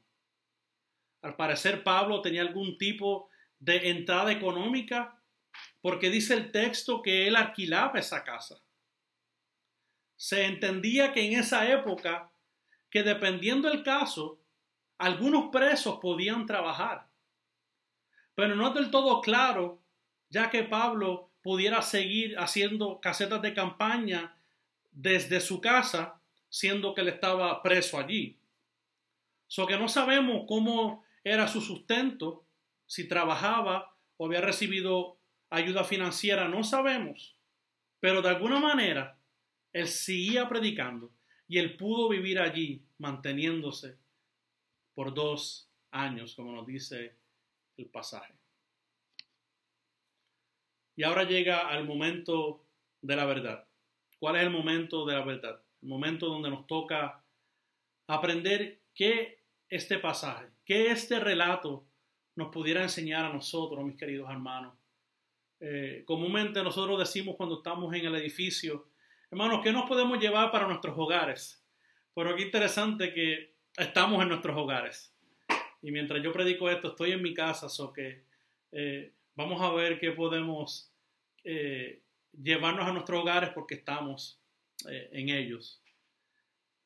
Al 1.22 1.36
parecer 1.36 1.84
Pablo 1.84 2.22
tenía 2.22 2.42
algún 2.42 2.78
tipo 2.78 3.30
de 3.60 3.90
entrada 3.90 4.32
económica 4.32 5.20
porque 5.82 6.10
dice 6.10 6.34
el 6.34 6.52
texto 6.52 7.02
que 7.02 7.28
él 7.28 7.36
alquilaba 7.36 8.00
esa 8.00 8.24
casa. 8.24 8.62
Se 10.16 10.46
entendía 10.46 11.14
que 11.14 11.26
en 11.26 11.40
esa 11.40 11.72
época, 11.72 12.32
que 12.90 13.04
dependiendo 13.04 13.70
del 13.70 13.84
caso, 13.84 14.41
algunos 15.02 15.50
presos 15.52 16.00
podían 16.00 16.46
trabajar, 16.46 17.08
pero 18.36 18.56
no 18.56 18.68
es 18.68 18.76
del 18.76 18.92
todo 18.92 19.20
claro, 19.22 19.82
ya 20.30 20.50
que 20.52 20.64
Pablo 20.64 21.32
pudiera 21.42 21.82
seguir 21.82 22.38
haciendo 22.38 23.02
casetas 23.02 23.42
de 23.42 23.54
campaña 23.56 24.38
desde 24.92 25.40
su 25.40 25.60
casa, 25.60 26.22
siendo 26.50 26.94
que 26.94 27.02
él 27.02 27.08
estaba 27.08 27.64
preso 27.64 27.98
allí. 27.98 28.38
So 29.48 29.66
que 29.66 29.78
no 29.78 29.90
sabemos 29.90 30.46
cómo 30.48 31.04
era 31.24 31.48
su 31.48 31.62
sustento, 31.62 32.46
si 32.86 33.08
trabajaba 33.08 33.96
o 34.18 34.28
había 34.28 34.42
recibido 34.42 35.18
ayuda 35.50 35.84
financiera, 35.84 36.48
no 36.48 36.64
sabemos. 36.64 37.36
Pero 38.00 38.22
de 38.22 38.30
alguna 38.30 38.60
manera, 38.60 39.18
él 39.74 39.88
seguía 39.88 40.48
predicando 40.48 41.12
y 41.48 41.58
él 41.58 41.76
pudo 41.76 42.08
vivir 42.08 42.40
allí 42.40 42.84
manteniéndose 42.98 44.01
por 44.94 45.14
dos 45.14 45.70
años, 45.92 46.36
como 46.36 46.54
nos 46.54 46.66
dice 46.66 47.18
el 47.78 47.88
pasaje. 47.88 48.34
Y 50.96 51.04
ahora 51.04 51.24
llega 51.24 51.68
al 51.70 51.86
momento 51.86 52.66
de 53.02 53.16
la 53.16 53.26
verdad. 53.26 53.68
¿Cuál 54.20 54.36
es 54.36 54.44
el 54.44 54.50
momento 54.52 55.06
de 55.06 55.16
la 55.16 55.26
verdad? 55.26 55.62
El 55.82 55.90
momento 55.90 56.28
donde 56.28 56.50
nos 56.50 56.68
toca 56.68 57.24
aprender 58.08 58.82
qué 58.94 59.40
este 59.70 59.98
pasaje, 60.00 60.48
que 60.66 60.92
este 60.92 61.20
relato 61.20 61.88
nos 62.36 62.50
pudiera 62.50 62.84
enseñar 62.84 63.26
a 63.26 63.34
nosotros, 63.34 63.84
mis 63.84 63.98
queridos 63.98 64.30
hermanos. 64.30 64.76
Eh, 65.60 66.04
comúnmente 66.06 66.62
nosotros 66.64 67.00
decimos 67.00 67.36
cuando 67.36 67.58
estamos 67.58 67.94
en 67.94 68.06
el 68.06 68.16
edificio, 68.16 68.90
hermanos, 69.30 69.62
¿qué 69.64 69.72
nos 69.72 69.88
podemos 69.88 70.20
llevar 70.20 70.52
para 70.52 70.68
nuestros 70.68 70.98
hogares? 70.98 71.64
Pero 72.14 72.36
qué 72.36 72.44
interesante 72.44 73.14
que 73.14 73.51
estamos 73.78 74.22
en 74.22 74.30
nuestros 74.30 74.58
hogares. 74.58 75.14
Y 75.82 75.92
mientras 75.92 76.22
yo 76.24 76.32
predico 76.32 76.70
esto, 76.70 76.90
estoy 76.90 77.12
en 77.12 77.22
mi 77.22 77.34
casa, 77.34 77.68
so 77.70 77.92
que 77.92 78.24
eh, 78.72 79.12
vamos 79.36 79.62
a 79.62 79.72
ver 79.72 80.00
qué 80.00 80.12
podemos 80.12 80.92
eh, 81.44 82.02
llevarnos 82.32 82.88
a 82.88 82.94
nuestros 82.94 83.22
hogares 83.22 83.50
porque 83.52 83.76
estamos 83.76 84.40
eh, 84.90 85.10
en 85.12 85.30
ellos. 85.30 85.82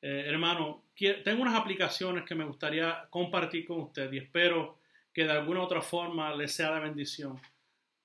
hermano, 0.01 0.83
tengo 1.23 1.41
unas 1.41 1.55
aplicaciones 1.55 2.25
que 2.25 2.35
me 2.35 2.45
gustaría 2.45 3.07
compartir 3.09 3.65
con 3.65 3.79
usted 3.81 4.11
y 4.13 4.19
espero 4.19 4.77
que 5.11 5.23
de 5.23 5.31
alguna 5.31 5.63
otra 5.63 5.81
forma 5.81 6.35
les 6.35 6.53
sea 6.53 6.75
de 6.75 6.81
bendición 6.81 7.41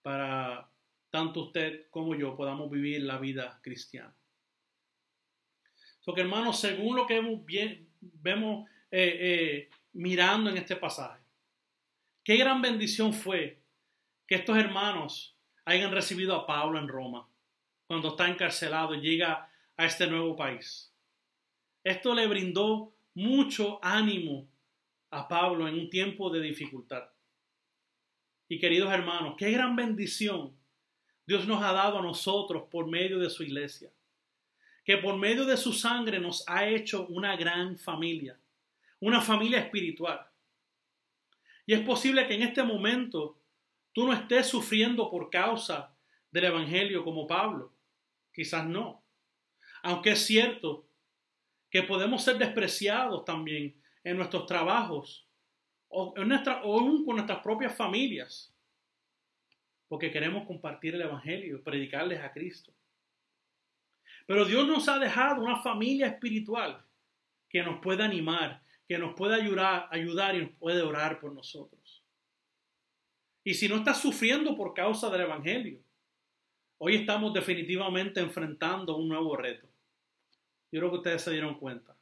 para 0.00 0.70
tanto 1.10 1.44
usted 1.44 1.90
como 1.90 2.14
yo 2.14 2.34
podamos 2.36 2.70
vivir 2.70 3.02
la 3.02 3.18
vida 3.18 3.60
cristiana. 3.62 4.14
So 6.00 6.14
que 6.14 6.22
hermano, 6.22 6.54
según 6.54 6.96
lo 6.96 7.06
que 7.06 7.14
vemos, 7.20 7.44
bien, 7.44 7.89
vemos 8.00 8.68
mirando 9.92 10.50
en 10.50 10.56
este 10.56 10.76
pasaje. 10.76 11.20
Qué 12.24 12.36
gran 12.36 12.60
bendición 12.60 13.12
fue 13.12 13.60
que 14.26 14.36
estos 14.36 14.56
hermanos 14.56 15.36
hayan 15.64 15.90
recibido 15.92 16.34
a 16.34 16.46
Pablo 16.46 16.78
en 16.78 16.88
Roma 16.88 17.28
cuando 17.86 18.08
está 18.08 18.28
encarcelado 18.28 18.94
y 18.94 19.00
llega 19.00 19.50
a 19.76 19.84
este 19.84 20.06
nuevo 20.06 20.36
país. 20.36 20.94
Esto 21.82 22.14
le 22.14 22.26
brindó 22.26 22.92
mucho 23.14 23.78
ánimo 23.82 24.48
a 25.10 25.26
Pablo 25.26 25.66
en 25.66 25.74
un 25.74 25.90
tiempo 25.90 26.30
de 26.30 26.40
dificultad. 26.40 27.08
Y 28.48 28.58
queridos 28.58 28.92
hermanos, 28.92 29.34
qué 29.36 29.50
gran 29.50 29.74
bendición 29.74 30.56
Dios 31.26 31.46
nos 31.46 31.62
ha 31.62 31.72
dado 31.72 31.98
a 31.98 32.02
nosotros 32.02 32.64
por 32.70 32.86
medio 32.88 33.18
de 33.18 33.30
su 33.30 33.42
iglesia, 33.42 33.90
que 34.84 34.96
por 34.98 35.16
medio 35.16 35.44
de 35.44 35.56
su 35.56 35.72
sangre 35.72 36.18
nos 36.18 36.44
ha 36.48 36.66
hecho 36.66 37.06
una 37.06 37.36
gran 37.36 37.78
familia 37.78 38.38
una 39.00 39.20
familia 39.20 39.58
espiritual. 39.58 40.26
Y 41.66 41.72
es 41.72 41.80
posible 41.80 42.26
que 42.26 42.34
en 42.34 42.42
este 42.42 42.62
momento 42.62 43.38
tú 43.92 44.06
no 44.06 44.12
estés 44.12 44.46
sufriendo 44.46 45.10
por 45.10 45.30
causa 45.30 45.94
del 46.30 46.44
Evangelio 46.44 47.02
como 47.02 47.26
Pablo. 47.26 47.72
Quizás 48.32 48.66
no. 48.66 49.02
Aunque 49.82 50.10
es 50.12 50.24
cierto 50.24 50.86
que 51.70 51.82
podemos 51.82 52.22
ser 52.22 52.38
despreciados 52.38 53.24
también 53.24 53.80
en 54.04 54.16
nuestros 54.16 54.46
trabajos 54.46 55.26
o, 55.88 56.14
en 56.16 56.28
nuestra, 56.28 56.62
o 56.62 56.78
aún 56.78 57.04
con 57.04 57.16
nuestras 57.16 57.40
propias 57.40 57.74
familias, 57.74 58.52
porque 59.88 60.10
queremos 60.10 60.46
compartir 60.46 60.94
el 60.94 61.02
Evangelio, 61.02 61.62
predicarles 61.62 62.20
a 62.20 62.32
Cristo. 62.32 62.72
Pero 64.30 64.44
Dios 64.44 64.64
nos 64.64 64.88
ha 64.88 65.00
dejado 65.00 65.42
una 65.42 65.56
familia 65.56 66.06
espiritual 66.06 66.80
que 67.48 67.64
nos 67.64 67.80
pueda 67.80 68.04
animar, 68.04 68.62
que 68.86 68.96
nos 68.96 69.14
puede 69.14 69.34
ayudar, 69.34 69.88
ayudar 69.90 70.36
y 70.36 70.42
nos 70.42 70.52
puede 70.52 70.82
orar 70.82 71.18
por 71.18 71.32
nosotros. 71.32 72.04
Y 73.42 73.54
si 73.54 73.68
no 73.68 73.78
estás 73.78 74.00
sufriendo 74.00 74.56
por 74.56 74.72
causa 74.72 75.10
del 75.10 75.22
Evangelio, 75.22 75.80
hoy 76.78 76.94
estamos 76.94 77.34
definitivamente 77.34 78.20
enfrentando 78.20 78.96
un 78.98 79.08
nuevo 79.08 79.36
reto. 79.36 79.66
Yo 80.70 80.78
creo 80.78 80.90
que 80.92 80.98
ustedes 80.98 81.22
se 81.22 81.32
dieron 81.32 81.58
cuenta. 81.58 81.96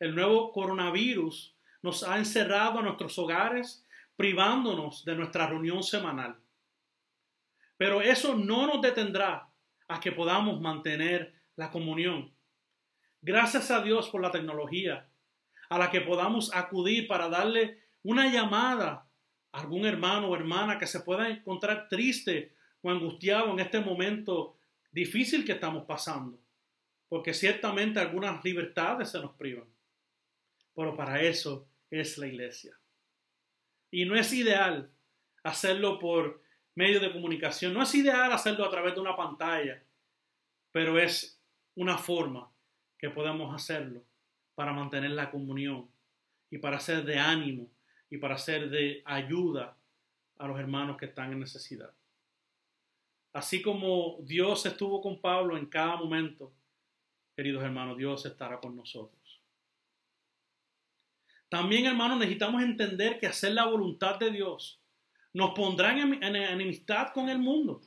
El 0.00 0.14
nuevo 0.14 0.52
coronavirus 0.52 1.56
nos 1.80 2.02
ha 2.02 2.18
encerrado 2.18 2.80
a 2.80 2.82
nuestros 2.82 3.18
hogares, 3.18 3.86
privándonos 4.16 5.02
de 5.06 5.16
nuestra 5.16 5.46
reunión 5.46 5.82
semanal. 5.82 6.36
Pero 7.78 8.02
eso 8.02 8.36
no 8.36 8.66
nos 8.66 8.82
detendrá 8.82 9.48
a 9.92 10.00
que 10.00 10.12
podamos 10.12 10.60
mantener 10.60 11.34
la 11.56 11.70
comunión. 11.70 12.32
Gracias 13.20 13.70
a 13.70 13.82
Dios 13.82 14.08
por 14.08 14.22
la 14.22 14.30
tecnología 14.30 15.08
a 15.68 15.78
la 15.78 15.90
que 15.90 16.02
podamos 16.02 16.54
acudir 16.54 17.06
para 17.06 17.28
darle 17.28 17.82
una 18.02 18.30
llamada 18.30 19.08
a 19.52 19.60
algún 19.60 19.86
hermano 19.86 20.28
o 20.28 20.36
hermana 20.36 20.78
que 20.78 20.86
se 20.86 21.00
pueda 21.00 21.28
encontrar 21.28 21.88
triste 21.88 22.54
o 22.82 22.90
angustiado 22.90 23.50
en 23.52 23.60
este 23.60 23.80
momento 23.80 24.58
difícil 24.90 25.44
que 25.44 25.52
estamos 25.52 25.84
pasando. 25.84 26.38
Porque 27.08 27.32
ciertamente 27.32 28.00
algunas 28.00 28.44
libertades 28.44 29.10
se 29.10 29.20
nos 29.20 29.32
privan. 29.36 29.66
Pero 30.74 30.94
para 30.94 31.22
eso 31.22 31.68
es 31.90 32.18
la 32.18 32.26
iglesia. 32.26 32.78
Y 33.90 34.04
no 34.04 34.14
es 34.14 34.32
ideal 34.32 34.90
hacerlo 35.42 35.98
por 35.98 36.42
medio 36.74 37.00
de 37.00 37.12
comunicación. 37.12 37.74
No 37.74 37.82
es 37.82 37.94
ideal 37.94 38.32
hacerlo 38.32 38.64
a 38.64 38.70
través 38.70 38.94
de 38.94 39.00
una 39.00 39.16
pantalla. 39.16 39.82
Pero 40.70 40.98
es 40.98 41.40
una 41.74 41.98
forma 41.98 42.50
que 42.98 43.10
podemos 43.10 43.54
hacerlo 43.54 44.02
para 44.54 44.72
mantener 44.72 45.10
la 45.10 45.30
comunión 45.30 45.90
y 46.50 46.58
para 46.58 46.78
ser 46.80 47.04
de 47.04 47.18
ánimo 47.18 47.68
y 48.10 48.18
para 48.18 48.36
ser 48.36 48.70
de 48.70 49.02
ayuda 49.04 49.76
a 50.38 50.46
los 50.46 50.58
hermanos 50.58 50.96
que 50.96 51.06
están 51.06 51.32
en 51.32 51.40
necesidad. 51.40 51.92
Así 53.32 53.62
como 53.62 54.18
Dios 54.22 54.66
estuvo 54.66 55.00
con 55.00 55.20
Pablo 55.20 55.56
en 55.56 55.66
cada 55.66 55.96
momento, 55.96 56.52
queridos 57.34 57.62
hermanos, 57.64 57.96
Dios 57.96 58.26
estará 58.26 58.60
con 58.60 58.76
nosotros. 58.76 59.40
También, 61.48 61.86
hermanos, 61.86 62.18
necesitamos 62.18 62.62
entender 62.62 63.18
que 63.18 63.26
hacer 63.26 63.52
la 63.52 63.66
voluntad 63.66 64.18
de 64.18 64.30
Dios 64.30 64.81
nos 65.32 65.52
pondrá 65.52 65.98
en 65.98 66.36
enemistad 66.36 67.12
con 67.12 67.28
el 67.28 67.38
mundo. 67.38 67.80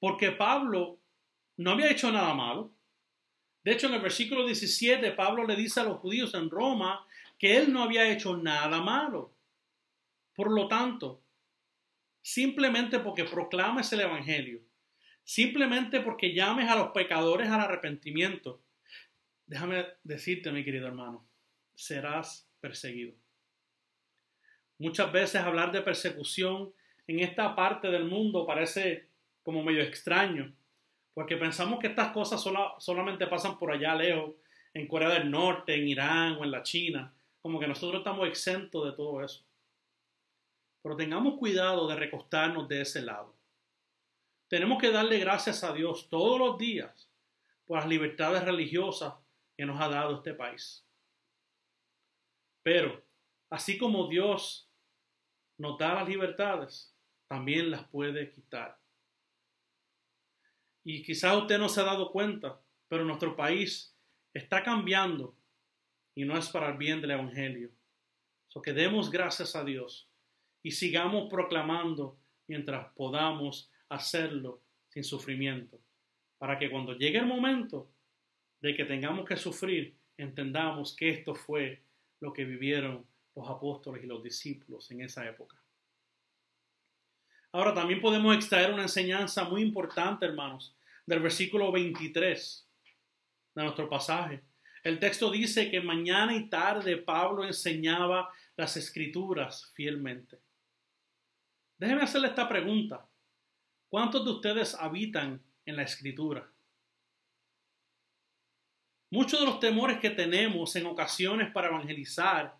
Porque 0.00 0.32
Pablo 0.32 0.98
no 1.56 1.72
había 1.72 1.90
hecho 1.90 2.10
nada 2.10 2.34
malo. 2.34 2.72
De 3.64 3.72
hecho, 3.72 3.88
en 3.88 3.94
el 3.94 4.00
versículo 4.00 4.46
17, 4.46 5.12
Pablo 5.12 5.44
le 5.44 5.56
dice 5.56 5.80
a 5.80 5.84
los 5.84 5.98
judíos 5.98 6.34
en 6.34 6.48
Roma 6.48 7.06
que 7.38 7.56
él 7.56 7.72
no 7.72 7.82
había 7.82 8.10
hecho 8.10 8.36
nada 8.36 8.80
malo. 8.80 9.34
Por 10.34 10.50
lo 10.52 10.68
tanto, 10.68 11.22
simplemente 12.22 13.00
porque 13.00 13.24
proclames 13.24 13.92
el 13.92 14.00
Evangelio, 14.00 14.60
simplemente 15.24 16.00
porque 16.00 16.32
llames 16.32 16.70
a 16.70 16.76
los 16.76 16.88
pecadores 16.90 17.48
al 17.48 17.60
arrepentimiento, 17.60 18.62
déjame 19.46 19.86
decirte, 20.04 20.52
mi 20.52 20.64
querido 20.64 20.86
hermano, 20.86 21.28
serás 21.74 22.48
perseguido. 22.60 23.14
Muchas 24.78 25.10
veces 25.12 25.40
hablar 25.42 25.72
de 25.72 25.82
persecución 25.82 26.72
en 27.06 27.20
esta 27.20 27.56
parte 27.56 27.88
del 27.88 28.04
mundo 28.04 28.46
parece 28.46 29.08
como 29.42 29.62
medio 29.62 29.82
extraño, 29.82 30.52
porque 31.14 31.36
pensamos 31.36 31.80
que 31.80 31.88
estas 31.88 32.12
cosas 32.12 32.40
solamente 32.78 33.26
pasan 33.26 33.58
por 33.58 33.72
allá 33.72 33.94
lejos, 33.94 34.34
en 34.74 34.86
Corea 34.86 35.08
del 35.08 35.30
Norte, 35.30 35.74
en 35.74 35.88
Irán 35.88 36.34
o 36.34 36.44
en 36.44 36.50
la 36.50 36.62
China, 36.62 37.12
como 37.40 37.58
que 37.58 37.66
nosotros 37.66 38.00
estamos 38.00 38.28
exentos 38.28 38.84
de 38.84 38.92
todo 38.92 39.24
eso. 39.24 39.42
Pero 40.82 40.96
tengamos 40.96 41.38
cuidado 41.38 41.88
de 41.88 41.96
recostarnos 41.96 42.68
de 42.68 42.82
ese 42.82 43.02
lado. 43.02 43.34
Tenemos 44.48 44.78
que 44.80 44.90
darle 44.90 45.18
gracias 45.18 45.64
a 45.64 45.72
Dios 45.72 46.08
todos 46.08 46.38
los 46.38 46.58
días 46.58 47.10
por 47.66 47.78
las 47.78 47.88
libertades 47.88 48.44
religiosas 48.44 49.14
que 49.56 49.66
nos 49.66 49.80
ha 49.80 49.88
dado 49.88 50.16
este 50.16 50.34
país. 50.34 50.86
Pero, 52.62 53.02
así 53.50 53.76
como 53.78 54.08
Dios 54.08 54.67
nos 55.58 55.76
da 55.78 55.94
las 55.94 56.08
libertades, 56.08 56.94
también 57.28 57.70
las 57.70 57.86
puede 57.88 58.30
quitar. 58.30 58.78
Y 60.84 61.02
quizás 61.02 61.36
usted 61.36 61.58
no 61.58 61.68
se 61.68 61.80
ha 61.80 61.84
dado 61.84 62.10
cuenta, 62.10 62.60
pero 62.88 63.04
nuestro 63.04 63.36
país 63.36 63.94
está 64.32 64.62
cambiando 64.62 65.36
y 66.14 66.24
no 66.24 66.38
es 66.38 66.48
para 66.48 66.70
el 66.70 66.78
bien 66.78 67.00
del 67.00 67.10
Evangelio. 67.10 67.70
So 68.48 68.62
que 68.62 68.72
demos 68.72 69.10
gracias 69.10 69.54
a 69.54 69.64
Dios 69.64 70.08
y 70.62 70.70
sigamos 70.70 71.28
proclamando 71.28 72.18
mientras 72.46 72.92
podamos 72.94 73.70
hacerlo 73.88 74.62
sin 74.88 75.04
sufrimiento, 75.04 75.78
para 76.38 76.58
que 76.58 76.70
cuando 76.70 76.94
llegue 76.94 77.18
el 77.18 77.26
momento 77.26 77.90
de 78.60 78.74
que 78.74 78.84
tengamos 78.84 79.26
que 79.26 79.36
sufrir, 79.36 79.96
entendamos 80.16 80.96
que 80.96 81.10
esto 81.10 81.34
fue 81.34 81.82
lo 82.20 82.32
que 82.32 82.44
vivieron 82.44 83.06
los 83.38 83.48
apóstoles 83.48 84.02
y 84.02 84.06
los 84.06 84.22
discípulos 84.22 84.90
en 84.90 85.02
esa 85.02 85.24
época. 85.26 85.56
Ahora 87.52 87.72
también 87.72 88.00
podemos 88.00 88.34
extraer 88.34 88.72
una 88.72 88.82
enseñanza 88.82 89.44
muy 89.44 89.62
importante, 89.62 90.26
hermanos, 90.26 90.76
del 91.06 91.20
versículo 91.20 91.70
23 91.70 92.68
de 93.54 93.62
nuestro 93.62 93.88
pasaje. 93.88 94.42
El 94.82 94.98
texto 94.98 95.30
dice 95.30 95.70
que 95.70 95.80
mañana 95.80 96.34
y 96.34 96.48
tarde 96.48 96.96
Pablo 96.96 97.44
enseñaba 97.44 98.28
las 98.56 98.76
escrituras 98.76 99.70
fielmente. 99.72 100.40
Déjeme 101.78 102.02
hacerle 102.02 102.28
esta 102.28 102.48
pregunta. 102.48 103.08
¿Cuántos 103.88 104.24
de 104.24 104.32
ustedes 104.32 104.74
habitan 104.74 105.40
en 105.64 105.76
la 105.76 105.82
escritura? 105.82 106.50
Muchos 109.10 109.40
de 109.40 109.46
los 109.46 109.60
temores 109.60 110.00
que 110.00 110.10
tenemos 110.10 110.74
en 110.76 110.86
ocasiones 110.86 111.50
para 111.52 111.68
evangelizar 111.68 112.58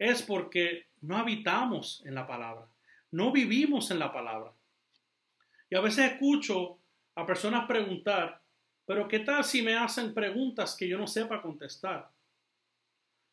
es 0.00 0.22
porque 0.22 0.86
no 1.02 1.18
habitamos 1.18 2.02
en 2.06 2.14
la 2.14 2.26
palabra, 2.26 2.66
no 3.10 3.30
vivimos 3.30 3.90
en 3.90 3.98
la 3.98 4.10
palabra. 4.10 4.50
Y 5.68 5.76
a 5.76 5.80
veces 5.82 6.12
escucho 6.12 6.78
a 7.14 7.26
personas 7.26 7.66
preguntar, 7.68 8.40
pero 8.86 9.06
¿qué 9.06 9.20
tal 9.20 9.44
si 9.44 9.60
me 9.60 9.76
hacen 9.76 10.14
preguntas 10.14 10.74
que 10.74 10.88
yo 10.88 10.96
no 10.96 11.06
sepa 11.06 11.42
contestar? 11.42 12.10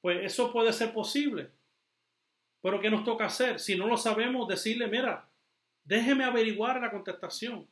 Pues 0.02 0.26
eso 0.26 0.52
puede 0.52 0.74
ser 0.74 0.94
posible. 0.94 1.50
Pero 2.62 2.82
¿qué 2.82 2.90
nos 2.90 3.06
toca 3.06 3.26
hacer? 3.26 3.60
Si 3.60 3.78
no 3.78 3.88
lo 3.88 3.96
sabemos, 3.96 4.48
decirle, 4.48 4.88
mira, 4.88 5.26
déjeme 5.86 6.26
averiguar 6.26 6.82
la 6.82 6.92
contestación. 6.92 7.66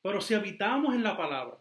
Pero 0.00 0.22
si 0.22 0.32
habitamos 0.32 0.94
en 0.94 1.02
la 1.02 1.18
palabra, 1.18 1.58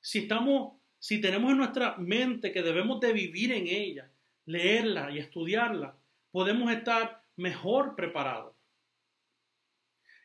si 0.00 0.20
estamos, 0.20 0.78
si 0.98 1.20
tenemos 1.20 1.52
en 1.52 1.58
nuestra 1.58 1.96
mente 1.98 2.52
que 2.52 2.62
debemos 2.62 3.00
de 3.00 3.12
vivir 3.12 3.52
en 3.52 3.66
ella, 3.66 4.10
leerla 4.48 5.10
y 5.10 5.18
estudiarla, 5.18 5.94
podemos 6.30 6.72
estar 6.72 7.22
mejor 7.36 7.94
preparados. 7.94 8.54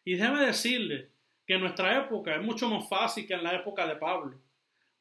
Y 0.05 0.15
déjeme 0.15 0.45
decirle 0.45 1.11
que 1.45 1.55
en 1.55 1.61
nuestra 1.61 2.05
época 2.05 2.33
es 2.35 2.41
mucho 2.41 2.69
más 2.69 2.87
fácil 2.87 3.27
que 3.27 3.33
en 3.33 3.43
la 3.43 3.53
época 3.53 3.85
de 3.85 3.97
Pablo, 3.97 4.39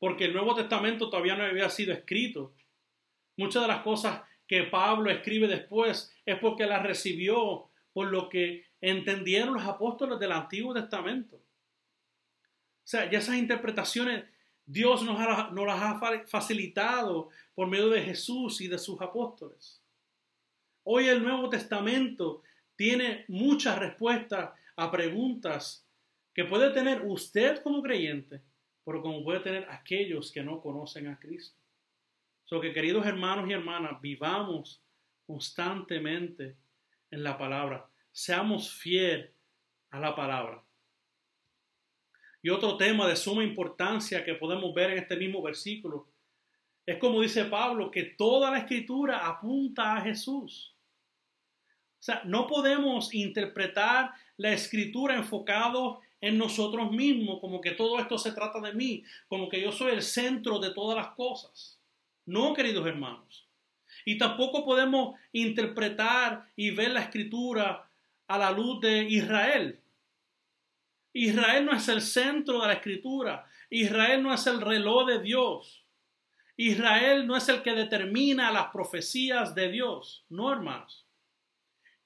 porque 0.01 0.25
el 0.25 0.33
Nuevo 0.33 0.57
Testamento 0.57 1.09
todavía 1.09 1.37
no 1.37 1.45
había 1.45 1.71
sido 1.71 1.93
escrito. 1.93 2.53
Muchas 3.37 3.63
de 3.63 3.69
las 3.69 3.83
cosas 3.83 4.23
que 4.49 4.65
Pablo 4.65 5.09
escribe 5.09 5.47
después 5.47 6.13
es 6.27 6.39
porque 6.41 6.67
las 6.67 6.83
recibió 6.83 7.71
por 7.93 8.09
lo 8.09 8.29
que 8.29 8.67
entendieron 8.81 9.55
los 9.55 9.65
apóstoles 9.65 10.19
del 10.19 10.33
Antiguo 10.33 10.75
Testamento. 10.75 11.37
O 11.37 12.89
sea, 12.93 13.09
ya 13.09 13.21
esas 13.21 13.37
interpretaciones 13.37 14.25
Dios 14.67 15.03
nos, 15.03 15.19
nos 15.53 15.67
las 15.67 15.83
ha 15.83 16.27
facilitado 16.27 17.29
por 17.55 17.69
medio 17.69 17.91
de 17.91 18.03
Jesús 18.03 18.61
y 18.61 18.69
de 18.69 18.79
sus 18.79 19.01
apóstoles. 19.01 19.83
Hoy 20.85 21.09
el 21.09 21.23
Nuevo 21.23 21.49
Testamento 21.49 22.43
tiene 22.77 23.25
muchas 23.29 23.79
respuestas 23.79 24.51
a 24.77 24.91
preguntas 24.91 25.87
que 26.35 26.45
puede 26.45 26.71
tener 26.71 27.03
usted 27.05 27.63
como 27.63 27.83
creyente, 27.83 28.41
pero 28.85 29.03
como 29.03 29.23
puede 29.23 29.41
tener 29.41 29.69
aquellos 29.71 30.33
que 30.33 30.43
no 30.43 30.61
conocen 30.61 31.09
a 31.09 31.19
Cristo. 31.19 31.59
So 32.45 32.61
que 32.61 32.73
queridos 32.73 33.07
hermanos 33.07 33.49
y 33.49 33.53
hermanas, 33.53 34.01
vivamos 34.01 34.83
constantemente 35.27 36.57
en 37.11 37.23
la 37.23 37.39
palabra. 37.39 37.89
Seamos 38.11 38.73
fieles 38.73 39.31
a 39.91 40.01
la 40.01 40.17
palabra. 40.17 40.63
Y 42.43 42.51
otro 42.51 42.77
tema 42.77 43.07
de 43.07 43.17
suma 43.17 43.45
importancia 43.45 44.25
que 44.25 44.35
podemos 44.35 44.75
ver 44.75 44.91
en 44.91 44.99
este 44.99 45.17
mismo 45.17 45.41
versículo 45.41 46.09
es 46.85 46.99
como 46.99 47.21
dice 47.21 47.45
Pablo, 47.45 47.91
que 47.91 48.03
toda 48.03 48.51
la 48.51 48.59
escritura 48.59 49.27
apunta 49.27 49.97
a 49.97 50.01
Jesús. 50.01 50.75
O 52.01 52.05
sea, 52.05 52.23
no 52.25 52.49
podemos 52.49 53.15
interpretar 53.15 54.11
la 54.37 54.53
escritura 54.53 55.15
enfocado 55.15 56.01
en 56.21 56.39
nosotros 56.39 56.91
mismos, 56.91 57.41
como 57.41 57.61
que 57.61 57.73
todo 57.73 58.01
esto 58.01 58.19
se 58.19 58.33
trata 58.33 58.61
de 58.61 58.73
mí, 58.73 59.05
como 59.29 59.49
que 59.49 59.61
yo 59.61 59.71
soy 59.71 59.93
el 59.93 60.03
centro 60.03 60.59
de 60.59 60.75
todas 60.75 60.97
las 60.97 61.15
cosas. 61.15 61.81
No, 62.27 62.55
queridos 62.55 62.87
hermanos. 62.87 63.47
Y 64.05 64.19
tampoco 64.19 64.65
podemos 64.65 65.17
interpretar 65.33 66.49
y 66.57 66.71
ver 66.73 66.91
la 66.91 67.03
escritura 67.03 67.89
a 68.27 68.39
la 68.39 68.51
luz 68.51 68.81
de 68.81 69.05
Israel. 69.05 69.82
Israel 71.13 71.67
no 71.67 71.77
es 71.77 71.89
el 71.89 72.01
centro 72.01 72.61
de 72.61 72.69
la 72.69 72.73
escritura. 72.75 73.47
Israel 73.71 74.23
no 74.23 74.33
es 74.33 74.47
el 74.47 74.61
reloj 74.61 75.07
de 75.07 75.21
Dios. 75.21 75.87
Israel 76.57 77.27
no 77.27 77.37
es 77.37 77.49
el 77.49 77.63
que 77.63 77.73
determina 77.73 78.51
las 78.51 78.71
profecías 78.71 79.55
de 79.55 79.71
Dios. 79.71 80.25
No, 80.29 80.53
hermanos. 80.53 81.07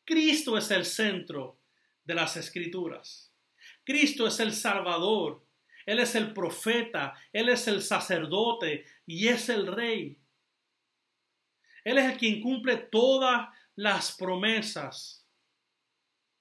Cristo 0.05 0.57
es 0.57 0.71
el 0.71 0.85
centro 0.85 1.61
de 2.05 2.15
las 2.15 2.37
escrituras. 2.37 3.33
Cristo 3.85 4.27
es 4.27 4.39
el 4.41 4.53
Salvador. 4.53 5.45
Él 5.85 5.99
es 6.01 6.15
el 6.15 6.33
profeta. 6.33 7.15
Él 7.33 7.49
es 7.49 7.67
el 7.69 7.83
sacerdote 7.83 8.85
y 9.05 9.29
es 9.29 9.49
el 9.49 9.67
rey. 9.67 10.19
Él 11.85 11.99
es 11.99 12.13
el 12.13 12.19
quien 12.19 12.41
cumple 12.41 12.77
todas 12.77 13.49
las 13.77 14.17
promesas 14.17 15.25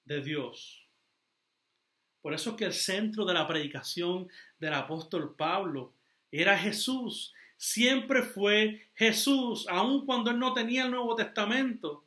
de 0.04 0.20
Dios. 0.20 0.85
Por 2.26 2.34
eso 2.34 2.50
es 2.50 2.56
que 2.56 2.64
el 2.64 2.72
centro 2.72 3.24
de 3.24 3.34
la 3.34 3.46
predicación 3.46 4.28
del 4.58 4.74
apóstol 4.74 5.36
Pablo 5.36 5.92
era 6.32 6.58
Jesús. 6.58 7.32
Siempre 7.56 8.24
fue 8.24 8.88
Jesús, 8.96 9.64
aun 9.68 10.04
cuando 10.04 10.32
él 10.32 10.38
no 10.40 10.52
tenía 10.52 10.86
el 10.86 10.90
Nuevo 10.90 11.14
Testamento. 11.14 12.04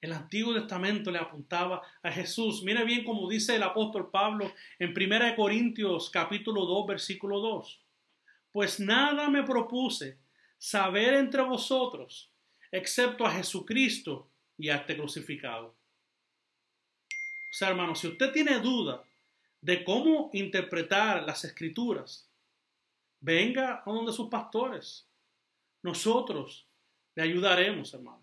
El 0.00 0.12
Antiguo 0.12 0.52
Testamento 0.52 1.12
le 1.12 1.20
apuntaba 1.20 1.82
a 2.02 2.10
Jesús. 2.10 2.64
Mire 2.64 2.84
bien 2.84 3.04
como 3.04 3.30
dice 3.30 3.54
el 3.54 3.62
apóstol 3.62 4.10
Pablo 4.10 4.52
en 4.80 4.90
1 4.90 5.36
Corintios 5.36 6.10
capítulo 6.10 6.66
2 6.66 6.86
versículo 6.88 7.38
2. 7.38 7.80
Pues 8.50 8.80
nada 8.80 9.30
me 9.30 9.44
propuse 9.44 10.18
saber 10.58 11.14
entre 11.14 11.42
vosotros 11.42 12.32
excepto 12.72 13.24
a 13.24 13.30
Jesucristo 13.30 14.28
y 14.58 14.70
a 14.70 14.78
este 14.78 14.96
crucificado. 14.96 15.76
O 17.52 17.54
sea, 17.54 17.68
hermano, 17.68 17.94
si 17.94 18.08
usted 18.08 18.32
tiene 18.32 18.58
duda 18.58 19.04
de 19.62 19.84
cómo 19.84 20.28
interpretar 20.32 21.22
las 21.22 21.44
escrituras, 21.44 22.28
venga 23.20 23.82
a 23.86 23.90
donde 23.90 24.12
sus 24.12 24.28
pastores. 24.28 25.08
Nosotros 25.82 26.66
le 27.14 27.22
ayudaremos, 27.22 27.94
hermano. 27.94 28.22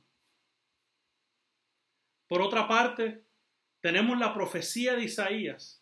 Por 2.28 2.42
otra 2.42 2.68
parte, 2.68 3.24
tenemos 3.82 4.20
la 4.20 4.34
profecía 4.34 4.96
de 4.96 5.06
Isaías, 5.06 5.82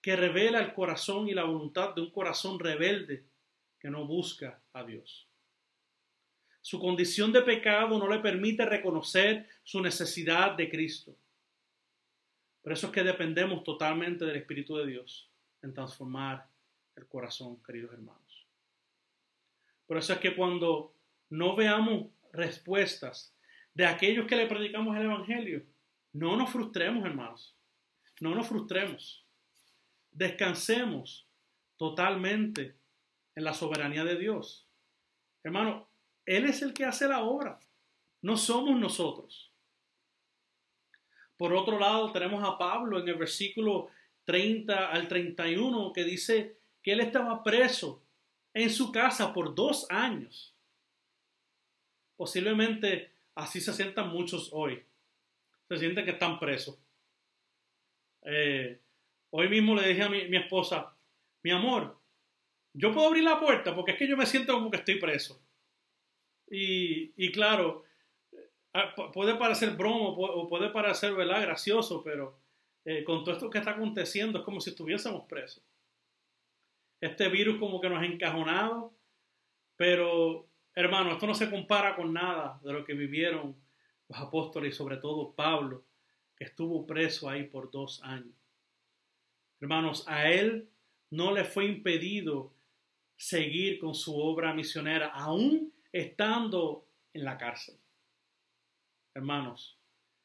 que 0.00 0.14
revela 0.14 0.60
el 0.60 0.72
corazón 0.72 1.28
y 1.28 1.34
la 1.34 1.44
voluntad 1.44 1.94
de 1.94 2.00
un 2.00 2.10
corazón 2.12 2.58
rebelde 2.60 3.24
que 3.80 3.90
no 3.90 4.06
busca 4.06 4.62
a 4.72 4.84
Dios. 4.84 5.26
Su 6.60 6.78
condición 6.78 7.32
de 7.32 7.42
pecado 7.42 7.98
no 7.98 8.08
le 8.08 8.20
permite 8.20 8.64
reconocer 8.64 9.48
su 9.64 9.80
necesidad 9.80 10.52
de 10.52 10.70
Cristo. 10.70 11.16
Por 12.68 12.74
eso 12.74 12.88
es 12.88 12.92
que 12.92 13.02
dependemos 13.02 13.64
totalmente 13.64 14.26
del 14.26 14.36
Espíritu 14.36 14.76
de 14.76 14.86
Dios 14.86 15.26
en 15.62 15.72
transformar 15.72 16.46
el 16.96 17.06
corazón, 17.06 17.62
queridos 17.62 17.94
hermanos. 17.94 18.46
Por 19.86 19.96
eso 19.96 20.12
es 20.12 20.18
que 20.18 20.36
cuando 20.36 20.92
no 21.30 21.56
veamos 21.56 22.08
respuestas 22.30 23.34
de 23.72 23.86
aquellos 23.86 24.26
que 24.26 24.36
le 24.36 24.46
predicamos 24.46 24.94
el 24.98 25.04
Evangelio, 25.04 25.62
no 26.12 26.36
nos 26.36 26.50
frustremos, 26.50 27.06
hermanos. 27.06 27.56
No 28.20 28.34
nos 28.34 28.46
frustremos. 28.46 29.24
Descansemos 30.12 31.26
totalmente 31.78 32.76
en 33.34 33.44
la 33.44 33.54
soberanía 33.54 34.04
de 34.04 34.18
Dios. 34.18 34.68
Hermano, 35.42 35.88
Él 36.26 36.44
es 36.44 36.60
el 36.60 36.74
que 36.74 36.84
hace 36.84 37.08
la 37.08 37.22
obra. 37.22 37.60
No 38.20 38.36
somos 38.36 38.78
nosotros. 38.78 39.47
Por 41.38 41.54
otro 41.54 41.78
lado, 41.78 42.12
tenemos 42.12 42.44
a 42.44 42.58
Pablo 42.58 42.98
en 42.98 43.08
el 43.08 43.14
versículo 43.14 43.88
30 44.24 44.90
al 44.90 45.08
31 45.08 45.92
que 45.94 46.04
dice 46.04 46.58
que 46.82 46.92
él 46.92 47.00
estaba 47.00 47.42
preso 47.42 48.02
en 48.52 48.68
su 48.68 48.92
casa 48.92 49.32
por 49.32 49.54
dos 49.54 49.86
años. 49.88 50.54
Posiblemente 52.16 53.12
así 53.36 53.60
se 53.60 53.72
sientan 53.72 54.10
muchos 54.10 54.50
hoy. 54.52 54.84
Se 55.68 55.78
sienten 55.78 56.04
que 56.04 56.10
están 56.10 56.38
presos. 56.40 56.78
Eh, 58.22 58.80
hoy 59.30 59.48
mismo 59.48 59.76
le 59.76 59.88
dije 59.88 60.02
a 60.02 60.08
mi, 60.08 60.36
esposa, 60.36 60.94
mi 61.42 61.52
amor, 61.52 61.96
yo 62.74 62.92
puedo 62.92 63.06
abrir 63.06 63.22
la 63.22 63.38
puerta 63.38 63.74
porque 63.74 63.92
es 63.92 63.98
que 63.98 64.08
yo 64.08 64.16
me 64.16 64.26
siento 64.26 64.54
como 64.54 64.70
que 64.70 64.78
estoy 64.78 64.98
preso. 64.98 65.40
Y, 66.50 67.30
claro, 67.32 67.84
puede 69.12 69.36
parecer 69.36 69.76
bromo 69.76 70.10
o 70.10 70.48
puede 70.48 70.70
parecer 70.70 71.14
¿verdad? 71.14 71.42
gracioso, 71.42 72.02
pero 72.02 72.38
eh, 72.84 73.04
con 73.04 73.22
todo 73.22 73.34
esto 73.34 73.50
que 73.50 73.58
está 73.58 73.72
aconteciendo 73.72 74.38
es 74.38 74.44
como 74.44 74.60
si 74.60 74.70
estuviésemos 74.70 75.26
presos. 75.28 75.62
Este 77.00 77.28
virus 77.28 77.58
como 77.58 77.80
que 77.80 77.88
nos 77.88 78.00
ha 78.00 78.06
encajonado, 78.06 78.94
pero 79.76 80.48
hermano, 80.74 81.12
esto 81.12 81.26
no 81.26 81.34
se 81.34 81.50
compara 81.50 81.94
con 81.94 82.12
nada 82.12 82.60
de 82.62 82.72
lo 82.72 82.84
que 82.84 82.94
vivieron 82.94 83.56
los 84.08 84.18
apóstoles 84.18 84.74
y 84.74 84.76
sobre 84.76 84.96
todo 84.96 85.34
Pablo, 85.34 85.84
que 86.36 86.44
estuvo 86.44 86.86
preso 86.86 87.28
ahí 87.28 87.44
por 87.44 87.70
dos 87.70 88.02
años. 88.02 88.34
Hermanos, 89.60 90.04
a 90.06 90.30
él 90.30 90.68
no 91.10 91.32
le 91.32 91.44
fue 91.44 91.66
impedido 91.66 92.54
seguir 93.16 93.78
con 93.80 93.94
su 93.94 94.18
obra 94.18 94.54
misionera, 94.54 95.08
aún 95.08 95.72
estando 95.92 96.86
en 97.12 97.24
la 97.24 97.36
cárcel 97.36 97.78
hermanos. 99.18 99.78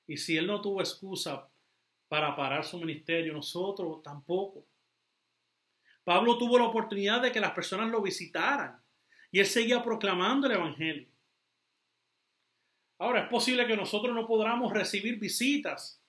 Y 0.08 0.18
si 0.18 0.38
Él 0.38 0.48
no 0.48 0.62
tuvo 0.62 0.82
excusa 0.82 1.50
para 2.08 2.36
parar 2.36 2.64
su 2.64 2.80
ministerio, 2.80 3.34
nosotros 3.34 4.02
tampoco. 4.02 4.66
Pablo 6.04 6.38
tuvo 6.38 6.58
la 6.58 6.66
oportunidad 6.66 7.22
de 7.22 7.32
que 7.32 7.40
las 7.40 7.52
personas 7.52 7.90
lo 7.90 8.02
visitaran 8.02 8.82
y 9.32 9.40
él 9.40 9.46
seguía 9.46 9.82
proclamando 9.82 10.48
el 10.48 10.54
Evangelio. 10.54 11.08
Ahora, 13.00 13.22
es 13.22 13.30
posible 13.30 13.66
que 13.66 13.76
nosotros 13.78 14.14
no 14.14 14.28
podamos 14.28 14.74
recibir 14.74 15.18
visitas 15.18 16.02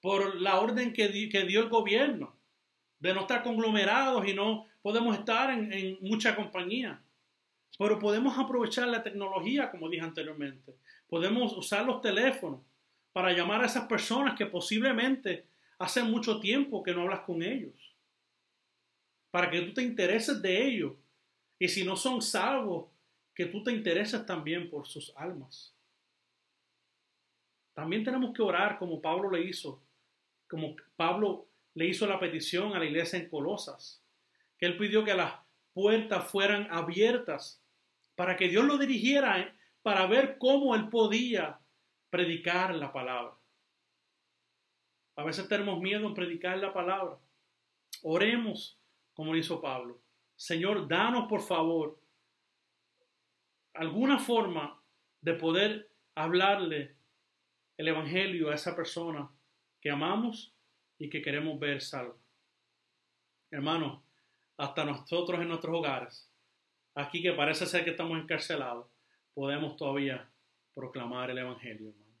por 0.00 0.40
la 0.40 0.60
orden 0.60 0.92
que, 0.92 1.08
di- 1.08 1.28
que 1.28 1.44
dio 1.44 1.60
el 1.60 1.68
gobierno, 1.68 2.36
de 2.98 3.14
no 3.14 3.22
estar 3.22 3.42
conglomerados 3.42 4.28
y 4.28 4.34
no 4.34 4.66
podemos 4.82 5.18
estar 5.18 5.50
en 5.50 5.98
mucha 6.02 6.36
compañía. 6.36 7.02
Pero 7.78 7.98
podemos 7.98 8.38
aprovechar 8.38 8.86
la 8.88 9.02
tecnología, 9.02 9.70
como 9.70 9.88
dije 9.88 10.04
anteriormente. 10.04 10.76
Podemos 11.12 11.54
usar 11.58 11.84
los 11.84 12.00
teléfonos 12.00 12.62
para 13.12 13.34
llamar 13.34 13.62
a 13.62 13.66
esas 13.66 13.84
personas 13.84 14.34
que 14.34 14.46
posiblemente 14.46 15.44
hace 15.78 16.02
mucho 16.02 16.40
tiempo 16.40 16.82
que 16.82 16.94
no 16.94 17.02
hablas 17.02 17.20
con 17.20 17.42
ellos. 17.42 17.74
Para 19.30 19.50
que 19.50 19.60
tú 19.60 19.74
te 19.74 19.82
intereses 19.82 20.40
de 20.40 20.64
ellos. 20.64 20.94
Y 21.58 21.68
si 21.68 21.84
no 21.84 21.96
son 21.96 22.22
salvos, 22.22 22.86
que 23.34 23.44
tú 23.44 23.62
te 23.62 23.72
intereses 23.72 24.24
también 24.24 24.70
por 24.70 24.86
sus 24.86 25.12
almas. 25.14 25.74
También 27.74 28.04
tenemos 28.04 28.32
que 28.32 28.40
orar 28.40 28.78
como 28.78 29.02
Pablo 29.02 29.30
le 29.30 29.42
hizo, 29.42 29.82
como 30.48 30.76
Pablo 30.96 31.46
le 31.74 31.88
hizo 31.88 32.06
la 32.06 32.18
petición 32.18 32.74
a 32.74 32.78
la 32.78 32.86
iglesia 32.86 33.18
en 33.18 33.28
Colosas, 33.28 34.02
que 34.56 34.64
él 34.64 34.78
pidió 34.78 35.04
que 35.04 35.12
las 35.12 35.34
puertas 35.74 36.30
fueran 36.30 36.68
abiertas 36.70 37.62
para 38.14 38.34
que 38.34 38.48
Dios 38.48 38.64
lo 38.64 38.78
dirigiera 38.78 39.54
para 39.82 40.06
ver 40.06 40.38
cómo 40.38 40.74
él 40.74 40.88
podía 40.88 41.58
predicar 42.10 42.74
la 42.74 42.92
palabra. 42.92 43.34
A 45.16 45.24
veces 45.24 45.48
tenemos 45.48 45.80
miedo 45.80 46.06
en 46.06 46.14
predicar 46.14 46.58
la 46.58 46.72
palabra. 46.72 47.18
Oremos 48.02 48.78
como 49.12 49.32
lo 49.32 49.38
hizo 49.38 49.60
Pablo. 49.60 50.00
Señor, 50.36 50.88
danos 50.88 51.28
por 51.28 51.42
favor 51.42 52.00
alguna 53.74 54.18
forma 54.18 54.82
de 55.20 55.34
poder 55.34 55.90
hablarle 56.14 56.96
el 57.76 57.88
Evangelio 57.88 58.50
a 58.50 58.54
esa 58.54 58.76
persona 58.76 59.30
que 59.80 59.90
amamos 59.90 60.54
y 60.98 61.08
que 61.08 61.22
queremos 61.22 61.58
ver 61.58 61.80
salva. 61.80 62.16
Hermano, 63.50 64.04
hasta 64.56 64.84
nosotros 64.84 65.40
en 65.40 65.48
nuestros 65.48 65.74
hogares, 65.74 66.30
aquí 66.94 67.22
que 67.22 67.32
parece 67.32 67.66
ser 67.66 67.84
que 67.84 67.90
estamos 67.90 68.18
encarcelados, 68.18 68.86
podemos 69.34 69.76
todavía 69.76 70.30
proclamar 70.74 71.30
el 71.30 71.38
Evangelio, 71.38 71.90
hermano. 71.90 72.12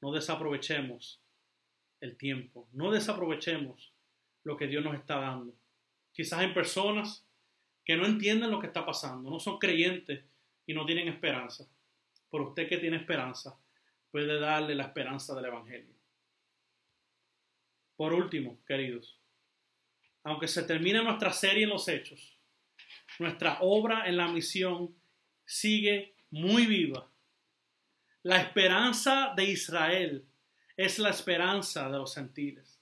No 0.00 0.12
desaprovechemos 0.12 1.20
el 2.00 2.16
tiempo, 2.16 2.68
no 2.72 2.90
desaprovechemos 2.90 3.92
lo 4.44 4.56
que 4.56 4.66
Dios 4.66 4.84
nos 4.84 4.94
está 4.94 5.18
dando. 5.18 5.54
Quizás 6.12 6.40
hay 6.40 6.54
personas 6.54 7.26
que 7.84 7.96
no 7.96 8.06
entienden 8.06 8.50
lo 8.50 8.60
que 8.60 8.66
está 8.66 8.84
pasando, 8.84 9.30
no 9.30 9.40
son 9.40 9.58
creyentes 9.58 10.24
y 10.66 10.74
no 10.74 10.86
tienen 10.86 11.08
esperanza. 11.08 11.68
Pero 12.30 12.48
usted 12.48 12.68
que 12.68 12.78
tiene 12.78 12.98
esperanza 12.98 13.58
puede 14.10 14.38
darle 14.38 14.74
la 14.74 14.84
esperanza 14.84 15.34
del 15.34 15.46
Evangelio. 15.46 15.94
Por 17.96 18.12
último, 18.12 18.58
queridos, 18.64 19.18
aunque 20.22 20.46
se 20.46 20.62
termine 20.62 21.02
nuestra 21.02 21.32
serie 21.32 21.64
en 21.64 21.70
los 21.70 21.88
hechos, 21.88 22.38
nuestra 23.18 23.58
obra 23.60 24.06
en 24.06 24.16
la 24.16 24.28
misión 24.28 24.94
sigue 25.44 26.14
muy 26.30 26.66
viva. 26.66 27.10
La 28.22 28.40
esperanza 28.40 29.32
de 29.36 29.44
Israel 29.44 30.24
es 30.76 30.98
la 30.98 31.10
esperanza 31.10 31.88
de 31.90 31.98
los 31.98 32.14
gentiles. 32.14 32.80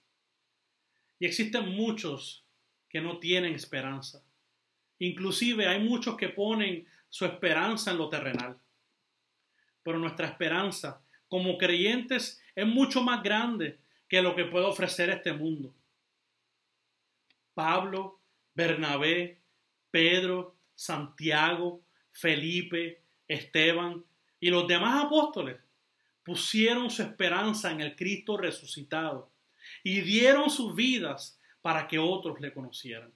Y 1.19 1.27
existen 1.27 1.69
muchos 1.69 2.45
que 2.89 3.01
no 3.01 3.19
tienen 3.19 3.55
esperanza. 3.55 4.23
Inclusive 4.99 5.67
hay 5.67 5.81
muchos 5.81 6.17
que 6.17 6.29
ponen 6.29 6.87
su 7.09 7.25
esperanza 7.25 7.91
en 7.91 7.99
lo 7.99 8.09
terrenal. 8.09 8.59
Pero 9.83 9.99
nuestra 9.99 10.27
esperanza 10.27 11.03
como 11.29 11.59
creyentes 11.59 12.43
es 12.55 12.67
mucho 12.67 13.03
más 13.03 13.23
grande 13.23 13.79
que 14.09 14.23
lo 14.23 14.35
que 14.35 14.45
puede 14.45 14.67
ofrecer 14.67 15.11
este 15.11 15.33
mundo. 15.33 15.75
Pablo, 17.55 18.21
Bernabé, 18.55 19.41
Pedro, 19.91 20.57
Santiago, 20.75 21.83
Felipe, 22.13 23.03
Esteban 23.29 24.05
y 24.41 24.51
los 24.51 24.67
demás 24.67 25.05
apóstoles 25.05 25.59
pusieron 26.23 26.91
su 26.91 27.03
esperanza 27.03 27.71
en 27.71 27.81
el 27.81 27.97
Cristo 27.97 28.37
resucitado 28.37 29.31
y 29.83 30.01
dieron 30.01 30.51
sus 30.51 30.75
vidas 30.75 31.41
para 31.63 31.89
que 31.89 31.99
otros 31.99 32.41
le 32.41 32.53
conocieran. 32.53 33.13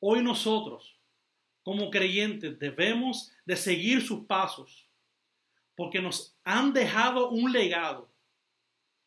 Hoy 0.00 0.22
nosotros, 0.22 0.98
como 1.62 1.90
creyentes, 1.90 2.58
debemos 2.58 3.32
de 3.44 3.56
seguir 3.56 4.02
sus 4.02 4.26
pasos 4.26 4.88
porque 5.74 6.00
nos 6.00 6.36
han 6.44 6.72
dejado 6.72 7.30
un 7.30 7.52
legado 7.52 8.12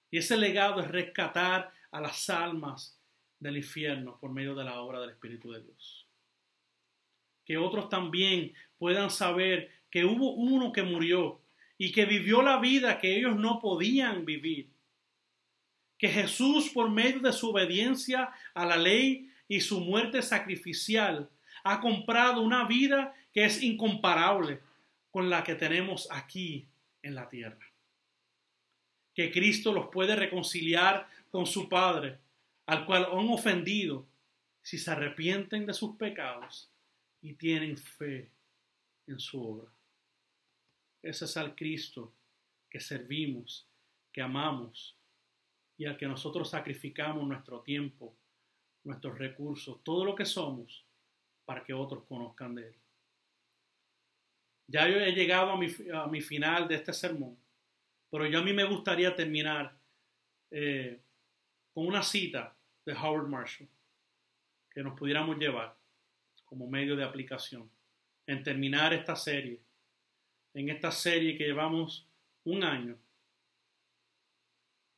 y 0.10 0.18
ese 0.18 0.38
legado 0.38 0.82
es 0.82 0.88
rescatar 0.88 1.72
a 1.92 2.02
las 2.02 2.30
almas 2.30 3.00
del 3.40 3.58
infierno 3.58 4.18
por 4.20 4.32
medio 4.32 4.56
de 4.56 4.64
la 4.64 4.80
obra 4.80 5.00
del 5.00 5.12
Espíritu 5.12 5.52
de 5.52 5.62
Dios. 5.62 6.08
Que 7.46 7.58
otros 7.58 7.90
también 7.90 8.54
puedan 8.78 9.10
saber 9.10 9.72
que 9.98 10.06
hubo 10.06 10.36
uno 10.36 10.72
que 10.72 10.84
murió 10.84 11.42
y 11.76 11.92
que 11.92 12.06
vivió 12.06 12.44
la 12.44 12.60
vida 12.60 13.00
que 13.00 13.18
ellos 13.18 13.36
no 13.36 13.60
podían 13.60 14.26
vivir. 14.26 14.70
Que 15.98 16.08
Jesús, 16.08 16.70
por 16.70 16.92
medio 16.92 17.20
de 17.22 17.34
su 17.34 17.50
obediencia 17.50 18.32
a 18.54 18.64
la 18.64 18.78
ley 18.78 19.32
y 19.48 19.60
su 19.60 19.80
muerte 19.80 20.22
sacrificial, 20.22 21.32
ha 21.64 21.80
comprado 21.80 22.44
una 22.44 22.68
vida 22.68 23.16
que 23.34 23.46
es 23.46 23.64
incomparable 23.64 24.60
con 25.10 25.32
la 25.32 25.44
que 25.44 25.56
tenemos 25.56 26.08
aquí 26.12 26.68
en 27.02 27.16
la 27.16 27.28
tierra. 27.28 27.66
Que 29.16 29.32
Cristo 29.32 29.74
los 29.74 29.88
puede 29.88 30.16
reconciliar 30.16 31.08
con 31.32 31.48
su 31.48 31.68
Padre, 31.68 32.20
al 32.68 32.86
cual 32.86 33.08
han 33.12 33.30
ofendido, 33.30 34.06
si 34.62 34.78
se 34.78 34.92
arrepienten 34.92 35.66
de 35.66 35.74
sus 35.74 35.96
pecados 35.96 36.70
y 37.20 37.34
tienen 37.34 37.80
fe 37.80 38.30
en 39.08 39.20
su 39.20 39.42
obra. 39.42 39.72
Ese 41.08 41.24
es 41.24 41.38
al 41.38 41.56
Cristo 41.56 42.14
que 42.70 42.82
servimos, 42.82 43.66
que 44.12 44.22
amamos 44.22 44.98
y 45.78 45.86
al 45.86 45.96
que 45.96 46.06
nosotros 46.06 46.50
sacrificamos 46.50 47.26
nuestro 47.26 47.62
tiempo, 47.62 48.14
nuestros 48.84 49.18
recursos, 49.18 49.82
todo 49.86 50.04
lo 50.04 50.14
que 50.16 50.26
somos 50.26 50.86
para 51.46 51.64
que 51.64 51.74
otros 51.74 52.04
conozcan 52.04 52.56
de 52.56 52.68
Él. 52.68 52.76
Ya 54.68 54.90
yo 54.90 54.98
he 54.98 55.14
llegado 55.14 55.52
a 55.52 55.58
mi, 55.58 55.68
a 55.94 56.08
mi 56.08 56.20
final 56.20 56.68
de 56.68 56.76
este 56.76 56.92
sermón, 56.92 57.38
pero 58.12 58.26
ya 58.28 58.40
a 58.40 58.44
mí 58.44 58.52
me 58.52 58.66
gustaría 58.66 59.16
terminar 59.16 59.80
eh, 60.52 61.00
con 61.74 61.88
una 61.88 62.04
cita 62.04 62.54
de 62.86 62.92
Howard 62.92 63.30
Marshall 63.30 63.70
que 64.70 64.84
nos 64.84 65.00
pudiéramos 65.00 65.38
llevar 65.38 65.74
como 66.44 66.68
medio 66.68 66.98
de 66.98 67.06
aplicación 67.06 67.72
en 68.26 68.44
terminar 68.44 68.94
esta 68.94 69.16
serie, 69.16 69.62
en 70.58 70.70
esta 70.70 70.90
serie 70.92 71.38
que 71.38 71.44
llevamos 71.44 72.08
un 72.44 72.64
año 72.64 72.98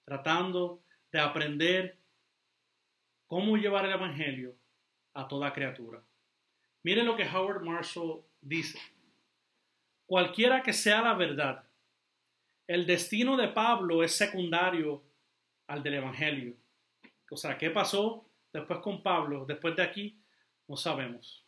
tratando 0.05 0.81
de 1.11 1.19
aprender 1.19 1.97
cómo 3.27 3.57
llevar 3.57 3.85
el 3.85 3.91
Evangelio 3.91 4.55
a 5.13 5.27
toda 5.27 5.51
criatura. 5.51 6.01
Mire 6.83 7.03
lo 7.03 7.17
que 7.17 7.27
Howard 7.27 7.61
Marshall 7.61 8.23
dice. 8.39 8.79
Cualquiera 10.05 10.63
que 10.63 10.71
sea 10.71 11.01
la 11.01 11.13
verdad, 11.13 11.67
el 12.65 12.85
destino 12.85 13.35
de 13.35 13.49
Pablo 13.49 14.01
es 14.01 14.15
secundario 14.15 15.03
al 15.67 15.83
del 15.83 15.95
Evangelio. 15.95 16.55
O 17.29 17.35
sea, 17.35 17.57
¿qué 17.57 17.69
pasó 17.69 18.25
después 18.53 18.79
con 18.79 19.03
Pablo? 19.03 19.45
Después 19.45 19.75
de 19.75 19.83
aquí, 19.83 20.17
no 20.69 20.77
sabemos. 20.77 21.43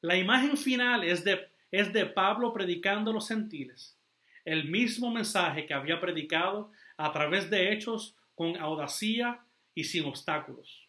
La 0.00 0.16
imagen 0.16 0.56
final 0.56 1.02
es 1.02 1.24
de, 1.24 1.50
es 1.70 1.92
de 1.92 2.06
Pablo 2.06 2.52
predicando 2.52 3.12
los 3.12 3.28
gentiles 3.28 3.96
el 4.44 4.68
mismo 4.68 5.10
mensaje 5.10 5.66
que 5.66 5.74
había 5.74 6.00
predicado 6.00 6.70
a 6.96 7.12
través 7.12 7.50
de 7.50 7.72
hechos 7.72 8.16
con 8.34 8.56
audacia 8.56 9.40
y 9.74 9.84
sin 9.84 10.04
obstáculos. 10.06 10.88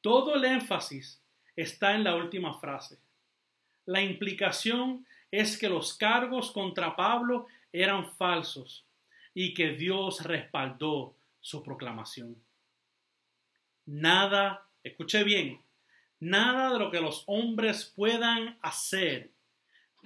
Todo 0.00 0.34
el 0.34 0.44
énfasis 0.44 1.20
está 1.56 1.94
en 1.94 2.04
la 2.04 2.14
última 2.14 2.58
frase. 2.60 2.98
La 3.86 4.02
implicación 4.02 5.06
es 5.30 5.58
que 5.58 5.68
los 5.68 5.94
cargos 5.94 6.52
contra 6.52 6.94
Pablo 6.94 7.46
eran 7.72 8.12
falsos 8.16 8.84
y 9.34 9.54
que 9.54 9.70
Dios 9.70 10.22
respaldó 10.24 11.16
su 11.40 11.62
proclamación. 11.62 12.36
Nada, 13.86 14.68
escuche 14.84 15.24
bien, 15.24 15.60
nada 16.20 16.72
de 16.72 16.78
lo 16.78 16.90
que 16.90 17.00
los 17.00 17.24
hombres 17.26 17.92
puedan 17.96 18.58
hacer 18.62 19.30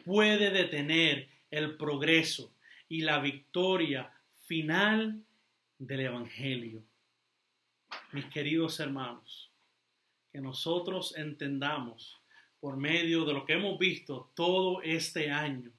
puede 0.04 0.50
detener 0.50 1.28
el 1.50 1.76
progreso 1.76 2.52
y 2.88 3.00
la 3.02 3.18
victoria 3.18 4.12
final 4.46 5.22
del 5.78 6.00
Evangelio. 6.00 6.82
Mis 8.12 8.26
queridos 8.26 8.80
hermanos, 8.80 9.50
que 10.32 10.40
nosotros 10.40 11.16
entendamos 11.16 12.20
por 12.60 12.76
medio 12.76 13.24
de 13.24 13.32
lo 13.32 13.44
que 13.44 13.54
hemos 13.54 13.78
visto 13.78 14.30
todo 14.34 14.82
este 14.82 15.30
año 15.30 15.70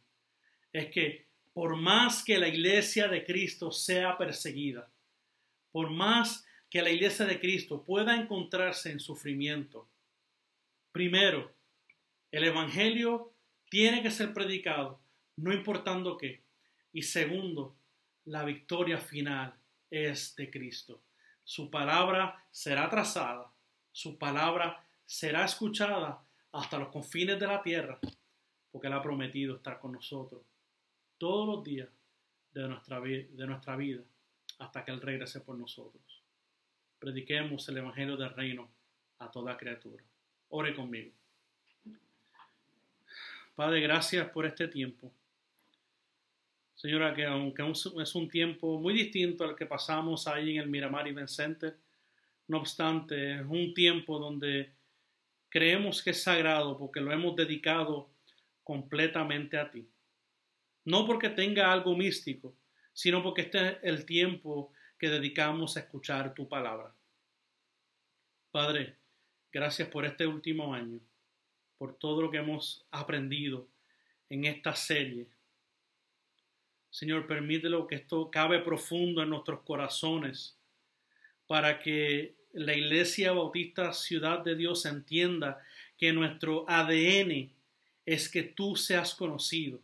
es 0.71 0.87
que 0.87 1.25
por 1.53 1.75
más 1.75 2.23
que 2.23 2.37
la 2.37 2.47
iglesia 2.47 3.07
de 3.07 3.25
Cristo 3.25 3.71
sea 3.71 4.17
perseguida, 4.17 4.89
por 5.71 5.89
más 5.89 6.45
que 6.69 6.81
la 6.81 6.91
iglesia 6.91 7.25
de 7.25 7.39
Cristo 7.39 7.83
pueda 7.83 8.15
encontrarse 8.15 8.91
en 8.91 8.99
sufrimiento, 8.99 9.89
primero, 10.91 11.51
el 12.31 12.43
Evangelio 12.43 13.33
tiene 13.69 14.01
que 14.01 14.11
ser 14.11 14.33
predicado, 14.33 14.99
no 15.35 15.53
importando 15.53 16.17
qué. 16.17 16.43
Y 16.93 17.03
segundo, 17.03 17.75
la 18.25 18.43
victoria 18.43 18.97
final 18.97 19.53
es 19.89 20.35
de 20.35 20.49
Cristo. 20.49 21.01
Su 21.43 21.69
palabra 21.69 22.45
será 22.51 22.89
trazada, 22.89 23.51
su 23.91 24.17
palabra 24.17 24.85
será 25.05 25.45
escuchada 25.45 26.23
hasta 26.51 26.79
los 26.79 26.89
confines 26.89 27.39
de 27.39 27.47
la 27.47 27.61
tierra, 27.61 27.99
porque 28.71 28.87
Él 28.87 28.93
ha 28.93 29.01
prometido 29.01 29.55
estar 29.55 29.79
con 29.79 29.93
nosotros 29.93 30.41
todos 31.17 31.47
los 31.47 31.63
días 31.63 31.89
de 32.51 32.67
nuestra, 32.67 32.99
de 32.99 33.47
nuestra 33.47 33.75
vida 33.75 34.03
hasta 34.59 34.83
que 34.83 34.91
Él 34.91 35.01
regrese 35.01 35.41
por 35.41 35.57
nosotros. 35.57 36.23
Prediquemos 36.99 37.67
el 37.69 37.77
Evangelio 37.77 38.17
del 38.17 38.33
Reino 38.33 38.69
a 39.19 39.29
toda 39.31 39.57
criatura. 39.57 40.03
Ore 40.49 40.75
conmigo. 40.75 41.13
Padre, 43.57 43.81
gracias 43.81 44.29
por 44.29 44.45
este 44.45 44.67
tiempo. 44.67 45.11
Señora, 46.75 47.15
que 47.15 47.25
aunque 47.25 47.63
es 47.71 48.13
un 48.13 48.29
tiempo 48.29 48.79
muy 48.79 48.93
distinto 48.93 49.43
al 49.43 49.55
que 49.55 49.65
pasamos 49.65 50.27
ahí 50.27 50.51
en 50.51 50.61
el 50.61 50.69
Miramar 50.69 51.07
Event 51.07 51.27
Center, 51.27 51.75
no 52.49 52.59
obstante, 52.59 53.37
es 53.37 53.45
un 53.47 53.73
tiempo 53.73 54.19
donde 54.19 54.73
creemos 55.49 56.03
que 56.03 56.11
es 56.11 56.21
sagrado 56.21 56.77
porque 56.77 57.01
lo 57.01 57.11
hemos 57.11 57.35
dedicado 57.35 58.11
completamente 58.63 59.57
a 59.57 59.71
ti. 59.71 59.89
No 60.85 61.07
porque 61.07 61.29
tenga 61.29 61.73
algo 61.73 61.97
místico, 61.97 62.53
sino 62.93 63.23
porque 63.23 63.41
este 63.41 63.69
es 63.69 63.77
el 63.81 64.05
tiempo 64.05 64.71
que 64.99 65.09
dedicamos 65.09 65.77
a 65.77 65.79
escuchar 65.79 66.35
tu 66.35 66.47
palabra. 66.47 66.93
Padre, 68.51 68.97
gracias 69.51 69.89
por 69.89 70.05
este 70.05 70.27
último 70.27 70.75
año, 70.75 70.99
por 71.77 71.95
todo 71.95 72.21
lo 72.21 72.31
que 72.31 72.37
hemos 72.37 72.85
aprendido 72.91 73.67
en 74.29 74.45
esta 74.45 74.75
serie 74.75 75.27
Señor, 76.97 77.27
permítelo 77.27 77.85
que 77.85 77.93
esto 77.93 78.31
cabe 78.31 78.57
profundo 78.57 79.21
en 79.21 79.29
nuestros 79.29 79.61
corazones 79.61 80.57
para 81.45 81.77
que 81.77 82.33
la 82.53 82.73
Iglesia 82.73 83.33
Bautista 83.33 83.93
Ciudad 83.93 84.39
de 84.39 84.55
Dios 84.55 84.83
entienda 84.85 85.63
que 85.97 86.11
nuestro 86.11 86.65
ADN 86.67 87.51
es 88.03 88.29
que 88.29 88.41
tú 88.41 88.75
seas 88.75 89.13
conocido, 89.13 89.79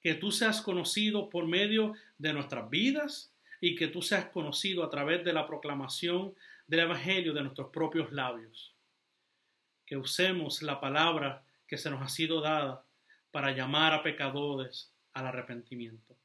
que 0.00 0.14
tú 0.14 0.32
seas 0.32 0.60
conocido 0.60 1.30
por 1.30 1.46
medio 1.46 1.94
de 2.18 2.32
nuestras 2.32 2.68
vidas 2.68 3.32
y 3.60 3.76
que 3.76 3.86
tú 3.86 4.02
seas 4.02 4.24
conocido 4.24 4.82
a 4.82 4.90
través 4.90 5.24
de 5.24 5.32
la 5.32 5.46
proclamación 5.46 6.34
del 6.66 6.80
Evangelio 6.80 7.32
de 7.32 7.42
nuestros 7.42 7.68
propios 7.68 8.10
labios. 8.10 8.74
Que 9.90 9.96
usemos 9.96 10.62
la 10.62 10.80
palabra 10.80 11.42
que 11.66 11.76
se 11.76 11.90
nos 11.90 12.00
ha 12.00 12.08
sido 12.08 12.40
dada 12.40 12.84
para 13.32 13.50
llamar 13.50 13.92
a 13.92 14.04
pecadores 14.04 14.92
al 15.14 15.26
arrepentimiento. 15.26 16.16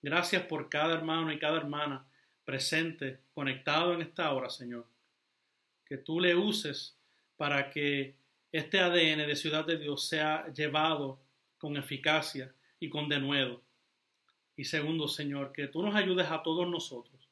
Gracias 0.00 0.44
por 0.46 0.70
cada 0.70 0.94
hermano 0.94 1.30
y 1.30 1.38
cada 1.38 1.58
hermana 1.58 2.06
presente, 2.46 3.20
conectado 3.34 3.92
en 3.92 4.00
esta 4.00 4.32
hora, 4.32 4.48
Señor. 4.48 4.86
Que 5.84 5.98
tú 5.98 6.18
le 6.18 6.34
uses 6.34 6.96
para 7.36 7.68
que 7.68 8.14
este 8.52 8.80
ADN 8.80 9.26
de 9.26 9.36
Ciudad 9.36 9.66
de 9.66 9.76
Dios 9.76 10.08
sea 10.08 10.50
llevado 10.54 11.20
con 11.58 11.76
eficacia 11.76 12.54
y 12.80 12.88
con 12.88 13.06
denuedo. 13.06 13.60
Y 14.56 14.64
segundo, 14.64 15.08
Señor, 15.08 15.52
que 15.52 15.68
tú 15.68 15.82
nos 15.82 15.94
ayudes 15.94 16.30
a 16.30 16.42
todos 16.42 16.66
nosotros, 16.70 17.28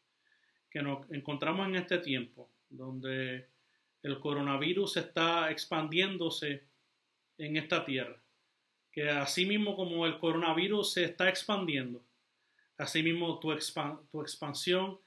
que 0.68 0.82
nos 0.82 1.10
encontramos 1.10 1.66
en 1.66 1.76
este 1.76 1.96
tiempo 1.96 2.50
donde 2.68 3.48
el 4.02 4.18
coronavirus 4.20 4.96
está 4.96 5.50
expandiéndose 5.50 6.64
en 7.38 7.56
esta 7.56 7.84
tierra 7.84 8.20
que 8.92 9.08
así 9.08 9.46
mismo 9.46 9.76
como 9.76 10.06
el 10.06 10.18
coronavirus 10.18 10.92
se 10.92 11.04
está 11.04 11.28
expandiendo, 11.28 12.04
así 12.76 13.02
mismo 13.02 13.38
tu, 13.38 13.52
expansión 13.52 14.98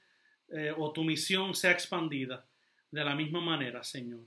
eh, 0.48 0.72
o 0.76 0.92
tu 0.92 1.04
misión 1.04 1.54
sea 1.54 1.72
expandida 1.72 2.46
de 2.90 3.04
la 3.04 3.14
misma 3.14 3.40
manera, 3.40 3.82
Señor. 3.84 4.22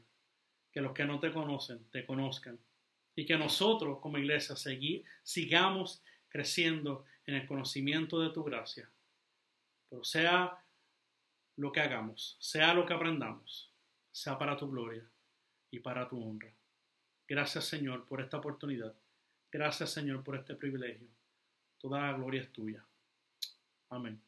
Que 0.72 0.82
los 0.82 0.94
que 0.94 1.06
no 1.06 1.20
te 1.20 1.32
conocen 1.32 1.90
te 1.90 2.06
conozcan 2.06 2.60
y 3.16 3.26
que 3.26 3.38
nosotros 3.38 4.00
como 4.00 4.20
iglesia 4.20 4.56
sigamos 5.24 6.04
creciendo 6.30 7.06
en 7.26 7.36
el 7.36 7.48
conocimiento 7.48 8.20
de 8.20 8.30
tu 8.30 8.44
gracia. 8.44 8.88
Pero 9.90 10.04
sea 10.04 10.64
lo 11.56 11.72
que 11.72 11.80
hagamos, 11.80 12.38
sea 12.40 12.76
lo 12.76 12.86
que 12.86 12.94
aprendamos, 12.94 13.72
sea 14.18 14.36
para 14.36 14.58
tu 14.58 14.68
gloria 14.68 15.08
y 15.70 15.80
para 15.80 16.08
tu 16.08 16.20
honra. 16.20 16.52
Gracias 17.28 17.66
Señor 17.66 18.08
por 18.08 18.20
esta 18.20 18.38
oportunidad. 18.38 18.96
Gracias 19.52 19.92
Señor 19.92 20.24
por 20.24 20.36
este 20.36 20.56
privilegio. 20.56 21.08
Toda 21.78 22.02
la 22.02 22.18
gloria 22.18 22.42
es 22.42 22.52
tuya. 22.52 22.84
Amén. 23.90 24.20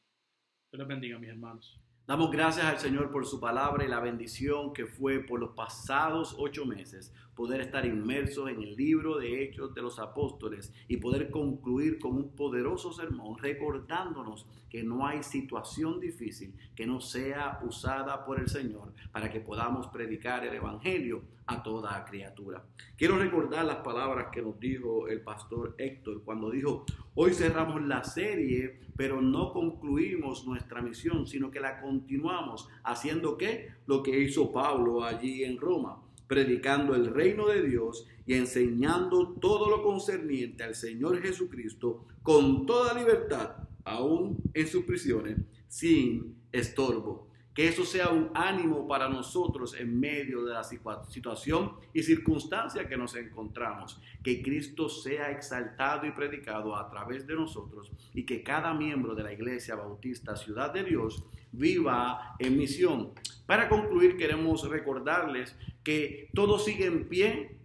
Dios 0.69 0.79
les 0.79 0.87
bendiga, 0.87 1.17
mis 1.17 1.31
hermanos. 1.31 1.79
Damos 2.09 2.31
gracias 2.31 2.65
al 2.65 2.79
Señor 2.79 3.11
por 3.11 3.27
su 3.27 3.39
palabra 3.39 3.85
y 3.85 3.87
la 3.87 3.99
bendición 3.99 4.73
que 4.73 4.87
fue 4.87 5.19
por 5.19 5.39
los 5.39 5.51
pasados 5.51 6.35
ocho 6.39 6.65
meses 6.65 7.13
poder 7.35 7.61
estar 7.61 7.85
inmersos 7.85 8.49
en 8.49 8.63
el 8.63 8.75
libro 8.75 9.19
de 9.19 9.43
Hechos 9.43 9.75
de 9.75 9.83
los 9.83 9.99
Apóstoles 9.99 10.73
y 10.87 10.97
poder 10.97 11.29
concluir 11.29 11.99
con 11.99 12.15
un 12.15 12.35
poderoso 12.35 12.91
sermón 12.93 13.37
recordándonos 13.37 14.47
que 14.71 14.81
no 14.81 15.05
hay 15.05 15.21
situación 15.21 15.99
difícil 15.99 16.55
que 16.75 16.87
no 16.87 16.99
sea 16.99 17.59
usada 17.61 18.25
por 18.25 18.39
el 18.39 18.49
Señor 18.49 18.91
para 19.11 19.29
que 19.29 19.39
podamos 19.39 19.85
predicar 19.89 20.43
el 20.43 20.55
Evangelio 20.55 21.21
a 21.49 21.63
toda 21.63 22.05
criatura. 22.05 22.63
Quiero 22.95 23.17
recordar 23.17 23.65
las 23.65 23.77
palabras 23.77 24.27
que 24.31 24.41
nos 24.41 24.59
dijo 24.59 25.07
el 25.07 25.21
pastor 25.21 25.73
Héctor 25.79 26.23
cuando 26.23 26.51
dijo, 26.51 26.85
hoy 27.15 27.33
cerramos 27.33 27.81
la 27.81 28.03
serie, 28.03 28.79
pero 28.95 29.19
no 29.19 29.51
concluimos 29.51 30.45
nuestra 30.45 30.81
misión, 30.81 31.25
sino 31.25 31.49
que 31.49 31.59
la 31.59 31.81
continuamos 31.81 32.69
haciendo 32.83 33.35
qué? 33.35 33.69
Lo 33.87 34.03
que 34.03 34.19
hizo 34.19 34.51
Pablo 34.51 35.03
allí 35.03 35.43
en 35.43 35.57
Roma 35.57 36.03
predicando 36.27 36.93
el 36.93 37.07
reino 37.07 37.47
de 37.47 37.63
Dios 37.63 38.05
y 38.27 38.35
enseñando 38.35 39.29
todo 39.41 39.67
lo 39.67 39.81
concerniente 39.81 40.63
al 40.63 40.75
Señor 40.75 41.19
Jesucristo 41.23 42.05
con 42.21 42.67
toda 42.67 42.93
libertad, 42.93 43.55
aún 43.83 44.37
en 44.53 44.67
sus 44.67 44.83
prisiones, 44.83 45.39
sin 45.67 46.35
estorbo. 46.51 47.28
Que 47.53 47.67
eso 47.67 47.83
sea 47.83 48.09
un 48.09 48.29
ánimo 48.33 48.87
para 48.87 49.09
nosotros 49.09 49.75
en 49.77 49.99
medio 49.99 50.45
de 50.45 50.53
la 50.53 50.63
situación 50.63 51.73
y 51.93 52.03
circunstancia 52.03 52.87
que 52.87 52.95
nos 52.95 53.15
encontramos. 53.15 53.99
Que 54.23 54.41
Cristo 54.41 54.87
sea 54.87 55.31
exaltado 55.31 56.05
y 56.05 56.11
predicado 56.11 56.75
a 56.75 56.89
través 56.89 57.27
de 57.27 57.35
nosotros 57.35 57.91
y 58.13 58.25
que 58.25 58.43
cada 58.43 58.73
miembro 58.73 59.15
de 59.15 59.23
la 59.23 59.33
Iglesia 59.33 59.75
Bautista 59.75 60.35
Ciudad 60.35 60.71
de 60.71 60.83
Dios 60.83 61.23
viva 61.51 62.35
en 62.39 62.57
misión. 62.57 63.11
Para 63.45 63.67
concluir, 63.67 64.15
queremos 64.15 64.67
recordarles 64.69 65.55
que 65.83 66.29
todo 66.33 66.59
sigue 66.59 66.85
en 66.85 67.09
pie, 67.09 67.57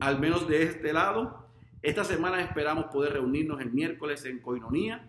al 0.00 0.18
menos 0.18 0.48
de 0.48 0.62
este 0.62 0.92
lado. 0.92 1.46
Esta 1.82 2.04
semana 2.04 2.42
esperamos 2.42 2.86
poder 2.86 3.12
reunirnos 3.12 3.60
el 3.60 3.72
miércoles 3.72 4.24
en 4.24 4.40
Coinonía. 4.40 5.08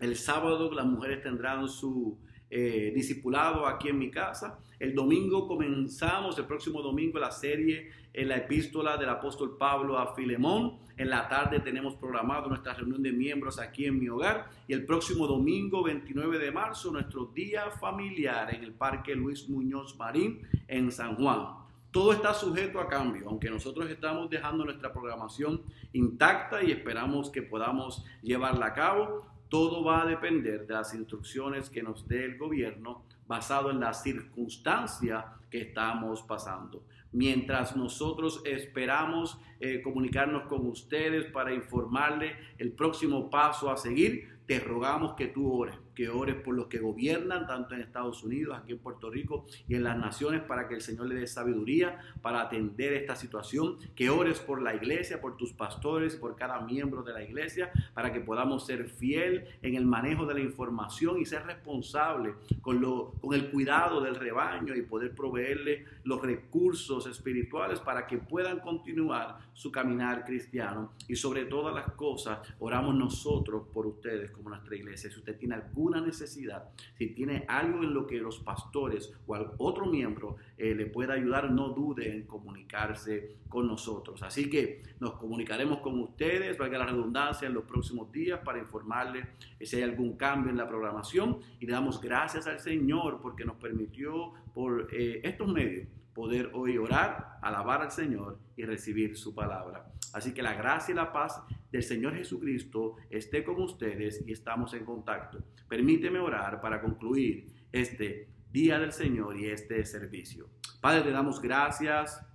El 0.00 0.16
sábado 0.16 0.72
las 0.72 0.86
mujeres 0.86 1.22
tendrán 1.22 1.68
su 1.68 2.18
eh, 2.50 2.92
discipulado 2.94 3.66
aquí 3.66 3.88
en 3.88 3.98
mi 3.98 4.10
casa. 4.10 4.58
El 4.78 4.94
domingo 4.94 5.46
comenzamos, 5.46 6.38
el 6.38 6.46
próximo 6.46 6.82
domingo, 6.82 7.18
la 7.18 7.30
serie 7.30 7.90
en 8.12 8.28
la 8.28 8.38
epístola 8.38 8.96
del 8.96 9.08
apóstol 9.08 9.56
Pablo 9.56 9.98
a 9.98 10.14
Filemón. 10.14 10.78
En 10.96 11.10
la 11.10 11.28
tarde 11.28 11.60
tenemos 11.60 11.94
programado 11.94 12.48
nuestra 12.48 12.74
reunión 12.74 13.02
de 13.02 13.12
miembros 13.12 13.58
aquí 13.58 13.86
en 13.86 14.00
mi 14.00 14.08
hogar. 14.08 14.50
Y 14.66 14.72
el 14.72 14.84
próximo 14.84 15.26
domingo, 15.26 15.82
29 15.82 16.38
de 16.38 16.50
marzo, 16.50 16.90
nuestro 16.90 17.26
día 17.26 17.70
familiar 17.70 18.54
en 18.54 18.64
el 18.64 18.72
Parque 18.72 19.14
Luis 19.14 19.48
Muñoz 19.48 19.96
Marín 19.96 20.40
en 20.66 20.90
San 20.90 21.16
Juan. 21.16 21.60
Todo 21.90 22.12
está 22.12 22.32
sujeto 22.34 22.80
a 22.80 22.88
cambio, 22.88 23.28
aunque 23.28 23.50
nosotros 23.50 23.90
estamos 23.90 24.30
dejando 24.30 24.64
nuestra 24.64 24.92
programación 24.92 25.62
intacta 25.92 26.62
y 26.62 26.70
esperamos 26.70 27.30
que 27.30 27.42
podamos 27.42 28.04
llevarla 28.22 28.66
a 28.66 28.74
cabo. 28.74 29.26
Todo 29.50 29.84
va 29.84 30.02
a 30.02 30.06
depender 30.06 30.66
de 30.66 30.74
las 30.74 30.94
instrucciones 30.94 31.68
que 31.68 31.82
nos 31.82 32.08
dé 32.08 32.24
el 32.24 32.38
gobierno 32.38 33.04
basado 33.26 33.70
en 33.70 33.80
la 33.80 33.92
circunstancia 33.92 35.26
que 35.50 35.60
estamos 35.60 36.22
pasando. 36.22 36.84
Mientras 37.12 37.76
nosotros 37.76 38.42
esperamos 38.44 39.38
eh, 39.58 39.82
comunicarnos 39.82 40.44
con 40.44 40.66
ustedes 40.68 41.26
para 41.26 41.52
informarle 41.52 42.36
el 42.58 42.72
próximo 42.72 43.28
paso 43.28 43.70
a 43.70 43.76
seguir, 43.76 44.38
te 44.46 44.60
rogamos 44.60 45.14
que 45.14 45.26
tú 45.26 45.52
ores 45.52 45.76
que 46.00 46.08
ores 46.08 46.36
por 46.36 46.54
los 46.54 46.68
que 46.68 46.78
gobiernan, 46.78 47.46
tanto 47.46 47.74
en 47.74 47.82
Estados 47.82 48.24
Unidos, 48.24 48.56
aquí 48.56 48.72
en 48.72 48.78
Puerto 48.78 49.10
Rico 49.10 49.44
y 49.68 49.74
en 49.74 49.84
las 49.84 49.98
naciones, 49.98 50.40
para 50.40 50.66
que 50.66 50.76
el 50.76 50.80
Señor 50.80 51.08
le 51.08 51.14
dé 51.14 51.26
sabiduría 51.26 51.98
para 52.22 52.40
atender 52.40 52.94
esta 52.94 53.14
situación. 53.14 53.76
Que 53.94 54.08
ores 54.08 54.40
por 54.40 54.62
la 54.62 54.74
iglesia, 54.74 55.20
por 55.20 55.36
tus 55.36 55.52
pastores, 55.52 56.16
por 56.16 56.36
cada 56.36 56.62
miembro 56.62 57.02
de 57.02 57.12
la 57.12 57.22
iglesia, 57.22 57.70
para 57.92 58.14
que 58.14 58.20
podamos 58.20 58.64
ser 58.64 58.88
fiel 58.88 59.44
en 59.60 59.74
el 59.74 59.84
manejo 59.84 60.24
de 60.24 60.32
la 60.32 60.40
información 60.40 61.20
y 61.20 61.26
ser 61.26 61.44
responsable 61.44 62.32
con, 62.62 62.80
lo, 62.80 63.12
con 63.20 63.34
el 63.34 63.50
cuidado 63.50 64.00
del 64.00 64.14
rebaño 64.14 64.74
y 64.74 64.80
poder 64.80 65.14
proveerle 65.14 65.84
los 66.04 66.22
recursos 66.22 67.06
espirituales 67.08 67.78
para 67.78 68.06
que 68.06 68.16
puedan 68.16 68.60
continuar 68.60 69.50
su 69.52 69.70
caminar 69.70 70.24
cristiano. 70.24 70.94
Y 71.08 71.16
sobre 71.16 71.44
todas 71.44 71.74
las 71.74 71.92
cosas, 71.92 72.38
oramos 72.58 72.94
nosotros 72.94 73.64
por 73.70 73.86
ustedes 73.86 74.30
como 74.30 74.48
nuestra 74.48 74.74
iglesia. 74.74 75.10
Si 75.10 75.18
usted 75.18 75.36
tiene 75.36 75.56
alguna 75.56 75.89
necesidad, 75.98 76.68
si 76.98 77.08
tiene 77.14 77.46
algo 77.48 77.82
en 77.82 77.94
lo 77.94 78.06
que 78.06 78.18
los 78.18 78.40
pastores 78.40 79.12
o 79.26 79.54
otro 79.58 79.86
miembro 79.86 80.36
eh, 80.58 80.74
le 80.74 80.86
pueda 80.86 81.14
ayudar, 81.14 81.50
no 81.50 81.70
dude 81.70 82.14
en 82.14 82.26
comunicarse 82.26 83.36
con 83.48 83.66
nosotros. 83.66 84.22
Así 84.22 84.50
que 84.50 84.82
nos 85.00 85.14
comunicaremos 85.14 85.78
con 85.78 85.98
ustedes, 86.00 86.58
valga 86.58 86.78
la 86.78 86.86
redundancia, 86.86 87.48
en 87.48 87.54
los 87.54 87.64
próximos 87.64 88.12
días 88.12 88.40
para 88.44 88.58
informarles 88.58 89.26
si 89.60 89.76
hay 89.76 89.82
algún 89.82 90.16
cambio 90.16 90.50
en 90.50 90.56
la 90.56 90.68
programación 90.68 91.38
y 91.58 91.66
le 91.66 91.72
damos 91.72 92.00
gracias 92.00 92.46
al 92.46 92.60
Señor 92.60 93.20
porque 93.22 93.44
nos 93.44 93.56
permitió 93.56 94.32
por 94.52 94.88
eh, 94.92 95.20
estos 95.24 95.48
medios 95.48 95.88
poder 96.14 96.50
hoy 96.52 96.76
orar, 96.76 97.38
alabar 97.40 97.82
al 97.82 97.90
Señor 97.90 98.38
y 98.56 98.64
recibir 98.64 99.16
su 99.16 99.34
palabra. 99.34 99.90
Así 100.12 100.34
que 100.34 100.42
la 100.42 100.54
gracia 100.54 100.92
y 100.92 100.96
la 100.96 101.12
paz 101.12 101.42
del 101.70 101.82
Señor 101.82 102.14
Jesucristo 102.14 102.96
esté 103.10 103.44
con 103.44 103.60
ustedes 103.60 104.24
y 104.26 104.32
estamos 104.32 104.74
en 104.74 104.84
contacto. 104.84 105.42
Permíteme 105.68 106.18
orar 106.18 106.60
para 106.60 106.80
concluir 106.80 107.46
este 107.72 108.28
día 108.50 108.78
del 108.78 108.92
Señor 108.92 109.38
y 109.38 109.46
este 109.46 109.84
servicio. 109.84 110.48
Padre, 110.80 111.02
te 111.02 111.10
damos 111.10 111.40
gracias 111.40 112.26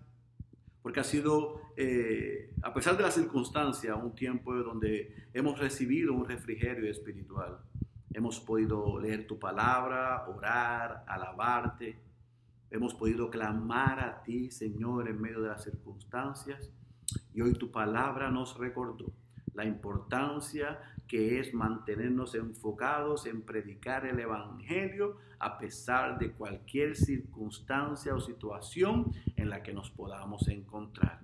porque 0.81 0.99
ha 0.99 1.03
sido, 1.03 1.61
eh, 1.75 2.53
a 2.61 2.71
pesar 2.71 2.95
de 2.95 3.03
la 3.03 3.11
circunstancia, 3.11 3.95
un 3.95 4.13
tiempo 4.13 4.53
donde 4.53 5.27
hemos 5.33 5.57
recibido 5.57 6.13
un 6.13 6.27
refrigerio 6.27 6.89
espiritual. 6.89 7.57
Hemos 8.13 8.39
podido 8.39 8.99
leer 8.99 9.25
tu 9.25 9.39
palabra, 9.39 10.27
orar, 10.27 11.03
alabarte. 11.07 11.99
Hemos 12.69 12.93
podido 12.93 13.29
clamar 13.29 13.99
a 13.99 14.21
ti, 14.21 14.51
Señor, 14.51 15.09
en 15.09 15.19
medio 15.19 15.41
de 15.41 15.49
las 15.49 15.63
circunstancias. 15.63 16.71
Y 17.35 17.41
hoy 17.41 17.53
tu 17.53 17.69
palabra 17.69 18.31
nos 18.31 18.57
recordó 18.57 19.11
la 19.53 19.65
importancia 19.65 20.79
que 21.05 21.41
es 21.41 21.53
mantenernos 21.53 22.33
enfocados 22.33 23.25
en 23.25 23.41
predicar 23.41 24.05
el 24.05 24.21
Evangelio 24.21 25.17
a 25.39 25.57
pesar 25.57 26.17
de 26.17 26.31
cualquier 26.31 26.95
circunstancia 26.95 28.15
o 28.15 28.21
situación 28.21 29.11
en 29.35 29.49
la 29.49 29.61
que 29.63 29.73
nos 29.73 29.91
podamos 29.91 30.47
encontrar. 30.47 31.19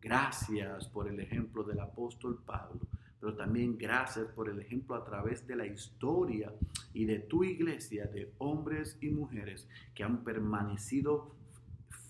Gracias 0.00 0.86
por 0.86 1.08
el 1.08 1.18
ejemplo 1.18 1.64
del 1.64 1.80
apóstol 1.80 2.40
Pablo, 2.46 2.80
pero 3.18 3.34
también 3.34 3.76
gracias 3.76 4.26
por 4.28 4.48
el 4.48 4.60
ejemplo 4.60 4.94
a 4.94 5.04
través 5.04 5.48
de 5.48 5.56
la 5.56 5.66
historia 5.66 6.52
y 6.94 7.06
de 7.06 7.18
tu 7.18 7.42
iglesia 7.42 8.06
de 8.06 8.32
hombres 8.38 8.98
y 9.00 9.08
mujeres 9.08 9.68
que 9.96 10.04
han 10.04 10.22
permanecido 10.22 11.34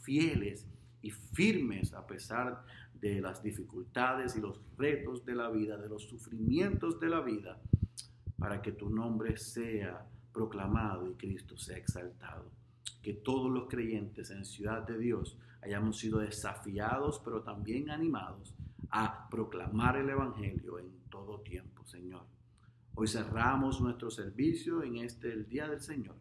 fieles 0.02 0.66
y 1.06 1.10
firmes 1.10 1.94
a 1.94 2.06
pesar 2.06 2.64
de 3.01 3.20
las 3.20 3.43
dificultades 3.43 4.36
y 4.36 4.40
los 4.40 4.60
retos 4.77 5.24
de 5.24 5.35
la 5.35 5.51
vida, 5.51 5.77
de 5.77 5.89
los 5.89 6.02
sufrimientos 6.05 6.98
de 7.01 7.09
la 7.09 7.20
vida, 7.20 7.60
para 8.39 8.62
que 8.62 8.73
tu 8.73 8.90
nombre 8.90 9.36
sea 9.36 10.06
proclamado 10.32 11.09
y 11.09 11.14
Cristo 11.14 11.56
sea 11.56 11.77
exaltado. 11.77 12.51
Que 13.02 13.14
todos 13.14 13.51
los 13.51 13.68
creyentes 13.68 14.31
en 14.31 14.44
Ciudad 14.44 14.86
de 14.86 14.98
Dios 14.98 15.39
hayamos 15.62 15.98
sido 15.98 16.18
desafiados, 16.18 17.20
pero 17.24 17.43
también 17.43 17.90
animados 17.90 18.55
a 18.90 19.28
proclamar 19.31 19.97
el 19.97 20.10
Evangelio 20.10 20.78
en 20.78 20.90
todo 21.09 21.40
tiempo, 21.40 21.85
Señor. 21.85 22.24
Hoy 22.94 23.09
cerramos 23.09 23.81
nuestro 23.81 24.10
servicio 24.10 24.82
en 24.82 24.97
este 24.97 25.32
el 25.32 25.48
día 25.48 25.68
del 25.68 25.81
Señor, 25.81 26.16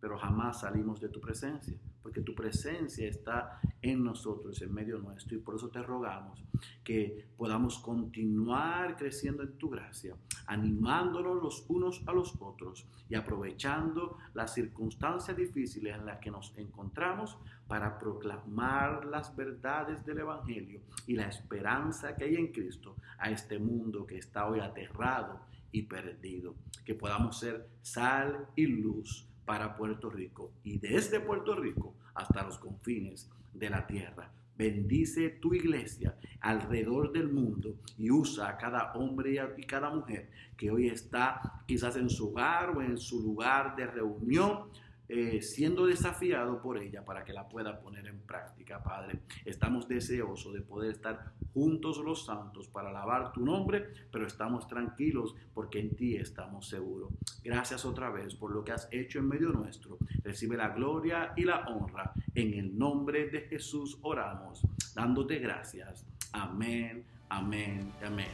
pero 0.00 0.18
jamás 0.18 0.60
salimos 0.60 1.00
de 1.00 1.08
tu 1.08 1.20
presencia 1.20 1.78
porque 2.02 2.20
tu 2.20 2.34
presencia 2.34 3.08
está 3.08 3.60
en 3.82 4.02
nosotros, 4.02 4.60
en 4.62 4.72
medio 4.72 4.98
nuestro, 4.98 5.36
y 5.36 5.40
por 5.40 5.56
eso 5.56 5.68
te 5.68 5.82
rogamos 5.82 6.42
que 6.82 7.28
podamos 7.36 7.78
continuar 7.78 8.96
creciendo 8.96 9.42
en 9.42 9.58
tu 9.58 9.68
gracia, 9.68 10.16
animándonos 10.46 11.42
los 11.42 11.64
unos 11.68 12.02
a 12.06 12.12
los 12.12 12.34
otros 12.40 12.86
y 13.08 13.14
aprovechando 13.14 14.18
las 14.34 14.54
circunstancias 14.54 15.36
difíciles 15.36 15.94
en 15.94 16.06
las 16.06 16.18
que 16.18 16.30
nos 16.30 16.56
encontramos 16.56 17.36
para 17.66 17.98
proclamar 17.98 19.04
las 19.04 19.36
verdades 19.36 20.04
del 20.04 20.20
Evangelio 20.20 20.80
y 21.06 21.14
la 21.14 21.28
esperanza 21.28 22.16
que 22.16 22.24
hay 22.24 22.36
en 22.36 22.52
Cristo 22.52 22.96
a 23.18 23.30
este 23.30 23.58
mundo 23.58 24.06
que 24.06 24.18
está 24.18 24.48
hoy 24.48 24.60
aterrado 24.60 25.40
y 25.70 25.82
perdido. 25.82 26.54
Que 26.84 26.94
podamos 26.94 27.38
ser 27.38 27.68
sal 27.82 28.48
y 28.56 28.66
luz 28.66 29.27
para 29.48 29.74
Puerto 29.74 30.10
Rico 30.10 30.52
y 30.62 30.76
desde 30.76 31.20
Puerto 31.20 31.56
Rico 31.56 31.94
hasta 32.14 32.42
los 32.42 32.58
confines 32.58 33.30
de 33.54 33.70
la 33.70 33.86
tierra. 33.86 34.30
Bendice 34.58 35.30
tu 35.30 35.54
iglesia 35.54 36.18
alrededor 36.40 37.12
del 37.12 37.32
mundo 37.32 37.76
y 37.96 38.10
usa 38.10 38.50
a 38.50 38.58
cada 38.58 38.92
hombre 38.92 39.40
y 39.56 39.62
cada 39.62 39.88
mujer 39.88 40.28
que 40.54 40.70
hoy 40.70 40.88
está 40.88 41.62
quizás 41.66 41.96
en 41.96 42.10
su 42.10 42.28
hogar 42.28 42.76
o 42.76 42.82
en 42.82 42.98
su 42.98 43.22
lugar 43.22 43.74
de 43.74 43.86
reunión 43.86 44.64
eh, 45.08 45.40
siendo 45.40 45.86
desafiado 45.86 46.60
por 46.60 46.76
ella 46.76 47.04
para 47.04 47.24
que 47.24 47.32
la 47.32 47.48
pueda 47.48 47.80
poner 47.80 48.06
en 48.06 48.20
práctica, 48.20 48.82
Padre. 48.82 49.20
Estamos 49.44 49.88
deseosos 49.88 50.52
de 50.52 50.60
poder 50.60 50.90
estar 50.90 51.32
juntos 51.54 51.98
los 51.98 52.26
santos 52.26 52.68
para 52.68 52.90
alabar 52.90 53.32
tu 53.32 53.44
nombre, 53.44 53.86
pero 54.12 54.26
estamos 54.26 54.68
tranquilos 54.68 55.34
porque 55.54 55.80
en 55.80 55.96
ti 55.96 56.16
estamos 56.16 56.68
seguros. 56.68 57.10
Gracias 57.42 57.84
otra 57.84 58.10
vez 58.10 58.34
por 58.34 58.52
lo 58.52 58.62
que 58.62 58.72
has 58.72 58.88
hecho 58.92 59.18
en 59.18 59.28
medio 59.28 59.48
nuestro. 59.48 59.98
Recibe 60.22 60.56
la 60.56 60.68
gloria 60.70 61.32
y 61.36 61.44
la 61.44 61.66
honra. 61.68 62.12
En 62.34 62.52
el 62.52 62.76
nombre 62.76 63.28
de 63.30 63.42
Jesús 63.42 63.98
oramos, 64.02 64.62
dándote 64.94 65.38
gracias. 65.38 66.04
Amén, 66.32 67.04
amén, 67.30 67.92
amén. 68.04 68.28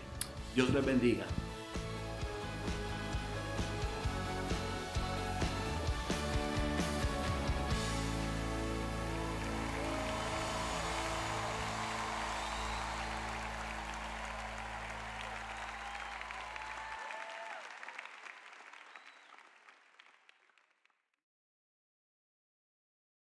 Dios 0.55 0.72
les 0.74 0.84
bendiga. 0.84 1.24